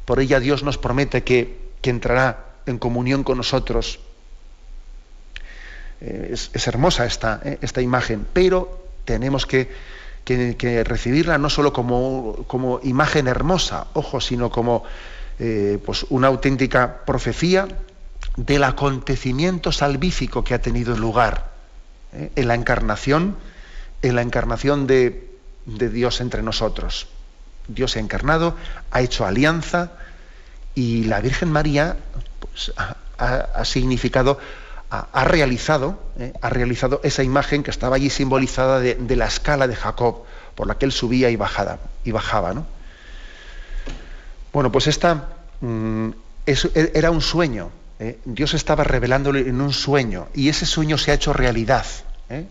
Por 0.05 0.19
ella 0.19 0.39
Dios 0.39 0.63
nos 0.63 0.77
promete 0.77 1.23
que, 1.23 1.57
que 1.81 1.89
entrará 1.89 2.45
en 2.65 2.77
comunión 2.77 3.23
con 3.23 3.38
nosotros. 3.38 3.99
Eh, 5.99 6.29
es, 6.31 6.67
hermosa 6.67 7.05
esta, 7.05 7.41
eh, 7.43 7.57
esta 7.61 7.81
imagen, 7.81 8.27
pero 8.31 8.85
tenemos 9.05 9.45
que, 9.45 9.69
recibirla 10.85 11.38
no 11.38 11.49
solo 11.49 11.71
como, 11.71 12.43
como, 12.47 12.81
imagen 12.83 13.27
hermosa, 13.27 13.88
ojo, 13.93 14.19
sino 14.19 14.49
como 14.49 14.83
eh, 15.39 15.79
pues 15.85 16.05
una 16.09 16.27
auténtica 16.27 17.05
profecía 17.05 17.67
del 18.35 18.65
acontecimiento 18.65 19.71
salvífico 19.71 20.43
que 20.43 20.53
ha 20.53 20.61
tenido 20.61 20.97
lugar 20.97 21.56
¿eh? 22.13 22.31
en 22.35 22.47
la 22.47 22.55
encarnación, 22.55 23.37
en 24.01 24.15
la 24.15 24.21
encarnación 24.21 24.87
de, 24.87 25.27
Dios 25.65 26.21
entre 26.21 26.43
nosotros. 26.43 27.07
Dios 27.67 27.97
ha 27.97 27.99
encarnado, 27.99 28.55
ha 28.91 29.01
hecho 29.01 29.25
alianza 29.25 29.91
y 30.75 31.03
la 31.03 31.19
Virgen 31.19 31.51
María 31.51 31.97
pues, 32.39 32.71
ha 33.17 33.65
significado 33.65 34.39
ha, 34.89 35.23
realizado, 35.25 35.99
eh, 36.17 36.33
ha 36.41 36.49
realizado 36.49 37.01
esa 37.03 37.23
imagen 37.23 37.63
que 37.63 37.71
estaba 37.71 37.97
allí 37.97 38.09
simbolizada 38.09 38.79
de, 38.79 39.15
la 39.15 39.25
escala 39.25 39.67
de 39.67 39.75
Jacob, 39.75 40.23
por 40.55 40.67
la 40.67 40.77
que 40.77 40.85
él 40.85 40.91
subía 40.91 41.29
y, 41.29 41.35
bajaba, 41.35 41.79
y 42.03 42.11
bajaba. 42.11 42.53
¿no? 42.53 42.65
Bueno, 44.53 44.71
pues 44.71 44.87
esta 44.87 45.27
mm, 45.59 46.09
e, 46.45 46.91
era 46.93 47.11
un 47.11 47.21
sueño. 47.21 47.69
¿Eh? 47.99 48.19
Dios 48.25 48.53
estaba 48.53 48.83
revelándole 48.83 49.41
en 49.41 49.61
un 49.61 49.73
sueño 49.73 50.27
y 50.33 50.49
ese 50.49 50.65
sueño 50.65 50.97
se 50.97 51.11
ha 51.11 51.15
hecho 51.15 51.33
realidad 51.33 51.85
¿eh? 52.29 52.45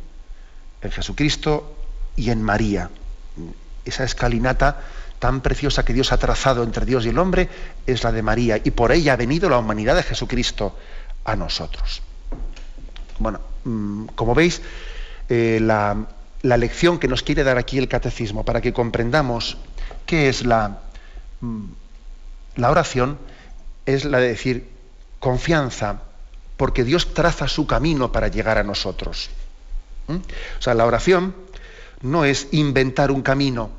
en 0.82 0.90
Jesucristo 0.90 1.76
y 2.16 2.30
en 2.30 2.42
María. 2.42 2.90
Esa 3.84 4.05
escalinata 4.05 4.80
tan 5.18 5.40
preciosa 5.40 5.84
que 5.84 5.92
Dios 5.92 6.12
ha 6.12 6.18
trazado 6.18 6.62
entre 6.62 6.84
Dios 6.84 7.07
y 7.07 7.11
el 7.11 7.18
hombre 7.18 7.49
es 7.86 8.05
la 8.05 8.12
de 8.12 8.22
María 8.22 8.61
y 8.62 8.70
por 8.70 8.92
ella 8.92 9.14
ha 9.14 9.16
venido 9.16 9.49
la 9.49 9.59
humanidad 9.59 9.97
de 9.97 10.03
Jesucristo 10.03 10.76
a 11.24 11.36
nosotros. 11.36 12.03
Bueno, 13.18 13.40
mm, 13.64 14.07
como 14.14 14.34
veis, 14.34 14.61
eh, 15.28 15.59
la, 15.61 16.07
lección 16.42 16.99
que 16.99 17.09
nos 17.09 17.22
quiere 17.22 17.42
dar 17.42 17.59
aquí 17.59 17.76
el 17.78 17.88
catecismo 17.88 18.44
para 18.44 18.61
que 18.61 18.72
comprendamos 18.72 19.57
qué 20.05 20.28
es 20.28 20.44
la, 20.44 20.80
mm, 21.40 21.64
la 22.57 22.70
oración, 22.70 23.18
es 23.84 24.05
la 24.05 24.18
de 24.18 24.28
decir 24.28 24.76
confianza, 25.27 26.03
porque 26.57 26.85
Dios 26.85 27.12
traza 27.12 27.49
su 27.49 27.66
camino 27.66 28.12
para 28.12 28.29
llegar 28.29 28.59
a 28.59 28.62
nosotros. 28.62 29.29
¿Mm? 30.07 30.14
O 30.14 30.62
sea, 30.62 30.74
la 30.74 30.87
oración 30.87 31.35
no 32.01 32.24
es 32.24 32.47
inventar 32.53 33.11
un 33.11 33.22
camino, 33.22 33.70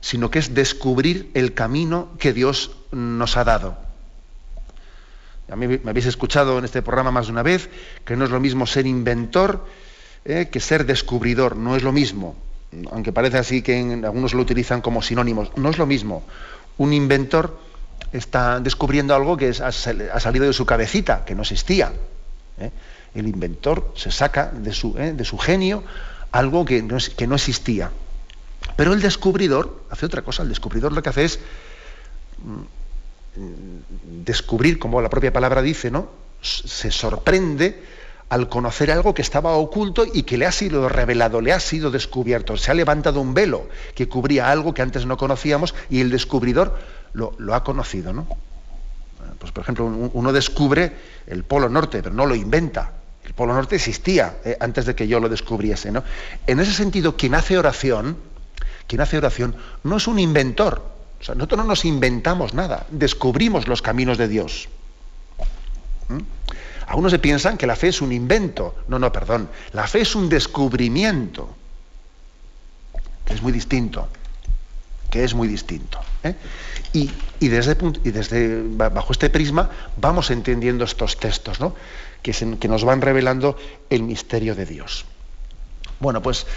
sino 0.00 0.28
que 0.28 0.40
es 0.40 0.54
descubrir 0.54 1.30
el 1.34 1.54
camino 1.54 2.08
que 2.18 2.32
Dios 2.32 2.72
nos 2.90 3.36
ha 3.36 3.44
dado. 3.44 3.78
A 5.48 5.54
mí 5.54 5.68
me 5.68 5.90
habéis 5.90 6.06
escuchado 6.06 6.58
en 6.58 6.64
este 6.64 6.82
programa 6.82 7.12
más 7.12 7.26
de 7.26 7.32
una 7.32 7.44
vez 7.44 7.70
que 8.04 8.16
no 8.16 8.24
es 8.24 8.32
lo 8.32 8.40
mismo 8.40 8.66
ser 8.66 8.88
inventor 8.88 9.64
eh, 10.24 10.48
que 10.50 10.58
ser 10.58 10.84
descubridor. 10.84 11.54
No 11.54 11.76
es 11.76 11.84
lo 11.84 11.92
mismo. 11.92 12.34
Aunque 12.90 13.12
parece 13.12 13.38
así 13.38 13.62
que 13.62 13.78
algunos 14.02 14.34
lo 14.34 14.42
utilizan 14.42 14.80
como 14.80 15.00
sinónimos. 15.00 15.56
No 15.56 15.70
es 15.70 15.78
lo 15.78 15.86
mismo. 15.86 16.24
Un 16.76 16.92
inventor 16.92 17.62
está 18.16 18.60
descubriendo 18.60 19.14
algo 19.14 19.36
que 19.36 19.48
ha, 19.48 19.72
salido 19.72 20.46
de 20.46 20.52
su 20.52 20.64
cabecita, 20.64 21.24
que 21.24 21.34
no 21.34 21.42
existía. 21.42 21.92
¿eh? 22.58 22.70
El 23.14 23.28
inventor 23.28 23.92
se 23.96 24.10
saca 24.10 24.50
de 24.52 24.72
su, 24.72 24.96
eh, 24.98 25.12
de 25.12 25.24
su 25.24 25.36
genio 25.36 25.84
algo 26.32 26.64
que 26.64 26.82
no, 26.82 26.96
que 27.16 27.26
no 27.26 27.34
existía. 27.34 27.90
Pero 28.76 28.92
el 28.92 29.00
descubridor 29.00 29.84
hace 29.90 30.06
otra 30.06 30.22
cosa. 30.22 30.42
El 30.42 30.48
descubridor 30.48 30.92
lo 30.92 31.02
que 31.02 31.08
hace 31.08 31.24
es 31.24 31.40
mm, 32.42 33.42
descubrir, 34.24 34.78
como 34.78 35.00
la 35.00 35.10
propia 35.10 35.32
palabra 35.32 35.62
dice, 35.62 35.90
¿no? 35.90 36.08
Se 36.40 36.90
sorprende 36.90 37.82
al 38.28 38.48
conocer 38.48 38.90
algo 38.90 39.14
que 39.14 39.22
estaba 39.22 39.52
oculto 39.52 40.04
y 40.12 40.22
que 40.24 40.36
le 40.36 40.46
ha 40.46 40.52
sido 40.52 40.88
revelado, 40.88 41.40
le 41.40 41.52
ha 41.52 41.60
sido 41.60 41.90
descubierto. 41.90 42.56
Se 42.56 42.70
ha 42.70 42.74
levantado 42.74 43.20
un 43.20 43.34
velo 43.34 43.68
que 43.94 44.08
cubría 44.08 44.50
algo 44.50 44.74
que 44.74 44.82
antes 44.82 45.06
no 45.06 45.16
conocíamos 45.16 45.74
y 45.88 46.00
el 46.00 46.10
descubridor 46.10 46.78
lo, 47.14 47.54
ha 47.54 47.64
conocido, 47.64 48.12
¿no? 48.12 48.26
Pues 49.38 49.52
por 49.52 49.62
ejemplo, 49.62 49.86
uno 49.86 50.32
descubre 50.32 50.92
el 51.26 51.44
Polo 51.44 51.68
Norte, 51.68 52.02
pero 52.02 52.14
no 52.14 52.26
lo 52.26 52.34
inventa. 52.34 52.92
El 53.24 53.32
Polo 53.32 53.54
Norte 53.54 53.76
existía 53.76 54.36
eh, 54.44 54.56
antes 54.60 54.84
de 54.84 54.94
que 54.94 55.08
yo 55.08 55.18
lo 55.18 55.28
descubriese, 55.28 55.90
¿no? 55.90 56.04
En 56.46 56.60
ese 56.60 56.72
sentido, 56.72 57.16
quien 57.16 57.34
hace 57.34 57.56
oración, 57.56 58.18
quien 58.86 59.00
hace 59.00 59.16
oración 59.16 59.56
no 59.82 59.96
es 59.96 60.06
un 60.06 60.18
inventor, 60.18 60.94
nosotros 61.20 61.56
no 61.56 61.64
nos 61.64 61.86
inventamos 61.86 62.52
nada, 62.52 62.86
descubrimos 62.90 63.66
los 63.66 63.80
caminos 63.80 64.18
de 64.18 64.28
Dios. 64.28 64.68
¿Mm? 66.08 66.18
Algunos 66.86 67.12
se 67.12 67.18
piensan 67.18 67.56
que 67.56 67.66
la 67.66 67.76
fe 67.76 67.88
es 67.88 68.02
un 68.02 68.12
invento. 68.12 68.74
No, 68.88 68.98
no, 68.98 69.10
perdón. 69.10 69.48
La 69.72 69.86
fe 69.86 70.02
es 70.02 70.14
un 70.14 70.28
descubrimiento. 70.28 71.48
Es 73.26 73.40
muy 73.42 73.52
distinto. 73.52 74.08
Que 75.14 75.22
es 75.22 75.32
muy 75.32 75.46
distinto. 75.46 76.00
¿eh? 76.24 76.34
Y, 76.92 77.08
desde, 77.48 77.76
y, 78.02 78.10
desde, 78.10 78.64
bajo 78.66 79.12
este 79.12 79.30
prisma 79.30 79.70
vamos 79.96 80.32
entendiendo 80.32 80.84
estos 80.84 81.18
textos, 81.18 81.60
¿no? 81.60 81.76
que, 82.20 82.32
que 82.32 82.66
nos 82.66 82.82
van 82.82 83.00
revelando 83.00 83.56
el 83.90 84.02
misterio 84.02 84.56
de 84.56 84.66
Dios. 84.66 85.04
Bueno, 86.00 86.20
pues 86.20 86.48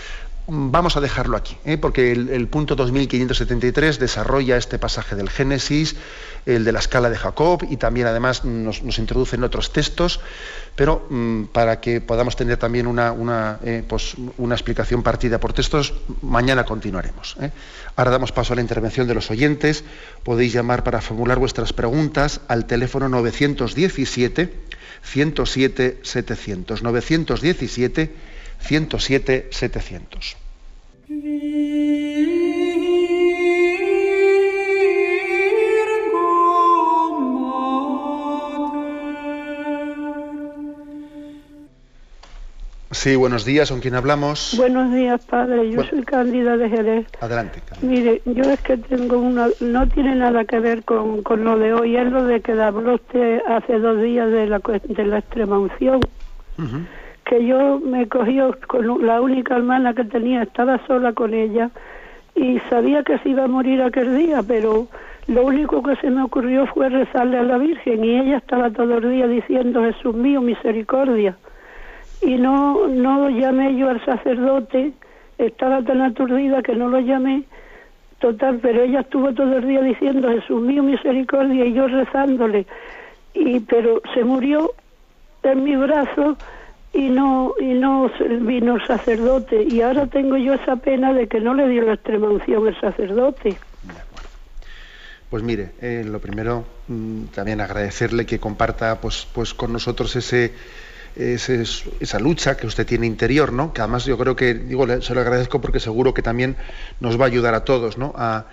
Vamos 0.49 0.95
a 0.95 1.01
dejarlo 1.01 1.35
aquí, 1.35 1.57
¿eh? 1.65 1.77
porque 1.77 2.13
el, 2.13 2.47
punto 2.47 2.77
2573 2.77 3.99
desarrolla 3.99 4.55
este 4.55 4.79
pasaje 4.79 5.17
del 5.17 5.29
Génesis, 5.29 5.97
el 6.45 6.63
de 6.63 6.71
la 6.71 6.79
escala 6.79 7.09
de 7.09 7.17
Jacob, 7.17 7.67
y 7.69 7.75
también 7.75 8.07
además 8.07 8.45
nos, 8.45 8.79
introduce 8.97 9.35
en 9.35 9.43
otros 9.43 9.73
textos, 9.73 10.21
pero 10.73 11.05
mm, 11.09 11.47
para 11.51 11.81
que 11.81 11.99
podamos 11.99 12.37
tener 12.37 12.55
también 12.55 12.87
una, 12.87 13.59
eh, 13.61 13.83
pues, 13.85 14.15
una, 14.37 14.55
explicación 14.55 15.03
partida 15.03 15.37
por 15.37 15.51
textos, 15.51 15.95
mañana 16.21 16.63
continuaremos. 16.63 17.35
¿eh? 17.41 17.51
Ahora 17.97 18.11
damos 18.11 18.31
paso 18.31 18.53
a 18.53 18.55
la 18.55 18.61
intervención 18.61 19.05
de 19.05 19.15
los 19.15 19.29
oyentes. 19.29 19.83
Podéis 20.23 20.53
llamar 20.53 20.81
para 20.85 21.01
formular 21.01 21.39
vuestras 21.39 21.73
preguntas 21.73 22.39
al 22.47 22.67
teléfono 22.67 23.09
917 23.09 24.53
107 25.03 25.99
700. 26.03 26.83
917 26.83 28.36
107 28.59 29.47
700. 29.51 30.37
Sí, 42.91 43.15
buenos 43.15 43.45
días, 43.45 43.69
¿con 43.69 43.79
quién 43.79 43.95
hablamos? 43.95 44.55
Buenos 44.57 44.93
días, 44.93 45.23
padre, 45.25 45.69
yo 45.69 45.83
soy 45.83 46.03
Cándida 46.03 46.57
de 46.57 46.67
Jerez. 46.67 47.05
Adelante. 47.21 47.61
Mire, 47.81 48.21
yo 48.25 48.43
es 48.43 48.59
que 48.61 48.75
tengo 48.75 49.19
una, 49.19 49.47
no 49.59 49.87
tiene 49.87 50.15
nada 50.15 50.43
que 50.45 50.59
ver 50.59 50.83
con, 50.83 51.21
con 51.21 51.43
lo 51.43 51.57
de 51.59 51.73
hoy, 51.73 51.95
es 51.95 52.11
lo 52.11 52.23
de 52.25 52.41
que 52.41 52.53
habló 52.53 52.95
usted 52.95 53.39
hace 53.47 53.79
dos 53.79 54.01
días 54.01 54.31
de 54.31 54.47
la, 54.47 54.59
de 54.59 55.05
la 55.05 55.19
extrema 55.19 55.59
unción 55.59 56.01
que 57.27 57.45
yo 57.45 57.79
me 57.79 58.07
cogió 58.07 58.55
con 58.67 59.05
la 59.05 59.21
única 59.21 59.57
hermana 59.57 59.93
que 59.93 60.05
tenía, 60.05 60.43
estaba 60.43 60.79
sola 60.87 61.11
con 61.13 61.33
ella 61.33 61.69
y 62.35 62.59
sabía 62.69 63.03
que 63.03 63.17
se 63.19 63.29
iba 63.29 63.43
a 63.43 63.47
morir 63.47 63.81
aquel 63.81 64.17
día, 64.17 64.41
pero 64.47 64.87
lo 65.27 65.45
único 65.45 65.83
que 65.83 65.97
se 65.97 66.09
me 66.09 66.23
ocurrió 66.23 66.65
fue 66.67 66.87
rezarle 66.87 67.37
a 67.37 67.43
la 67.43 67.57
Virgen 67.57 68.05
y 68.05 68.19
ella 68.19 68.37
estaba 68.37 68.69
todo 68.69 68.99
el 68.99 69.11
día 69.11 69.27
diciendo 69.27 69.83
Jesús 69.83 70.15
mío, 70.15 70.41
misericordia. 70.41 71.35
Y 72.21 72.35
no, 72.35 72.87
no 72.87 73.29
llamé 73.29 73.75
yo 73.75 73.89
al 73.89 74.03
sacerdote 74.05 74.93
estaba 75.37 75.81
tan 75.83 76.01
aturdida 76.01 76.63
que 76.63 76.75
no 76.75 76.87
lo 76.87 76.99
llamé. 76.99 77.43
Total, 78.19 78.57
pero 78.61 78.81
ella 78.81 79.01
estuvo 79.01 79.33
todo 79.33 79.57
el 79.57 79.67
día 79.67 79.81
diciendo 79.81 80.29
Jesús 80.29 80.61
mío 80.61 80.81
misericordia 80.81 81.65
y 81.65 81.73
yo 81.73 81.87
rezándole. 81.87 82.65
Y 83.33 83.59
pero 83.59 84.01
se 84.13 84.23
murió 84.23 84.71
en 85.43 85.63
mi 85.63 85.75
brazo 85.75 86.37
y 86.97 87.09
no 87.09 87.53
y 87.59 87.75
no 87.75 88.11
vino 88.41 88.75
el 88.75 88.87
sacerdote 88.87 89.61
y 89.61 89.81
ahora 89.81 90.07
tengo 90.07 90.35
yo 90.35 90.55
esa 90.55 90.77
pena 90.77 91.13
de 91.13 91.27
que 91.27 91.39
no 91.39 91.53
le 91.53 91.67
dio 91.69 91.83
la 91.83 91.93
extrema 91.93 92.27
unción 92.27 92.67
el 92.67 92.79
sacerdote. 92.81 93.59
Pues 95.29 95.43
mire, 95.43 95.73
eh, 95.79 96.03
lo 96.03 96.19
primero 96.19 96.65
mm, 96.87 97.25
también 97.25 97.61
agradecerle 97.61 98.25
que 98.25 98.39
comparta 98.39 98.99
pues, 98.99 99.27
pues 99.31 99.53
con 99.53 99.73
nosotros 99.73 100.15
ese, 100.15 100.53
esa 101.17 102.19
lucha 102.19 102.57
que 102.57 102.67
usted 102.67 102.85
tiene 102.85 103.07
interior, 103.07 103.51
¿no? 103.51 103.73
Que 103.73 103.81
además 103.81 104.05
yo 104.05 104.17
creo 104.17 104.35
que, 104.35 104.53
digo, 104.53 104.85
se 105.01 105.13
lo 105.15 105.21
agradezco 105.21 105.59
porque 105.59 105.79
seguro 105.79 106.13
que 106.13 106.21
también 106.21 106.55
nos 106.99 107.19
va 107.19 107.25
a 107.25 107.27
ayudar 107.27 107.55
a 107.55 107.65
todos, 107.65 107.97
¿no? 107.97 108.13
A, 108.15 108.45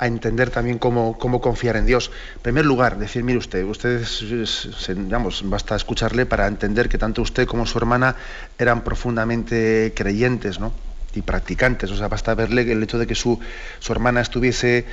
entender 0.00 0.50
también 0.50 0.78
cómo, 0.78 1.18
cómo, 1.18 1.40
confiar 1.40 1.74
en 1.74 1.84
Dios. 1.84 2.12
En 2.36 2.42
primer 2.42 2.64
lugar, 2.64 2.98
decir, 2.98 3.24
mire 3.24 3.38
usted, 3.38 3.64
ustedes, 3.64 4.68
digamos, 4.86 5.42
basta 5.44 5.74
escucharle 5.74 6.24
para 6.24 6.46
entender 6.46 6.88
que 6.88 6.98
tanto 6.98 7.20
usted 7.20 7.48
como 7.48 7.66
su 7.66 7.78
hermana 7.78 8.14
eran 8.58 8.84
profundamente 8.84 9.92
creyentes, 9.96 10.60
¿no? 10.60 10.72
y 11.14 11.22
practicantes. 11.22 11.90
O 11.90 11.96
sea, 11.96 12.06
basta 12.06 12.34
verle 12.36 12.70
el 12.70 12.80
hecho 12.80 12.98
de 12.98 13.08
que 13.08 13.16
su, 13.16 13.40
su 13.80 13.92
hermana 13.92 14.20
estuviese 14.20 14.84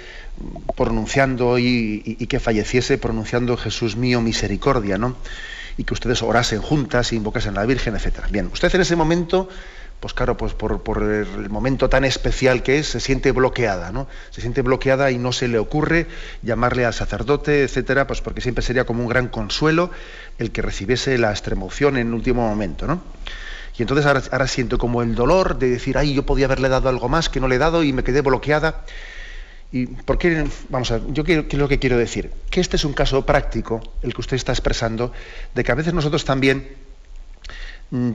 pronunciando 0.76 1.60
y, 1.60 2.02
y, 2.20 2.26
que 2.26 2.40
falleciese 2.40 2.98
pronunciando 2.98 3.58
Jesús 3.58 3.96
mío, 3.96 4.22
misericordia, 4.22 4.98
¿no? 4.98 5.16
Y 5.78 5.84
que 5.84 5.94
ustedes 5.94 6.22
orasen 6.22 6.62
juntas, 6.62 7.12
e 7.12 7.16
invocasen 7.16 7.58
a 7.58 7.62
la 7.62 7.66
Virgen, 7.66 7.96
etcétera. 7.96 8.28
Bien, 8.30 8.50
usted 8.52 8.74
en 8.74 8.82
ese 8.82 8.96
momento, 8.96 9.50
pues 10.00 10.14
claro, 10.14 10.38
pues 10.38 10.54
por, 10.54 11.04
el 11.04 11.50
momento 11.50 11.90
tan 11.90 12.06
especial 12.06 12.64
que 12.64 12.80
es, 12.80 12.88
se 12.88 13.00
siente 13.00 13.32
bloqueada, 13.32 13.92
¿no? 13.92 14.08
Se 14.32 14.42
siente 14.42 14.62
bloqueada 14.62 15.12
y 15.12 15.18
no 15.18 15.32
se 15.32 15.48
le 15.48 15.58
ocurre 15.58 16.08
llamarle 16.44 16.86
al 16.86 16.94
sacerdote, 16.94 17.64
etcétera, 17.64 18.08
pues 18.08 18.22
porque 18.22 18.42
siempre 18.42 18.64
sería 18.64 18.86
como 18.86 19.04
un 19.04 19.10
gran 19.10 19.28
consuelo 19.28 19.92
el 20.38 20.52
que 20.52 20.62
recibiese 20.62 21.18
la 21.18 21.32
extremoción 21.32 21.98
en 21.98 22.14
último 22.14 22.48
momento, 22.48 22.88
¿no? 22.88 23.02
Y 23.78 23.82
entonces 23.82 24.06
ahora 24.06 24.48
siento 24.48 24.78
como 24.78 25.02
el 25.02 25.16
dolor 25.16 25.60
de 25.60 25.70
decir, 25.70 25.98
ay, 25.98 26.14
yo 26.14 26.26
podía 26.26 26.46
haberle 26.46 26.70
dado 26.70 26.88
algo 26.88 27.10
más 27.10 27.28
que 27.28 27.42
no 27.42 27.50
le 27.50 27.56
he 27.56 27.60
dado 27.60 27.84
y 27.84 27.92
me 27.92 28.04
quedé 28.04 28.22
bloqueada. 28.22 28.86
¿Y 29.72 29.88
qué? 29.88 30.46
Vamos 30.70 30.92
a 30.92 31.02
yo 31.08 31.24
quiero, 31.24 31.48
¿qué 31.48 31.56
es 31.56 31.60
lo 31.60 31.68
que 31.68 31.80
quiero 31.80 31.98
decir? 31.98 32.32
Que 32.50 32.62
este 32.62 32.78
es 32.78 32.86
un 32.86 32.94
caso 32.94 33.26
práctico, 33.26 33.82
el 34.04 34.14
que 34.14 34.22
usted 34.22 34.36
está 34.36 34.52
expresando, 34.52 35.12
de 35.54 35.64
que 35.64 35.72
a 35.72 35.76
veces 35.76 35.94
nosotros 35.94 36.24
también 36.24 36.68
mm, 37.92 38.12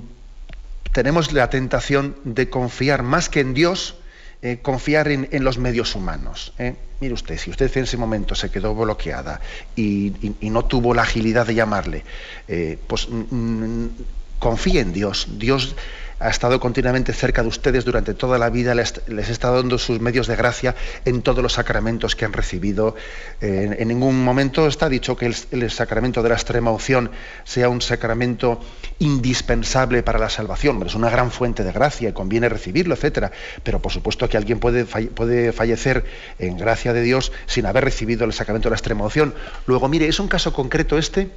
tenemos 0.92 1.32
la 1.32 1.51
tentación 1.51 2.16
de 2.24 2.48
confiar 2.48 3.03
más 3.03 3.28
que 3.28 3.40
en 3.40 3.55
Dios, 3.55 3.96
eh, 4.42 4.59
confiar 4.62 5.09
en, 5.09 5.44
los 5.44 5.59
medios 5.59 5.94
humanos. 5.94 6.55
¿eh? 6.59 6.74
Mire 7.01 7.14
usted, 7.14 7.36
si 7.36 7.51
usted 7.51 7.70
en 7.76 7.84
ese 7.84 7.96
momento 7.96 8.34
se 8.34 8.51
quedó 8.51 8.74
bloqueada 8.74 9.40
y, 9.76 10.12
no 10.40 10.64
tuvo 10.64 10.94
la 10.94 11.03
agilidad 11.03 11.46
de 11.46 11.55
llamarle, 11.55 12.05
eh, 12.48 12.78
pues 12.86 13.09
mm, 13.09 13.34
mm, 13.34 13.90
confíe 14.38 14.80
en 14.80 14.92
Dios. 14.92 15.28
Dios 15.38 15.76
ha 16.20 16.28
estado 16.28 16.60
continuamente 16.60 17.14
cerca 17.14 17.42
de 17.42 17.48
ustedes 17.48 17.84
durante 17.86 18.12
toda 18.12 18.38
la 18.38 18.50
vida, 18.50 18.74
les, 18.74 19.02
está 19.08 19.50
dando 19.50 19.78
sus 19.78 20.00
medios 20.00 20.26
de 20.26 20.36
gracia 20.36 20.76
en 21.06 21.22
todos 21.22 21.42
los 21.42 21.54
sacramentos 21.54 22.14
que 22.14 22.26
han 22.26 22.34
recibido. 22.34 22.94
en 23.40 23.88
ningún 23.88 24.22
momento 24.22 24.66
está 24.66 24.88
dicho 24.90 25.16
que 25.16 25.26
el, 25.26 25.70
sacramento 25.70 26.22
de 26.22 26.28
la 26.28 26.34
extrema 26.34 26.70
opción 26.70 27.10
sea 27.44 27.70
un 27.70 27.80
sacramento 27.80 28.60
indispensable 28.98 30.02
para 30.02 30.18
la 30.18 30.28
salvación. 30.28 30.82
Es 30.86 30.94
una 30.94 31.08
gran 31.08 31.30
fuente 31.30 31.64
de 31.64 31.72
gracia 31.72 32.10
y 32.10 32.12
conviene 32.12 32.50
recibirlo, 32.50 32.94
etcétera. 32.94 33.32
Pero 33.62 33.80
por 33.80 33.90
supuesto 33.90 34.28
que 34.28 34.36
alguien 34.36 34.60
puede, 34.60 34.84
puede 34.84 35.52
fallecer 35.52 36.04
en 36.38 36.58
gracia 36.58 36.92
de 36.92 37.00
Dios 37.00 37.32
sin 37.46 37.64
haber 37.64 37.84
recibido 37.84 38.26
el 38.26 38.34
sacramento 38.34 38.68
de 38.68 38.72
la 38.72 38.76
extrema 38.76 39.04
opción. 39.04 39.34
Luego, 39.66 39.88
mire, 39.88 40.06
es 40.06 40.20
un 40.20 40.28
caso 40.28 40.52
concreto 40.52 40.98
este 40.98 41.30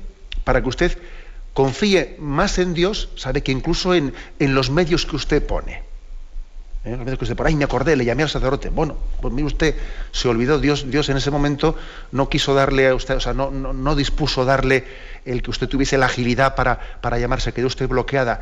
para 0.44 0.62
que 0.62 0.68
usted 0.68 0.98
confíe 1.54 2.16
más 2.20 2.58
en 2.58 2.74
Dios, 2.74 3.10
sabe 3.16 3.42
que 3.42 3.52
incluso 3.52 3.94
en, 3.94 4.14
los 4.40 4.70
medios 4.70 5.06
que 5.06 5.16
usted 5.16 5.46
pone. 5.46 5.84
¿eh? 6.84 6.92
Los 6.92 7.00
medios 7.00 7.20
que 7.20 7.26
usted 7.26 7.36
pone, 7.36 7.50
ay, 7.50 7.56
me 7.56 7.64
acordé, 7.64 7.96
le 7.96 8.06
llamé 8.06 8.24
al 8.24 8.30
sacerdote. 8.30 8.70
Bueno, 8.70 8.98
pues 9.22 9.34
mire 9.34 9.46
usted, 9.46 9.76
se 10.12 10.28
olvidó, 10.28 10.60
Dios, 10.60 10.90
Dios 10.90 11.10
en 11.10 11.18
ese 11.18 11.30
momento 11.32 11.76
no 12.12 12.28
quiso 12.28 12.56
darle 12.56 12.88
a 12.88 12.96
usted, 12.96 13.16
o 13.16 13.20
sea, 13.20 13.34
no, 13.34 13.52
no, 13.52 13.96
dispuso 13.96 14.46
darle 14.46 14.84
el 15.26 15.44
que 15.44 15.52
usted 15.52 15.70
tuviese 15.70 15.98
la 15.98 16.08
agilidad 16.08 16.56
para, 16.56 16.80
para 17.02 17.20
llamarse, 17.20 17.54
quedó 17.54 17.68
usted 17.68 17.88
bloqueada. 17.88 18.42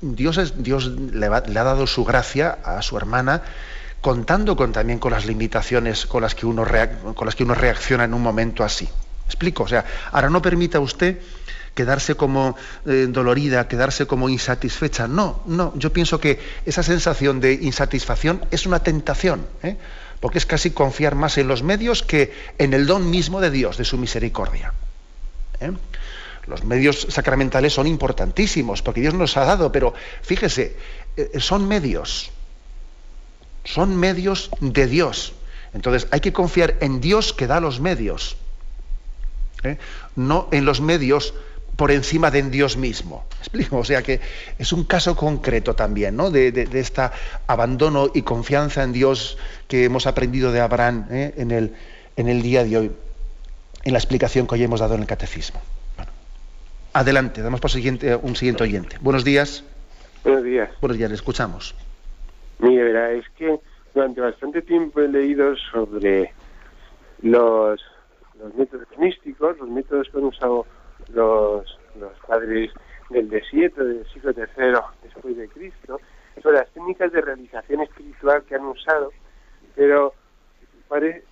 Dios, 0.00 0.38
es, 0.38 0.62
Dios 0.62 0.86
le, 0.86 1.26
ha 1.26 1.40
dado 1.40 1.86
su 1.86 2.04
gracia 2.04 2.58
a 2.64 2.80
su 2.82 2.96
hermana 2.96 3.42
contando 4.00 4.54
con, 4.54 4.72
también 4.72 4.98
con 4.98 5.12
las 5.12 5.26
limitaciones 5.26 6.06
con 6.06 6.22
las, 6.22 6.34
que 6.34 6.44
uno 6.44 6.64
con 7.14 7.26
las 7.26 7.34
que 7.34 7.42
uno 7.42 7.54
reacciona 7.54 8.04
en 8.04 8.14
un 8.14 8.22
momento 8.22 8.62
así. 8.62 8.88
¿Explico? 9.26 9.62
O 9.64 9.68
sea, 9.68 9.84
ahora 10.12 10.28
no 10.28 10.42
permita 10.42 10.78
usted 10.80 11.18
quedarse 11.74 12.14
como 12.14 12.56
eh, 12.86 13.06
dolorida, 13.08 13.68
quedarse 13.68 14.06
como 14.06 14.28
insatisfecha. 14.28 15.08
No, 15.08 15.42
no, 15.46 15.72
yo 15.76 15.92
pienso 15.92 16.20
que 16.20 16.38
esa 16.64 16.82
sensación 16.82 17.40
de 17.40 17.54
insatisfacción 17.54 18.44
es 18.50 18.66
una 18.66 18.80
tentación, 18.82 19.46
¿eh? 19.62 19.76
porque 20.20 20.38
es 20.38 20.46
casi 20.46 20.70
confiar 20.70 21.14
más 21.14 21.36
en 21.36 21.48
los 21.48 21.62
medios 21.62 22.02
que 22.02 22.32
en 22.58 22.72
el 22.72 22.86
don 22.86 23.10
mismo 23.10 23.40
de 23.40 23.50
Dios, 23.50 23.76
de 23.76 23.84
su 23.84 23.98
misericordia. 23.98 24.72
¿eh? 25.60 25.72
Los 26.46 26.64
medios 26.64 27.06
sacramentales 27.10 27.72
son 27.72 27.86
importantísimos, 27.86 28.82
porque 28.82 29.00
Dios 29.00 29.14
nos 29.14 29.36
ha 29.36 29.44
dado, 29.44 29.72
pero 29.72 29.94
fíjese, 30.22 30.76
son 31.38 31.66
medios, 31.66 32.30
son 33.64 33.96
medios 33.96 34.50
de 34.60 34.86
Dios. 34.86 35.32
Entonces 35.72 36.06
hay 36.10 36.20
que 36.20 36.34
confiar 36.34 36.76
en 36.80 37.00
Dios 37.00 37.32
que 37.32 37.46
da 37.46 37.60
los 37.60 37.80
medios, 37.80 38.36
no 40.16 40.48
en 40.52 40.66
los 40.66 40.82
medios 40.82 41.32
por 41.76 41.90
encima 41.90 42.30
de 42.30 42.38
en 42.38 42.50
Dios 42.50 42.76
mismo. 42.76 43.24
explico? 43.38 43.78
O 43.78 43.84
sea 43.84 44.02
que 44.02 44.20
es 44.58 44.72
un 44.72 44.84
caso 44.84 45.16
concreto 45.16 45.74
también, 45.74 46.16
¿no? 46.16 46.30
De, 46.30 46.52
de, 46.52 46.80
este 46.80 47.02
abandono 47.46 48.10
y 48.14 48.22
confianza 48.22 48.82
en 48.82 48.92
Dios 48.92 49.38
que 49.68 49.84
hemos 49.84 50.06
aprendido 50.06 50.52
de 50.52 50.60
Abraham 50.60 51.06
¿eh? 51.10 51.34
en, 51.36 51.50
el, 51.50 51.74
en 52.16 52.28
el 52.28 52.42
día 52.42 52.64
de 52.64 52.76
hoy, 52.76 52.92
en 53.84 53.92
la 53.92 53.98
explicación 53.98 54.46
que 54.46 54.54
hoy 54.54 54.62
hemos 54.62 54.80
dado 54.80 54.94
en 54.94 55.00
el 55.00 55.06
catecismo. 55.06 55.60
Adelante, 56.92 57.42
damos 57.42 57.60
por 57.60 57.70
siguiente, 57.70 58.14
un 58.14 58.36
siguiente 58.36 58.62
oyente. 58.62 58.96
Buenos 59.00 59.24
días. 59.24 59.64
Buenos 60.22 60.44
días. 60.44 60.70
Buenos 60.80 60.96
días, 60.96 61.10
le 61.10 61.16
escuchamos. 61.16 61.74
Mire, 62.60 62.84
verá, 62.84 63.10
es 63.12 63.24
que 63.36 63.58
durante 63.94 64.20
bastante 64.20 64.62
tiempo 64.62 65.00
he 65.00 65.08
leído 65.08 65.56
sobre 65.72 66.32
los, 67.22 67.80
los 68.38 68.54
métodos 68.54 68.86
místicos, 68.96 69.58
los 69.58 69.68
métodos 69.68 70.08
que 70.08 70.18
han 70.18 70.24
usado 70.24 70.66
los, 71.10 71.78
los 71.98 72.18
padres 72.26 72.70
del 73.10 73.28
desierto 73.28 73.84
del 73.84 74.06
siglo 74.12 74.32
III 74.32 74.80
después 75.02 75.36
de 75.36 75.48
Cristo, 75.48 76.00
sobre 76.42 76.58
las 76.58 76.68
técnicas 76.70 77.12
de 77.12 77.20
realización 77.20 77.82
espiritual 77.82 78.42
que 78.44 78.54
han 78.54 78.64
usado, 78.64 79.12
pero 79.74 80.14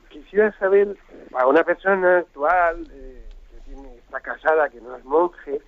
quisiera 0.08 0.52
saber 0.58 0.96
a 1.34 1.46
una 1.46 1.62
persona 1.64 2.18
actual 2.18 2.86
eh, 2.92 3.24
que 3.50 3.60
tiene, 3.70 3.96
está 3.96 4.20
casada, 4.20 4.68
que 4.68 4.80
no 4.80 4.96
es 4.96 5.04
monje, 5.04 5.60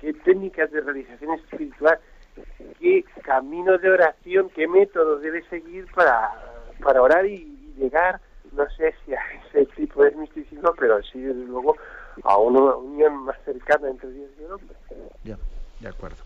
qué 0.00 0.12
técnicas 0.12 0.70
de 0.70 0.80
realización 0.80 1.32
espiritual, 1.34 1.98
qué 2.78 3.04
camino 3.22 3.78
de 3.78 3.90
oración, 3.90 4.50
qué 4.50 4.68
método 4.68 5.18
debe 5.18 5.42
seguir 5.48 5.86
para, 5.94 6.30
para 6.82 7.02
orar 7.02 7.26
y, 7.26 7.56
llegar, 7.76 8.20
no 8.52 8.68
sé 8.76 8.94
si 9.04 9.14
a 9.14 9.20
ese 9.48 9.64
tipo 9.74 10.04
de 10.04 10.10
misticismo, 10.12 10.74
pero 10.78 11.02
sí, 11.02 11.20
desde 11.20 11.46
luego, 11.46 11.76
a 12.24 12.36
una 12.38 12.76
unión 12.76 13.24
más 13.24 13.36
cercana 13.44 13.88
entre 13.88 14.10
Dios 14.10 14.30
y 14.38 14.44
el 14.44 14.52
hombre. 14.52 14.76
Ya, 15.24 15.38
de 15.80 15.88
acuerdo. 15.88 16.18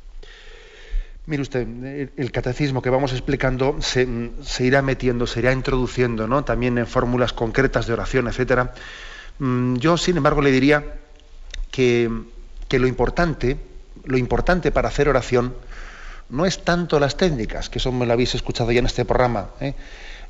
Mire 1.26 1.40
usted, 1.40 1.66
el 2.16 2.32
catecismo 2.32 2.82
que 2.82 2.90
vamos 2.90 3.12
explicando 3.12 3.80
se, 3.80 4.07
irá 4.61 4.82
metiendo, 4.82 5.26
se 5.26 5.40
irá 5.40 5.53
introduciendo, 5.53 6.28
¿no? 6.28 6.45
También 6.45 6.76
en 6.76 6.86
fórmulas 6.86 7.32
concretas 7.32 7.86
de 7.86 7.95
oración, 7.95 8.28
etcétera. 8.28 8.74
Mm, 9.38 9.76
yo, 9.76 9.97
sin 9.97 10.18
embargo, 10.18 10.42
le 10.42 10.51
diría 10.51 10.84
que, 11.70 12.11
lo 12.70 12.86
importante, 12.86 13.57
lo 14.05 14.18
importante 14.18 14.70
para 14.70 14.88
hacer 14.88 15.09
oración 15.09 15.55
no 16.28 16.45
es 16.45 16.62
tanto 16.62 17.01
las 17.01 17.16
técnicas, 17.16 17.70
que 17.70 17.78
eso 17.78 17.90
me 17.90 18.05
lo 18.05 18.12
habéis 18.12 18.34
escuchado 18.34 18.70
ya 18.72 18.80
en 18.80 18.86
este 18.86 19.05
programa, 19.05 19.51
¿eh? 19.61 19.74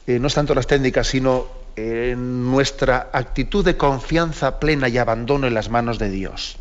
Eh, 0.07 0.19
no 0.19 0.29
es 0.29 0.35
tanto 0.35 0.55
las 0.55 0.67
técnicas, 0.67 1.07
sino 1.07 1.47
nuestra 1.77 3.11
actitud 3.13 3.65
de 3.65 3.77
confianza 3.77 4.61
plena 4.61 4.89
y 4.89 4.99
abandono 4.99 5.47
en 5.47 5.55
las 5.55 5.71
manos 5.71 5.99
de 5.99 6.11
Dios. 6.11 6.57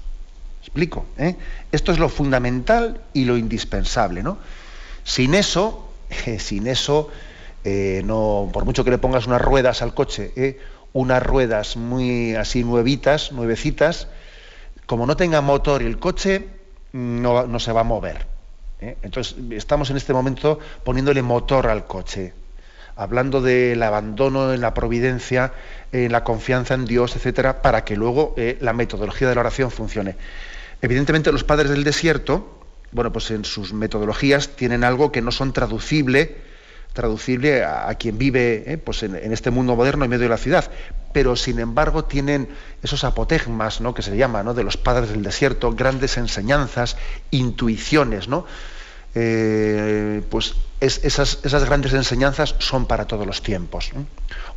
¿Explico? 0.62 1.06
¿Eh? 1.18 1.36
Esto 1.72 1.92
es 1.92 2.00
lo 2.00 2.10
fundamental 2.10 3.02
y 3.14 3.26
lo 3.26 3.38
indispensable, 3.38 4.24
¿no? 4.24 4.38
Sin 5.04 5.36
eso, 5.36 5.90
sin 6.40 6.68
eso, 6.68 7.12
eh, 7.64 8.02
no, 8.06 8.50
por 8.52 8.66
mucho 8.66 8.84
que 8.84 8.92
le 8.92 8.98
pongas 8.98 9.28
unas 9.28 9.42
ruedas 9.42 9.82
al 9.82 9.94
coche, 9.94 10.32
¿eh? 10.36 10.60
unas 10.94 11.24
ruedas 11.24 11.78
muy 11.78 12.36
así 12.36 12.64
nuevitas, 12.64 13.32
nuevecitas, 13.32 14.08
como 14.86 15.06
no 15.06 15.16
tenga 15.16 15.42
motor 15.42 15.82
y 15.82 15.86
el 15.86 15.98
coche 15.98 16.48
no, 16.92 17.48
no 17.48 17.60
se 17.60 17.72
va 17.72 17.82
a 17.82 17.86
mover. 17.86 18.26
¿eh? 18.82 18.98
Entonces, 19.02 19.36
estamos 19.52 19.90
en 19.90 19.98
este 19.98 20.14
momento 20.14 20.60
poniéndole 20.84 21.22
motor 21.22 21.68
al 21.68 21.86
coche, 21.86 22.34
hablando 22.96 23.42
del 23.42 23.82
abandono 23.82 24.54
en 24.54 24.62
la 24.62 24.74
providencia, 24.74 25.54
en 25.92 26.12
la 26.12 26.24
confianza 26.24 26.74
en 26.74 26.86
Dios, 26.86 27.16
etcétera, 27.16 27.62
para 27.62 27.84
que 27.84 27.96
luego 27.96 28.34
eh, 28.38 28.58
la 28.62 28.74
metodología 28.74 29.28
de 29.30 29.36
la 29.36 29.42
oración 29.42 29.72
funcione. 29.72 30.16
Evidentemente, 30.82 31.32
los 31.32 31.44
padres 31.44 31.72
del 31.72 31.84
desierto, 31.84 32.60
bueno, 32.92 33.12
pues 33.12 33.32
en 33.32 33.46
sus 33.46 33.74
metodologías 33.74 34.50
tienen 34.50 34.84
algo 34.84 35.12
que 35.12 35.22
no 35.22 35.32
son 35.32 35.54
traducible, 35.54 36.36
traducible 36.94 37.64
a, 37.64 37.94
quien 37.96 38.18
vive 38.18 38.64
eh, 38.68 38.78
pues 38.78 39.02
en, 39.04 39.16
este 39.16 39.50
mundo 39.50 39.76
moderno 39.76 40.06
en 40.06 40.12
medio 40.12 40.24
de 40.24 40.30
la 40.30 40.38
ciudad, 40.38 40.70
pero 41.12 41.36
sin 41.36 41.60
embargo 41.60 42.06
tienen 42.06 42.50
esos 42.84 43.04
apotegmas, 43.04 43.82
¿no? 43.82 43.96
que 43.96 44.04
se 44.04 44.16
llama, 44.16 44.44
¿no? 44.44 44.54
de 44.54 44.64
los 44.64 44.78
padres 44.78 45.10
del 45.10 45.24
desierto, 45.24 45.72
grandes 45.74 46.18
enseñanzas, 46.18 46.98
intuiciones, 47.32 48.28
¿no? 48.28 48.46
Eh, 49.16 50.24
pues 50.30 50.56
esas, 50.80 51.40
esas, 51.44 51.66
grandes 51.66 51.94
enseñanzas 51.94 52.56
son 52.60 52.88
para 52.88 53.06
todos 53.06 53.28
los 53.28 53.42
tiempos. 53.42 53.92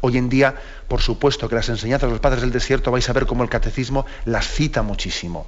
Hoy 0.00 0.16
en 0.16 0.28
día, 0.28 0.54
por 0.88 1.00
supuesto 1.00 1.48
que 1.48 1.54
las 1.54 1.68
enseñanzas 1.68 2.08
de 2.08 2.12
los 2.12 2.20
padres 2.20 2.40
del 2.40 2.52
desierto 2.52 2.90
vais 2.90 3.08
a 3.08 3.12
ver 3.12 3.26
cómo 3.26 3.42
el 3.42 3.50
catecismo 3.50 4.06
las 4.24 4.48
cita 4.48 4.82
muchísimo. 4.82 5.46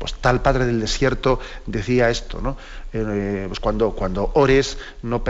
Pues 0.00 0.14
tal 0.14 0.40
padre 0.40 0.64
del 0.64 0.80
desierto 0.80 1.40
decía 1.66 2.08
esto, 2.08 2.40
¿no? 2.40 2.56
Eh, 2.94 3.44
pues 3.48 3.60
cuando, 3.60 3.90
cuando 3.90 4.30
ores 4.32 4.78
no, 5.02 5.22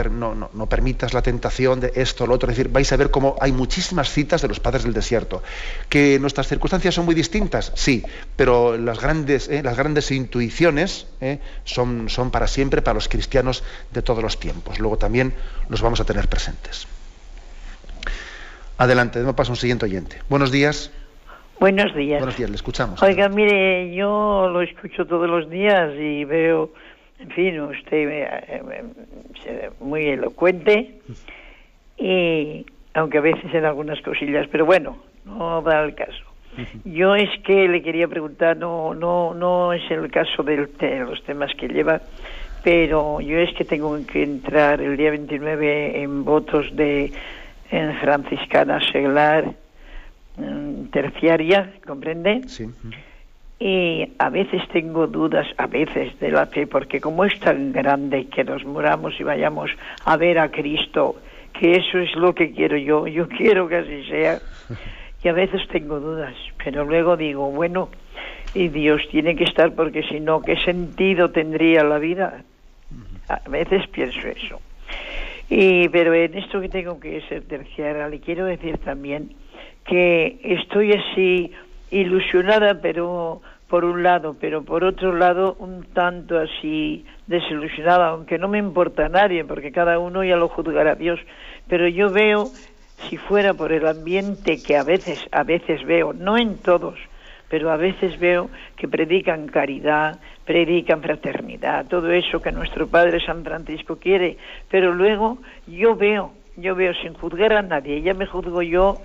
no, 0.53 0.65
permitas 0.69 1.13
la 1.13 1.21
tentación 1.21 1.81
de 1.81 1.91
esto, 1.93 2.25
lo 2.25 2.35
otro. 2.35 2.49
Es 2.49 2.55
decir, 2.55 2.71
vais 2.71 2.89
a 2.93 2.95
ver 2.95 3.11
cómo 3.11 3.35
hay 3.41 3.51
muchísimas 3.51 4.09
citas 4.09 4.41
de 4.41 4.47
los 4.47 4.61
padres 4.61 4.83
del 4.83 4.93
desierto. 4.93 5.43
Que 5.89 6.19
nuestras 6.21 6.47
circunstancias 6.47 6.95
son 6.95 7.03
muy 7.03 7.13
distintas, 7.13 7.73
sí, 7.75 8.01
pero 8.37 8.77
las 8.77 9.01
grandes, 9.01 9.49
eh, 9.49 9.61
las 9.61 9.75
grandes 9.75 10.09
intuiciones 10.09 11.05
eh, 11.19 11.39
son, 11.65 12.07
son 12.07 12.31
para 12.31 12.47
siempre 12.47 12.81
para 12.81 12.93
los 12.93 13.09
cristianos 13.09 13.65
de 13.91 14.01
todos 14.01 14.23
los 14.23 14.39
tiempos. 14.39 14.79
Luego 14.79 14.97
también 14.97 15.33
los 15.67 15.81
vamos 15.81 15.99
a 15.99 16.05
tener 16.05 16.29
presentes. 16.29 16.87
Adelante, 18.77 19.19
me 19.19 19.33
pasa 19.33 19.51
un 19.51 19.57
siguiente 19.57 19.83
oyente. 19.83 20.23
Buenos 20.29 20.49
días. 20.49 20.91
Buenos 21.61 21.93
días. 21.93 22.19
Buenos 22.19 22.37
días, 22.37 22.49
le 22.49 22.55
escuchamos. 22.55 23.03
Oiga, 23.03 23.29
mire, 23.29 23.93
yo 23.93 24.49
lo 24.51 24.63
escucho 24.63 25.05
todos 25.05 25.29
los 25.29 25.47
días 25.47 25.91
y 25.95 26.25
veo, 26.25 26.71
en 27.19 27.29
fin, 27.29 27.61
usted 27.61 28.09
eh, 28.09 28.63
eh, 29.45 29.69
muy 29.79 30.07
elocuente 30.07 30.95
y 31.99 32.65
aunque 32.95 33.19
a 33.19 33.21
veces 33.21 33.53
en 33.53 33.63
algunas 33.63 34.01
cosillas, 34.01 34.47
pero 34.51 34.65
bueno, 34.65 34.97
no 35.23 35.61
da 35.61 35.83
el 35.83 35.93
caso. 35.93 36.23
Yo 36.83 37.13
es 37.13 37.29
que 37.43 37.67
le 37.67 37.83
quería 37.83 38.07
preguntar, 38.07 38.57
no, 38.57 38.95
no, 38.95 39.35
no 39.35 39.71
es 39.71 39.83
el 39.91 40.09
caso 40.09 40.41
de 40.41 40.67
los 41.05 41.23
temas 41.25 41.51
que 41.53 41.67
lleva, 41.67 42.01
pero 42.63 43.21
yo 43.21 43.37
es 43.37 43.53
que 43.53 43.65
tengo 43.65 43.95
que 44.07 44.23
entrar 44.23 44.81
el 44.81 44.97
día 44.97 45.11
29 45.11 46.01
en 46.01 46.25
votos 46.25 46.75
de 46.75 47.13
en 47.69 47.95
franciscana 47.99 48.79
seglar 48.91 49.60
terciaria, 50.91 51.73
¿comprende? 51.85 52.41
Sí. 52.47 52.67
Y 53.59 54.11
a 54.17 54.29
veces 54.29 54.67
tengo 54.69 55.05
dudas, 55.05 55.47
a 55.57 55.67
veces, 55.67 56.19
de 56.19 56.31
la 56.31 56.47
fe, 56.47 56.65
porque 56.65 56.99
como 56.99 57.25
es 57.25 57.39
tan 57.39 57.71
grande 57.71 58.25
que 58.25 58.43
nos 58.43 58.65
muramos 58.65 59.19
y 59.19 59.23
vayamos 59.23 59.69
a 60.03 60.17
ver 60.17 60.39
a 60.39 60.49
Cristo, 60.49 61.17
que 61.53 61.73
eso 61.73 61.99
es 61.99 62.15
lo 62.15 62.33
que 62.33 62.51
quiero 62.51 62.75
yo, 62.77 63.05
yo 63.05 63.27
quiero 63.37 63.67
que 63.67 63.75
así 63.75 64.03
sea, 64.05 64.39
y 65.23 65.27
a 65.27 65.33
veces 65.33 65.61
tengo 65.67 65.99
dudas, 65.99 66.33
pero 66.63 66.85
luego 66.85 67.15
digo, 67.15 67.51
bueno, 67.51 67.89
y 68.53 68.67
Dios 68.69 69.01
tiene 69.11 69.35
que 69.35 69.43
estar 69.43 69.73
porque 69.75 70.03
si 70.03 70.19
no, 70.19 70.41
¿qué 70.41 70.57
sentido 70.57 71.29
tendría 71.29 71.83
la 71.83 71.99
vida? 71.99 72.43
A 73.29 73.47
veces 73.47 73.87
pienso 73.87 74.27
eso. 74.27 74.59
Y, 75.49 75.87
pero 75.89 76.13
en 76.13 76.35
esto 76.37 76.59
que 76.61 76.69
tengo 76.69 76.99
que 76.99 77.21
ser 77.29 77.43
terciaria, 77.43 78.07
le 78.09 78.19
quiero 78.19 78.45
decir 78.45 78.77
también 78.79 79.33
que 79.91 80.39
estoy 80.41 80.93
así 80.93 81.51
ilusionada, 81.91 82.79
pero 82.81 83.41
por 83.67 83.83
un 83.83 84.03
lado, 84.03 84.37
pero 84.39 84.63
por 84.63 84.85
otro 84.85 85.13
lado 85.13 85.57
un 85.59 85.83
tanto 85.83 86.39
así 86.39 87.05
desilusionada, 87.27 88.07
aunque 88.07 88.37
no 88.37 88.47
me 88.47 88.57
importa 88.57 89.07
a 89.07 89.09
nadie, 89.09 89.43
porque 89.43 89.73
cada 89.73 89.99
uno 89.99 90.23
ya 90.23 90.37
lo 90.37 90.47
juzgará 90.47 90.95
Dios, 90.95 91.19
pero 91.67 91.89
yo 91.89 92.09
veo, 92.09 92.45
si 93.09 93.17
fuera 93.17 93.53
por 93.53 93.73
el 93.73 93.85
ambiente 93.85 94.63
que 94.63 94.77
a 94.77 94.83
veces, 94.83 95.27
a 95.29 95.43
veces 95.43 95.83
veo, 95.85 96.13
no 96.13 96.37
en 96.37 96.57
todos, 96.59 96.97
pero 97.49 97.69
a 97.69 97.75
veces 97.75 98.17
veo 98.17 98.49
que 98.77 98.87
predican 98.87 99.47
caridad, 99.47 100.21
predican 100.45 101.01
fraternidad, 101.01 101.85
todo 101.87 102.13
eso 102.13 102.41
que 102.41 102.53
nuestro 102.53 102.87
Padre 102.87 103.19
San 103.25 103.43
Francisco 103.43 103.97
quiere, 103.97 104.37
pero 104.69 104.93
luego 104.93 105.39
yo 105.67 105.97
veo, 105.97 106.31
yo 106.55 106.75
veo 106.75 106.93
sin 106.93 107.13
juzgar 107.13 107.51
a 107.51 107.61
nadie, 107.61 108.01
ya 108.01 108.13
me 108.13 108.25
juzgo 108.25 108.61
yo 108.61 109.01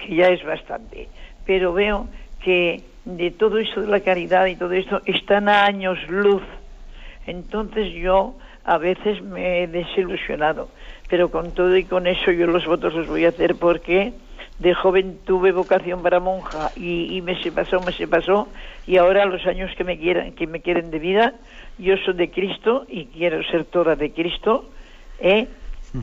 que 0.00 0.16
ya 0.16 0.28
es 0.28 0.44
bastante, 0.44 1.08
pero 1.44 1.72
veo 1.72 2.08
que 2.42 2.82
de 3.04 3.30
todo 3.30 3.58
eso 3.58 3.80
de 3.80 3.86
la 3.86 4.00
caridad 4.00 4.46
y 4.46 4.56
todo 4.56 4.72
esto 4.72 5.00
están 5.06 5.48
a 5.48 5.64
años 5.64 5.98
luz. 6.08 6.42
Entonces 7.26 7.92
yo 7.92 8.34
a 8.64 8.78
veces 8.78 9.22
me 9.22 9.62
he 9.62 9.66
desilusionado, 9.66 10.68
pero 11.08 11.30
con 11.30 11.52
todo 11.52 11.76
y 11.76 11.84
con 11.84 12.06
eso 12.06 12.30
yo 12.30 12.46
los 12.46 12.66
votos 12.66 12.94
los 12.94 13.06
voy 13.06 13.24
a 13.24 13.30
hacer 13.30 13.56
porque 13.56 14.12
de 14.58 14.74
joven 14.74 15.18
tuve 15.24 15.52
vocación 15.52 16.02
para 16.02 16.20
monja 16.20 16.72
y, 16.76 17.20
me 17.22 17.42
se 17.42 17.50
pasó, 17.50 17.80
me 17.80 17.92
se 17.92 18.06
pasó 18.06 18.48
y 18.86 18.98
ahora 18.98 19.24
los 19.24 19.46
años 19.46 19.74
que 19.76 19.84
me 19.84 19.98
quieran, 19.98 20.32
que 20.32 20.46
me 20.46 20.60
quieren 20.60 20.90
de 20.90 20.98
vida, 20.98 21.34
yo 21.78 21.96
soy 22.04 22.14
de 22.14 22.30
Cristo 22.30 22.84
y 22.88 23.06
quiero 23.06 23.42
ser 23.44 23.64
toda 23.64 23.96
de 23.96 24.12
Cristo, 24.12 24.70
¿eh? 25.18 25.48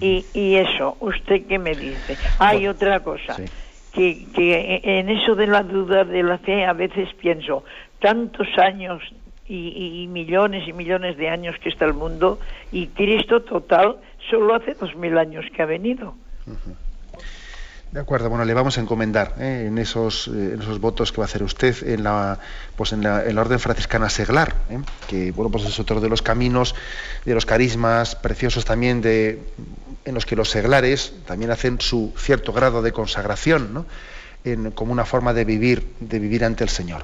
y, 0.02 0.26
y, 0.34 0.56
eso, 0.56 0.98
¿usted 1.00 1.46
qué 1.48 1.60
me 1.60 1.76
dice? 1.76 2.18
Hay 2.40 2.68
otra 2.68 3.00
cosa 3.02 3.38
que, 3.98 4.82
en 4.84 5.10
eso 5.10 5.36
de 5.36 5.48
la 5.48 5.64
duda 5.64 6.04
de 6.04 6.22
la 6.24 6.38
fe 6.38 6.66
a 6.66 6.74
veces 6.74 7.10
pienso, 7.20 7.64
tantos 8.00 8.48
años 8.58 9.02
y, 9.48 10.08
millones 10.10 10.68
y 10.68 10.74
millones 10.74 11.18
de 11.18 11.30
años 11.30 11.56
que 11.62 11.70
está 11.70 11.86
el 11.86 11.94
mundo 11.94 12.40
y 12.72 12.88
Cristo 12.88 13.42
total 13.42 13.98
solo 14.30 14.56
hace 14.56 14.74
dos 14.74 14.96
mil 14.96 15.18
años 15.18 15.46
que 15.56 15.62
ha 15.62 15.66
venido. 15.66 16.16
De 17.92 18.02
acuerdo, 18.02 18.30
bueno, 18.30 18.44
le 18.44 18.54
vamos 18.54 18.78
a 18.78 18.82
encomendar 18.82 19.34
¿eh? 19.40 19.66
en, 19.68 19.78
esos, 19.78 20.28
eh, 20.28 20.52
en 20.54 20.62
esos 20.62 20.80
votos 20.80 21.12
que 21.12 21.20
va 21.20 21.24
a 21.24 21.26
hacer 21.26 21.42
usted 21.42 21.88
en 21.88 22.04
la, 22.04 22.38
pues 22.76 22.92
en 22.92 23.02
la, 23.02 23.24
orden 23.40 23.60
franciscana 23.60 24.10
seglar, 24.10 24.56
¿eh? 24.70 24.80
que 25.08 25.32
bueno, 25.32 25.50
pues 25.50 25.64
es 25.64 25.80
otro 25.80 26.02
de 26.02 26.10
los 26.10 26.22
caminos, 26.22 26.76
de 27.26 27.34
los 27.34 27.46
carismas 27.46 28.16
preciosos 28.16 28.66
también 28.66 29.02
de, 29.02 29.40
en 30.08 30.14
los 30.14 30.26
que 30.26 30.38
los 30.38 30.50
seglares 30.50 31.14
también 31.26 31.52
hacen 31.52 31.82
su 31.82 32.14
cierto 32.18 32.54
grado 32.54 32.82
de 32.82 32.94
consagración, 32.94 33.86
como 34.74 34.94
una 34.94 35.04
forma 35.04 35.34
de 35.34 35.44
vivir, 35.44 35.86
de 36.00 36.20
vivir 36.20 36.46
ante 36.46 36.64
el 36.64 36.70
Señor. 36.70 37.04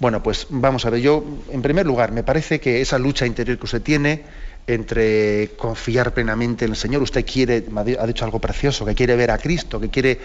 Bueno, 0.00 0.22
pues 0.22 0.46
vamos 0.48 0.86
a 0.86 0.90
ver, 0.90 1.00
yo, 1.00 1.22
en 1.50 1.60
primer 1.60 1.84
lugar, 1.84 2.12
me 2.12 2.22
parece 2.22 2.58
que 2.58 2.80
esa 2.80 2.98
lucha 2.98 3.26
interior 3.26 3.58
que 3.58 3.64
usted 3.66 3.82
tiene 3.82 4.24
entre 4.66 5.50
confiar 5.56 6.14
plenamente 6.14 6.64
en 6.64 6.70
el 6.70 6.76
Señor, 6.76 7.02
usted 7.02 7.24
quiere, 7.26 7.64
ha 7.98 8.06
dicho 8.06 8.24
algo 8.24 8.38
precioso, 8.38 8.84
que 8.84 8.94
quiere 8.94 9.16
ver 9.16 9.30
a 9.30 9.38
Cristo, 9.38 9.80
que 9.80 9.88
quiere 9.88 10.20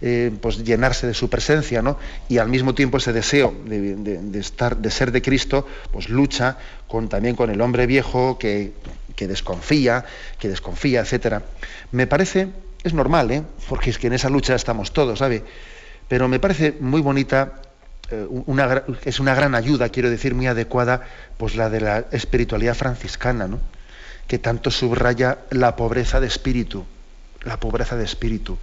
eh, 0.00 0.32
pues 0.40 0.64
llenarse 0.64 1.06
de 1.06 1.14
su 1.14 1.28
presencia. 1.28 1.82
Y 2.28 2.38
al 2.38 2.48
mismo 2.48 2.74
tiempo 2.74 2.98
ese 2.98 3.12
deseo 3.12 3.54
de, 3.66 4.38
estar, 4.38 4.76
de 4.76 4.90
ser 4.90 5.12
de 5.12 5.22
Cristo, 5.22 5.66
pues 5.92 6.08
lucha 6.08 6.58
también 7.08 7.36
con 7.36 7.50
el 7.50 7.60
hombre 7.60 7.86
viejo 7.86 8.38
que, 8.38 8.72
que 9.18 9.26
desconfía, 9.26 10.04
que 10.38 10.48
desconfía, 10.48 11.00
etcétera. 11.00 11.42
Me 11.90 12.06
parece, 12.06 12.50
es 12.84 12.94
normal, 12.94 13.32
¿eh? 13.32 13.42
porque 13.68 13.90
es 13.90 13.98
que 13.98 14.06
en 14.06 14.12
esa 14.12 14.30
lucha 14.30 14.54
estamos 14.54 14.92
todos, 14.92 15.18
¿sabe? 15.18 15.42
Pero 16.06 16.28
me 16.28 16.38
parece 16.38 16.76
muy 16.78 17.00
bonita, 17.00 17.54
eh, 18.12 18.24
una, 18.46 18.84
es 19.04 19.18
una 19.18 19.34
gran 19.34 19.56
ayuda, 19.56 19.88
quiero 19.88 20.08
decir, 20.08 20.36
muy 20.36 20.46
adecuada, 20.46 21.02
pues 21.36 21.56
la 21.56 21.68
de 21.68 21.80
la 21.80 22.06
espiritualidad 22.12 22.76
franciscana, 22.76 23.48
¿no? 23.48 23.58
que 24.28 24.38
tanto 24.38 24.70
subraya 24.70 25.38
la 25.50 25.74
pobreza 25.74 26.20
de 26.20 26.28
espíritu, 26.28 26.86
la 27.42 27.58
pobreza 27.58 27.96
de 27.96 28.04
espíritu. 28.04 28.56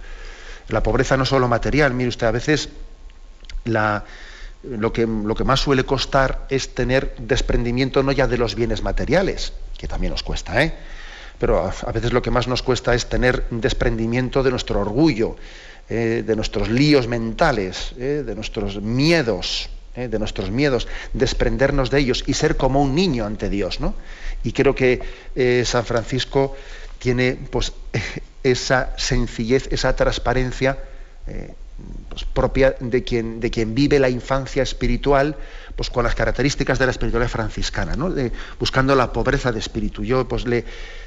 La 0.68 0.82
pobreza 0.82 1.18
no 1.18 1.26
solo 1.26 1.48
material, 1.48 1.92
mire 1.92 2.08
usted, 2.08 2.26
a 2.26 2.30
veces 2.30 2.70
la, 3.64 4.04
lo 4.68 4.92
que, 4.92 5.06
lo 5.06 5.34
que 5.34 5.44
más 5.44 5.60
suele 5.60 5.84
costar 5.84 6.46
es 6.50 6.74
tener 6.74 7.14
desprendimiento 7.18 8.02
no 8.02 8.12
ya 8.12 8.26
de 8.26 8.38
los 8.38 8.54
bienes 8.54 8.82
materiales, 8.82 9.52
que 9.78 9.88
también 9.88 10.12
nos 10.12 10.22
cuesta, 10.22 10.62
¿eh? 10.62 10.74
pero 11.38 11.70
a, 11.86 11.92
veces 11.92 12.12
lo 12.12 12.22
que 12.22 12.30
más 12.30 12.48
nos 12.48 12.62
cuesta 12.62 12.94
es 12.94 13.06
tener 13.06 13.44
desprendimiento 13.50 14.42
de 14.42 14.50
nuestro 14.50 14.80
orgullo, 14.80 15.36
eh, 15.88 16.22
de 16.26 16.36
nuestros 16.36 16.68
líos 16.68 17.06
mentales, 17.08 17.92
¿eh? 17.98 18.22
de 18.24 18.34
nuestros 18.34 18.80
miedos, 18.80 19.68
¿eh? 19.94 20.08
de 20.08 20.18
nuestros 20.18 20.50
miedos, 20.50 20.88
desprendernos 21.12 21.90
de 21.90 22.00
ellos 22.00 22.24
y 22.26 22.34
ser 22.34 22.56
como 22.56 22.82
un 22.82 22.94
niño 22.94 23.26
ante 23.26 23.50
Dios. 23.50 23.80
¿no? 23.80 23.94
Y 24.42 24.52
creo 24.52 24.74
que 24.74 25.00
San 25.64 25.84
Francisco 25.84 26.56
tiene 26.98 27.36
pues, 27.50 27.72
esa 28.42 28.94
sencillez, 28.96 29.68
esa 29.70 29.94
transparencia 29.94 30.78
pues, 32.08 32.24
propia 32.24 32.76
de 32.80 33.04
quien, 33.04 33.40
de 33.40 33.50
quien 33.50 33.74
vive 33.74 33.98
la 33.98 34.08
infancia 34.08 34.62
espiritual 34.62 35.36
pues, 35.76 35.90
con 35.90 36.04
las 36.04 36.14
características 36.14 36.78
de 36.78 36.86
la 36.86 36.90
espiritualidad 36.90 37.30
franciscana, 37.30 37.96
¿no? 37.96 38.12
buscando 38.58 38.94
la 38.94 39.12
pobreza 39.12 39.52
de 39.52 39.58
espíritu. 39.58 40.04
Yo 40.04 40.26
pues, 40.26 40.46
le, 40.46 40.64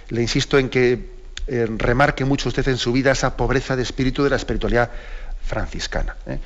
le 0.09 0.21
insisto 0.21 0.57
en 0.59 0.69
que 0.69 1.19
eh, 1.47 1.67
remarque 1.77 2.25
mucho 2.25 2.49
usted 2.49 2.67
en 2.67 2.77
su 2.77 2.91
vida 2.91 3.11
esa 3.11 3.35
pobreza 3.35 3.75
de 3.75 3.81
espíritu 3.81 4.23
de 4.23 4.29
la 4.29 4.35
espiritualidad 4.35 4.91
franciscana. 5.43 6.15
¿eh? 6.27 6.37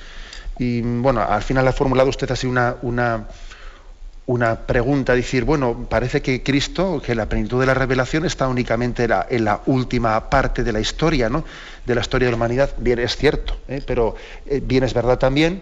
Y 0.60 0.82
bueno, 0.82 1.22
al 1.22 1.42
final 1.42 1.68
ha 1.68 1.74
formulado 1.74 2.10
usted 2.10 2.32
así 2.32 2.48
una, 2.48 2.78
una, 2.84 3.28
una 4.26 4.62
pregunta, 4.62 5.16
decir, 5.16 5.44
bueno, 5.44 5.86
parece 5.90 6.22
que 6.22 6.44
Cristo, 6.44 7.02
que 7.06 7.14
la 7.14 7.28
plenitud 7.28 7.60
de 7.60 7.66
la 7.66 7.74
revelación 7.74 8.26
está 8.26 8.48
únicamente 8.48 9.04
en 9.04 9.46
la, 9.46 9.62
última 9.66 10.30
parte 10.30 10.64
de 10.64 10.72
la 10.72 10.80
historia, 10.80 11.30
¿no? 11.30 11.44
De 11.86 11.94
la 11.94 12.02
historia 12.02 12.28
de 12.28 12.32
la 12.32 12.38
humanidad. 12.38 12.74
Bien, 12.78 13.00
es 13.00 13.18
cierto, 13.18 13.58
¿eh? 13.68 13.82
pero 13.86 14.16
eh, 14.46 14.62
bien 14.64 14.84
es 14.84 14.94
verdad 14.94 15.20
también 15.20 15.62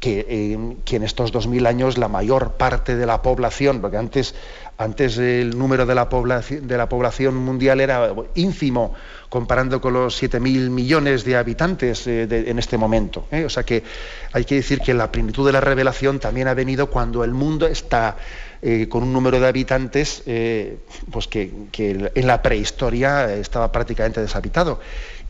que, 0.00 0.26
eh, 0.28 0.76
que, 0.84 0.96
en 0.96 1.04
estos 1.04 1.30
dos 1.30 1.46
mil 1.46 1.66
años 1.66 1.96
la 1.96 2.08
mayor 2.08 2.52
parte 2.54 2.96
de 2.96 3.06
la 3.06 3.22
población, 3.22 3.80
porque 3.80 3.98
antes, 3.98 4.34
antes 4.76 5.18
el 5.18 5.56
número 5.56 5.86
de 5.86 5.94
la, 5.94 6.08
población, 6.08 7.36
mundial 7.36 7.80
era 7.80 8.12
ínfimo, 8.34 8.94
comparando 9.28 9.80
con 9.80 9.92
los 9.92 10.20
7.000 10.20 10.70
millones 10.70 11.24
de 11.24 11.36
habitantes 11.36 12.06
eh, 12.06 12.26
en 12.30 12.58
este 12.58 12.76
momento. 12.76 13.26
¿eh? 13.30 13.44
O 13.44 13.50
sea 13.50 13.62
que 13.62 13.84
hay 14.32 14.44
que 14.44 14.56
decir 14.56 14.80
que 14.80 14.92
la 14.92 15.12
plenitud 15.12 15.46
de 15.46 15.52
la 15.52 15.60
revelación 15.60 16.18
también 16.18 16.48
ha 16.48 16.54
venido 16.54 16.90
cuando 16.90 17.22
el 17.22 17.32
mundo 17.32 17.66
está 17.66 18.16
eh, 18.62 18.88
con 18.88 19.04
un 19.04 19.12
número 19.12 19.38
de 19.38 19.46
habitantes 19.46 20.24
pues 21.10 21.28
que, 21.28 21.52
en 21.76 22.26
la 22.26 22.42
prehistoria 22.42 23.32
estaba 23.34 23.70
prácticamente 23.70 24.20
deshabitado. 24.20 24.80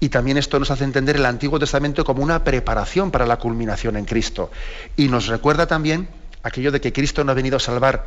Y 0.00 0.08
también 0.08 0.38
esto 0.38 0.58
nos 0.58 0.70
hace 0.70 0.84
entender 0.84 1.16
el 1.16 1.26
Antiguo 1.26 1.58
Testamento 1.58 2.04
como 2.04 2.22
una 2.22 2.44
preparación 2.44 3.10
para 3.10 3.26
la 3.26 3.38
culminación 3.38 3.96
en 3.96 4.06
Cristo. 4.06 4.50
Y 4.96 5.08
nos 5.08 5.26
recuerda 5.26 5.66
también 5.66 6.08
aquello 6.42 6.72
de 6.72 6.80
que 6.80 6.92
Cristo 6.92 7.24
no 7.24 7.32
ha 7.32 7.34
venido 7.34 7.56
a 7.56 7.60
salvar 7.60 8.04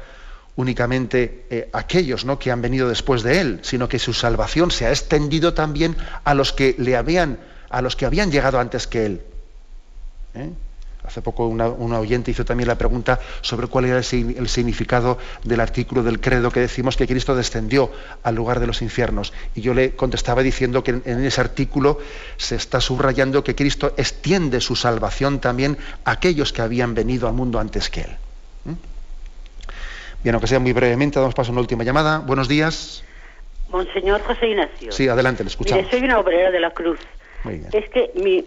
únicamente 0.57 1.45
eh, 1.49 1.69
aquellos 1.71 2.25
¿no? 2.25 2.37
que 2.37 2.51
han 2.51 2.61
venido 2.61 2.89
después 2.89 3.23
de 3.23 3.39
él, 3.39 3.59
sino 3.61 3.87
que 3.87 3.99
su 3.99 4.13
salvación 4.13 4.69
se 4.71 4.85
ha 4.85 4.89
extendido 4.89 5.53
también 5.53 5.95
a 6.25 6.33
los 6.33 6.51
que 6.51 6.75
le 6.77 6.97
habían, 6.97 7.39
a 7.69 7.81
los 7.81 7.95
que 7.95 8.05
habían 8.05 8.31
llegado 8.31 8.59
antes 8.59 8.87
que 8.87 9.05
él. 9.05 9.21
¿Eh? 10.33 10.49
Hace 11.07 11.21
poco 11.21 11.47
una, 11.47 11.67
oyente 11.99 12.31
hizo 12.31 12.43
también 12.43 12.67
la 12.67 12.77
pregunta 12.77 13.19
sobre 13.39 13.67
cuál 13.67 13.85
era 13.85 13.97
el, 13.97 14.49
significado 14.49 15.17
del 15.45 15.61
artículo 15.61 16.03
del 16.03 16.19
credo 16.19 16.51
que 16.51 16.59
decimos 16.59 16.97
que 16.97 17.07
Cristo 17.07 17.33
descendió 17.33 17.89
al 18.23 18.35
lugar 18.35 18.59
de 18.59 18.67
los 18.67 18.81
infiernos. 18.81 19.31
Y 19.55 19.61
yo 19.61 19.73
le 19.73 19.95
contestaba 19.95 20.43
diciendo 20.43 20.83
que 20.83 20.99
en, 21.05 21.23
ese 21.23 21.39
artículo 21.39 21.99
se 22.35 22.57
está 22.57 22.81
subrayando 22.81 23.41
que 23.41 23.55
Cristo 23.55 23.93
extiende 23.95 24.59
su 24.59 24.75
salvación 24.75 25.39
también 25.39 25.77
a 26.03 26.11
aquellos 26.11 26.51
que 26.51 26.61
habían 26.61 26.93
venido 26.93 27.29
al 27.29 27.35
mundo 27.35 27.59
antes 27.59 27.89
que 27.89 28.01
él. 28.01 28.17
Bien, 30.23 30.35
aunque 30.35 30.47
sea 30.47 30.59
muy 30.59 30.73
brevemente, 30.73 31.19
damos 31.19 31.35
paso 31.35 31.51
a 31.51 31.53
una 31.53 31.61
última 31.61 31.83
llamada. 31.83 32.19
Buenos 32.19 32.47
días. 32.47 33.03
Monseñor 33.69 34.21
José 34.21 34.47
Ignacio. 34.47 34.91
Sí, 34.91 35.07
adelante, 35.07 35.43
le 35.43 35.49
escuchamos. 35.49 35.87
soy 35.89 36.01
una 36.03 36.19
obrera 36.19 36.51
de 36.51 36.59
la 36.59 36.71
Cruz. 36.71 36.99
Es 37.71 37.89
que 37.89 38.11
mi, 38.15 38.43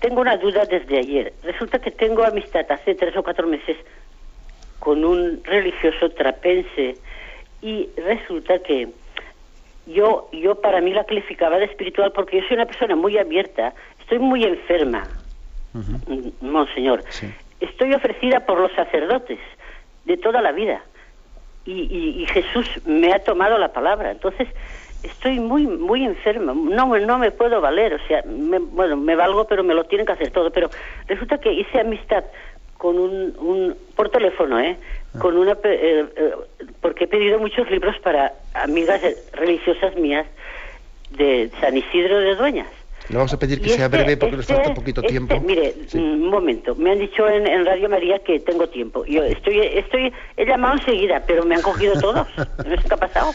tengo 0.00 0.20
una 0.20 0.36
duda 0.36 0.64
desde 0.64 0.98
ayer. 0.98 1.32
Resulta 1.42 1.78
que 1.78 1.90
tengo 1.90 2.24
amistad 2.24 2.70
hace 2.70 2.94
tres 2.94 3.16
o 3.16 3.22
cuatro 3.22 3.46
meses 3.46 3.76
con 4.78 5.04
un 5.04 5.42
religioso 5.44 6.10
trapense 6.10 6.96
y 7.62 7.88
resulta 7.96 8.58
que 8.58 8.88
yo, 9.86 10.28
yo 10.32 10.60
para 10.60 10.80
mí 10.80 10.92
la 10.92 11.04
calificaba 11.04 11.58
de 11.58 11.66
espiritual 11.66 12.12
porque 12.12 12.40
yo 12.40 12.48
soy 12.48 12.56
una 12.56 12.66
persona 12.66 12.96
muy 12.96 13.16
abierta, 13.16 13.74
estoy 14.00 14.18
muy 14.18 14.44
enferma, 14.44 15.06
monseñor. 16.40 17.04
Estoy 17.60 17.94
ofrecida 17.94 18.44
por 18.44 18.58
los 18.58 18.72
sacerdotes 18.72 19.38
de 20.04 20.16
toda 20.16 20.42
la 20.42 20.50
vida 20.50 20.82
y, 21.64 22.26
Jesús 22.26 22.68
me 22.84 23.12
ha 23.12 23.18
tomado 23.20 23.58
la 23.58 23.72
palabra. 23.72 24.10
Entonces, 24.10 24.48
estoy 25.02 25.40
muy 25.40 25.66
muy 25.66 26.04
enferma, 26.04 26.52
no, 26.54 26.98
no 26.98 27.18
me 27.18 27.30
puedo 27.30 27.60
valer, 27.60 27.94
o 27.94 28.06
sea, 28.06 28.22
bueno, 28.26 28.96
me 28.96 29.16
valgo, 29.16 29.46
pero 29.46 29.64
me 29.64 29.74
lo 29.74 29.84
tienen 29.84 30.06
que 30.06 30.12
hacer 30.12 30.30
todo. 30.30 30.50
Pero 30.50 30.70
resulta 31.06 31.38
que 31.38 31.52
hice 31.52 31.80
amistad 31.80 32.24
con 32.78 32.98
un, 32.98 33.34
un 33.38 33.76
por 33.94 34.10
teléfono, 34.10 34.58
¿eh? 34.58 34.76
Ah. 35.14 35.18
Con 35.20 35.38
una, 35.38 35.52
eh, 35.52 36.04
eh, 36.16 36.34
porque 36.80 37.04
he 37.04 37.08
pedido 37.08 37.38
muchos 37.38 37.70
libros 37.70 37.96
para 38.00 38.32
amigas 38.54 39.00
religiosas 39.32 39.94
mías 39.96 40.26
de 41.10 41.50
San 41.60 41.76
Isidro 41.76 42.18
de 42.18 42.34
Dueñas. 42.34 42.81
Le 43.08 43.16
vamos 43.16 43.32
a 43.32 43.38
pedir 43.38 43.60
que 43.60 43.70
sea 43.70 43.86
este, 43.86 43.96
breve 43.96 44.16
porque 44.16 44.36
nos 44.36 44.46
falta 44.46 44.62
este, 44.62 44.74
poquito 44.74 45.00
este, 45.00 45.10
tiempo. 45.10 45.40
Mire, 45.40 45.74
un 45.94 46.28
momento. 46.28 46.74
Me 46.74 46.92
han 46.92 46.98
dicho 46.98 47.28
en, 47.28 47.66
Radio 47.66 47.88
María 47.88 48.18
que 48.20 48.40
tengo 48.40 48.68
tiempo. 48.68 49.04
Yo 49.04 49.22
estoy, 49.24 49.60
estoy, 49.60 50.12
he 50.36 50.46
llamado 50.46 50.74
enseguida, 50.74 51.22
pero 51.26 51.44
me 51.44 51.56
han 51.56 51.62
cogido 51.62 51.94
todos. 52.00 52.26
no 52.36 52.76
sé 52.76 52.88
qué 52.88 52.94
ha 52.94 52.96
pasado. 52.96 53.32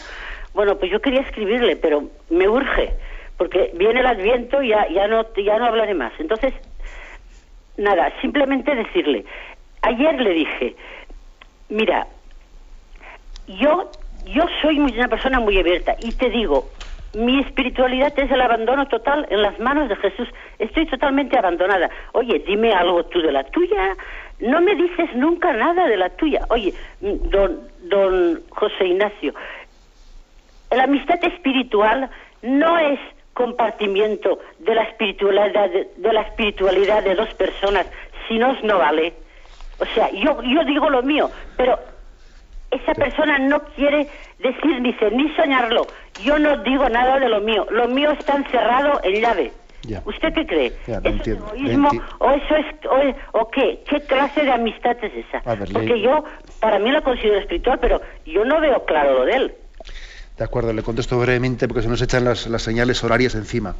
Bueno, 0.54 0.76
pues 0.78 0.90
yo 0.90 1.00
quería 1.00 1.20
escribirle, 1.20 1.76
pero 1.76 2.04
me 2.30 2.48
urge, 2.48 2.94
porque 3.36 3.70
viene 3.74 4.00
el 4.00 4.06
Adviento 4.06 4.62
y 4.62 4.70
ya, 4.70 4.88
ya 4.88 5.06
no, 5.06 5.26
ya 5.34 5.58
no 5.58 5.66
hablaré 5.66 5.94
más. 5.94 6.12
Entonces, 6.18 6.54
nada, 7.76 8.12
simplemente 8.20 8.74
decirle. 8.74 9.24
Ayer 9.82 10.20
le 10.20 10.30
dije, 10.30 10.76
mira, 11.68 12.08
yo, 13.46 13.90
yo 14.26 14.44
soy 14.60 14.80
una 14.80 15.08
persona 15.08 15.40
muy 15.40 15.58
abierta 15.58 15.96
y 16.00 16.12
te 16.12 16.30
digo, 16.30 16.68
mi 17.14 17.40
espiritualidad 17.40 18.12
es 18.18 18.30
el 18.30 18.40
abandono 18.40 18.86
total 18.86 19.26
en 19.30 19.42
las 19.42 19.58
manos 19.58 19.88
de 19.88 19.96
Jesús. 19.96 20.28
Estoy 20.58 20.86
totalmente 20.86 21.38
abandonada. 21.38 21.90
Oye, 22.12 22.42
dime 22.46 22.72
algo 22.72 23.04
tú 23.06 23.20
de 23.20 23.32
la 23.32 23.44
tuya. 23.44 23.96
No 24.40 24.60
me 24.60 24.74
dices 24.74 25.14
nunca 25.14 25.52
nada 25.52 25.86
de 25.86 25.96
la 25.96 26.10
tuya. 26.10 26.44
Oye, 26.50 26.74
don, 27.00 27.60
don 27.84 28.40
José 28.50 28.86
Ignacio, 28.86 29.34
la 30.70 30.84
amistad 30.84 31.22
espiritual 31.24 32.10
no 32.42 32.78
es 32.78 33.00
compartimiento 33.32 34.38
de 34.58 34.74
la 34.74 34.82
espiritualidad 34.82 35.70
de, 35.70 35.88
de 35.96 36.12
la 36.12 36.22
espiritualidad 36.22 37.02
de 37.04 37.14
dos 37.14 37.32
personas, 37.34 37.86
si 38.26 38.38
no, 38.38 38.52
no 38.64 38.78
vale. 38.78 39.14
O 39.80 39.86
sea, 39.86 40.10
yo, 40.10 40.42
yo 40.42 40.64
digo 40.64 40.90
lo 40.90 41.02
mío, 41.02 41.30
pero 41.56 41.78
esa 42.70 42.94
persona 42.94 43.38
no 43.38 43.62
quiere 43.76 44.08
decir 44.38 44.80
ni, 44.80 44.94
ni 45.12 45.34
soñarlo. 45.34 45.86
Yo 46.22 46.38
no 46.38 46.62
digo 46.62 46.88
nada 46.88 47.18
de 47.18 47.28
lo 47.28 47.40
mío. 47.40 47.66
Lo 47.70 47.88
mío 47.88 48.10
está 48.12 48.36
encerrado 48.36 49.00
en 49.02 49.20
llave. 49.20 49.52
¿Usted 50.04 50.34
qué 50.34 50.46
cree? 50.46 50.72
¿Es 50.86 51.26
egoísmo 51.26 51.90
o 52.18 52.30
eso 52.30 52.56
es 52.56 53.16
o, 53.32 53.48
qué? 53.48 53.82
¿Qué 53.88 54.00
clase 54.02 54.42
de 54.42 54.52
amistad 54.52 54.96
es 55.02 55.26
esa? 55.26 55.40
Porque 55.72 56.00
yo 56.00 56.24
para 56.60 56.78
mí 56.78 56.90
lo 56.90 57.02
considero 57.02 57.38
espiritual, 57.38 57.78
pero 57.80 58.02
yo 58.26 58.44
no 58.44 58.60
veo 58.60 58.84
claro 58.84 59.14
lo 59.14 59.24
de 59.24 59.32
él. 59.32 59.54
De 60.36 60.44
acuerdo, 60.44 60.72
le 60.72 60.82
contesto 60.82 61.18
brevemente 61.18 61.66
porque 61.66 61.82
se 61.82 61.88
nos 61.88 62.02
echan 62.02 62.24
las, 62.24 62.46
las 62.48 62.62
señales 62.62 63.02
horarias 63.02 63.34
encima. 63.34 63.76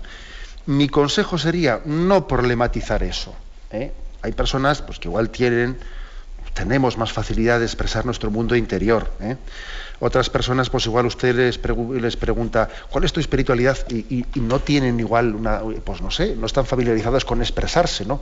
Mi 0.66 0.88
consejo 0.88 1.36
sería 1.36 1.80
no 1.84 2.26
problematizar 2.26 3.02
eso. 3.02 3.34
¿eh? 3.70 3.92
Hay 4.22 4.32
personas 4.32 4.82
pues, 4.82 4.98
que 4.98 5.08
igual 5.08 5.30
tienen 5.30 5.78
tenemos 6.58 6.98
más 6.98 7.12
facilidad 7.12 7.60
de 7.60 7.66
expresar 7.66 8.04
nuestro 8.04 8.32
mundo 8.32 8.56
interior. 8.56 9.12
¿eh? 9.20 9.36
Otras 10.00 10.28
personas, 10.28 10.68
pues 10.70 10.86
igual 10.86 11.06
usted 11.06 11.32
les, 11.36 12.16
pregunta, 12.16 12.68
¿cuál 12.90 13.04
es 13.04 13.12
tu 13.12 13.20
espiritualidad? 13.20 13.78
Y, 13.88 14.24
no 14.34 14.58
tienen 14.58 14.98
igual 14.98 15.36
una, 15.36 15.60
pues 15.84 16.02
no 16.02 16.10
sé, 16.10 16.34
no 16.34 16.46
están 16.46 16.66
familiarizados 16.66 17.24
con 17.24 17.40
expresarse, 17.42 18.04
¿no? 18.04 18.20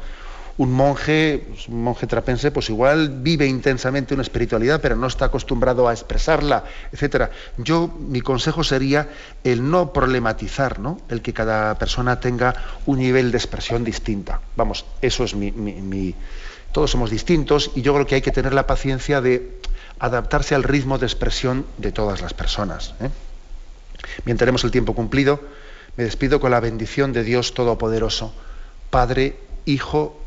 Un 0.59 0.73
monje, 0.73 1.45
pues, 1.49 1.69
un 1.69 1.83
monje 1.83 2.07
trapense, 2.07 2.51
pues 2.51 2.71
igual 2.71 3.11
vive 3.21 3.47
intensamente 3.47 4.15
una 4.15 4.23
espiritualidad, 4.23 4.81
pero 4.81 4.97
no 4.97 5.07
está 5.07 5.27
acostumbrado 5.27 5.87
a 5.87 5.93
expresarla, 5.93 6.65
etcétera. 6.93 7.31
Yo, 7.59 7.89
mi 7.89 8.23
consejo 8.23 8.65
sería 8.65 9.09
el 9.45 9.69
no 9.71 9.93
problematizar, 9.93 10.79
¿no? 10.79 10.99
El 11.11 11.21
que 11.21 11.35
cada 11.35 11.75
persona 11.79 12.21
tenga 12.21 12.55
un 12.87 12.99
nivel 12.99 13.31
de 13.33 13.39
expresión 13.39 13.85
distinta. 13.85 14.41
Vamos, 14.57 14.87
eso 15.03 15.25
es 15.25 15.35
mi 15.35 16.15
todos 16.77 16.91
somos 16.91 17.09
distintos 17.09 17.71
y 17.75 17.81
yo 17.81 17.95
creo 17.95 18.07
que 18.07 18.17
hay 18.17 18.21
que 18.21 18.33
tener 18.33 18.53
la 18.53 18.67
paciencia 18.67 19.23
de 19.23 19.63
adaptarse 19.99 20.55
al 20.55 20.63
ritmo 20.63 20.99
de 20.99 21.07
expresión 21.07 21.65
de 21.79 21.91
todas 21.91 22.21
las 22.21 22.35
personas. 22.35 22.93
¿eh? 23.01 23.09
Bien, 24.27 24.37
tenemos 24.37 24.63
el 24.63 24.71
tiempo 24.71 24.95
cumplido. 24.95 25.41
Me 25.97 26.05
despido 26.05 26.39
con 26.39 26.51
la 26.51 26.61
bendición 26.61 27.15
de 27.15 27.25
Dios 27.25 27.55
Todopoderoso, 27.55 28.35
Padre, 28.91 29.39
Hijo 29.65 30.21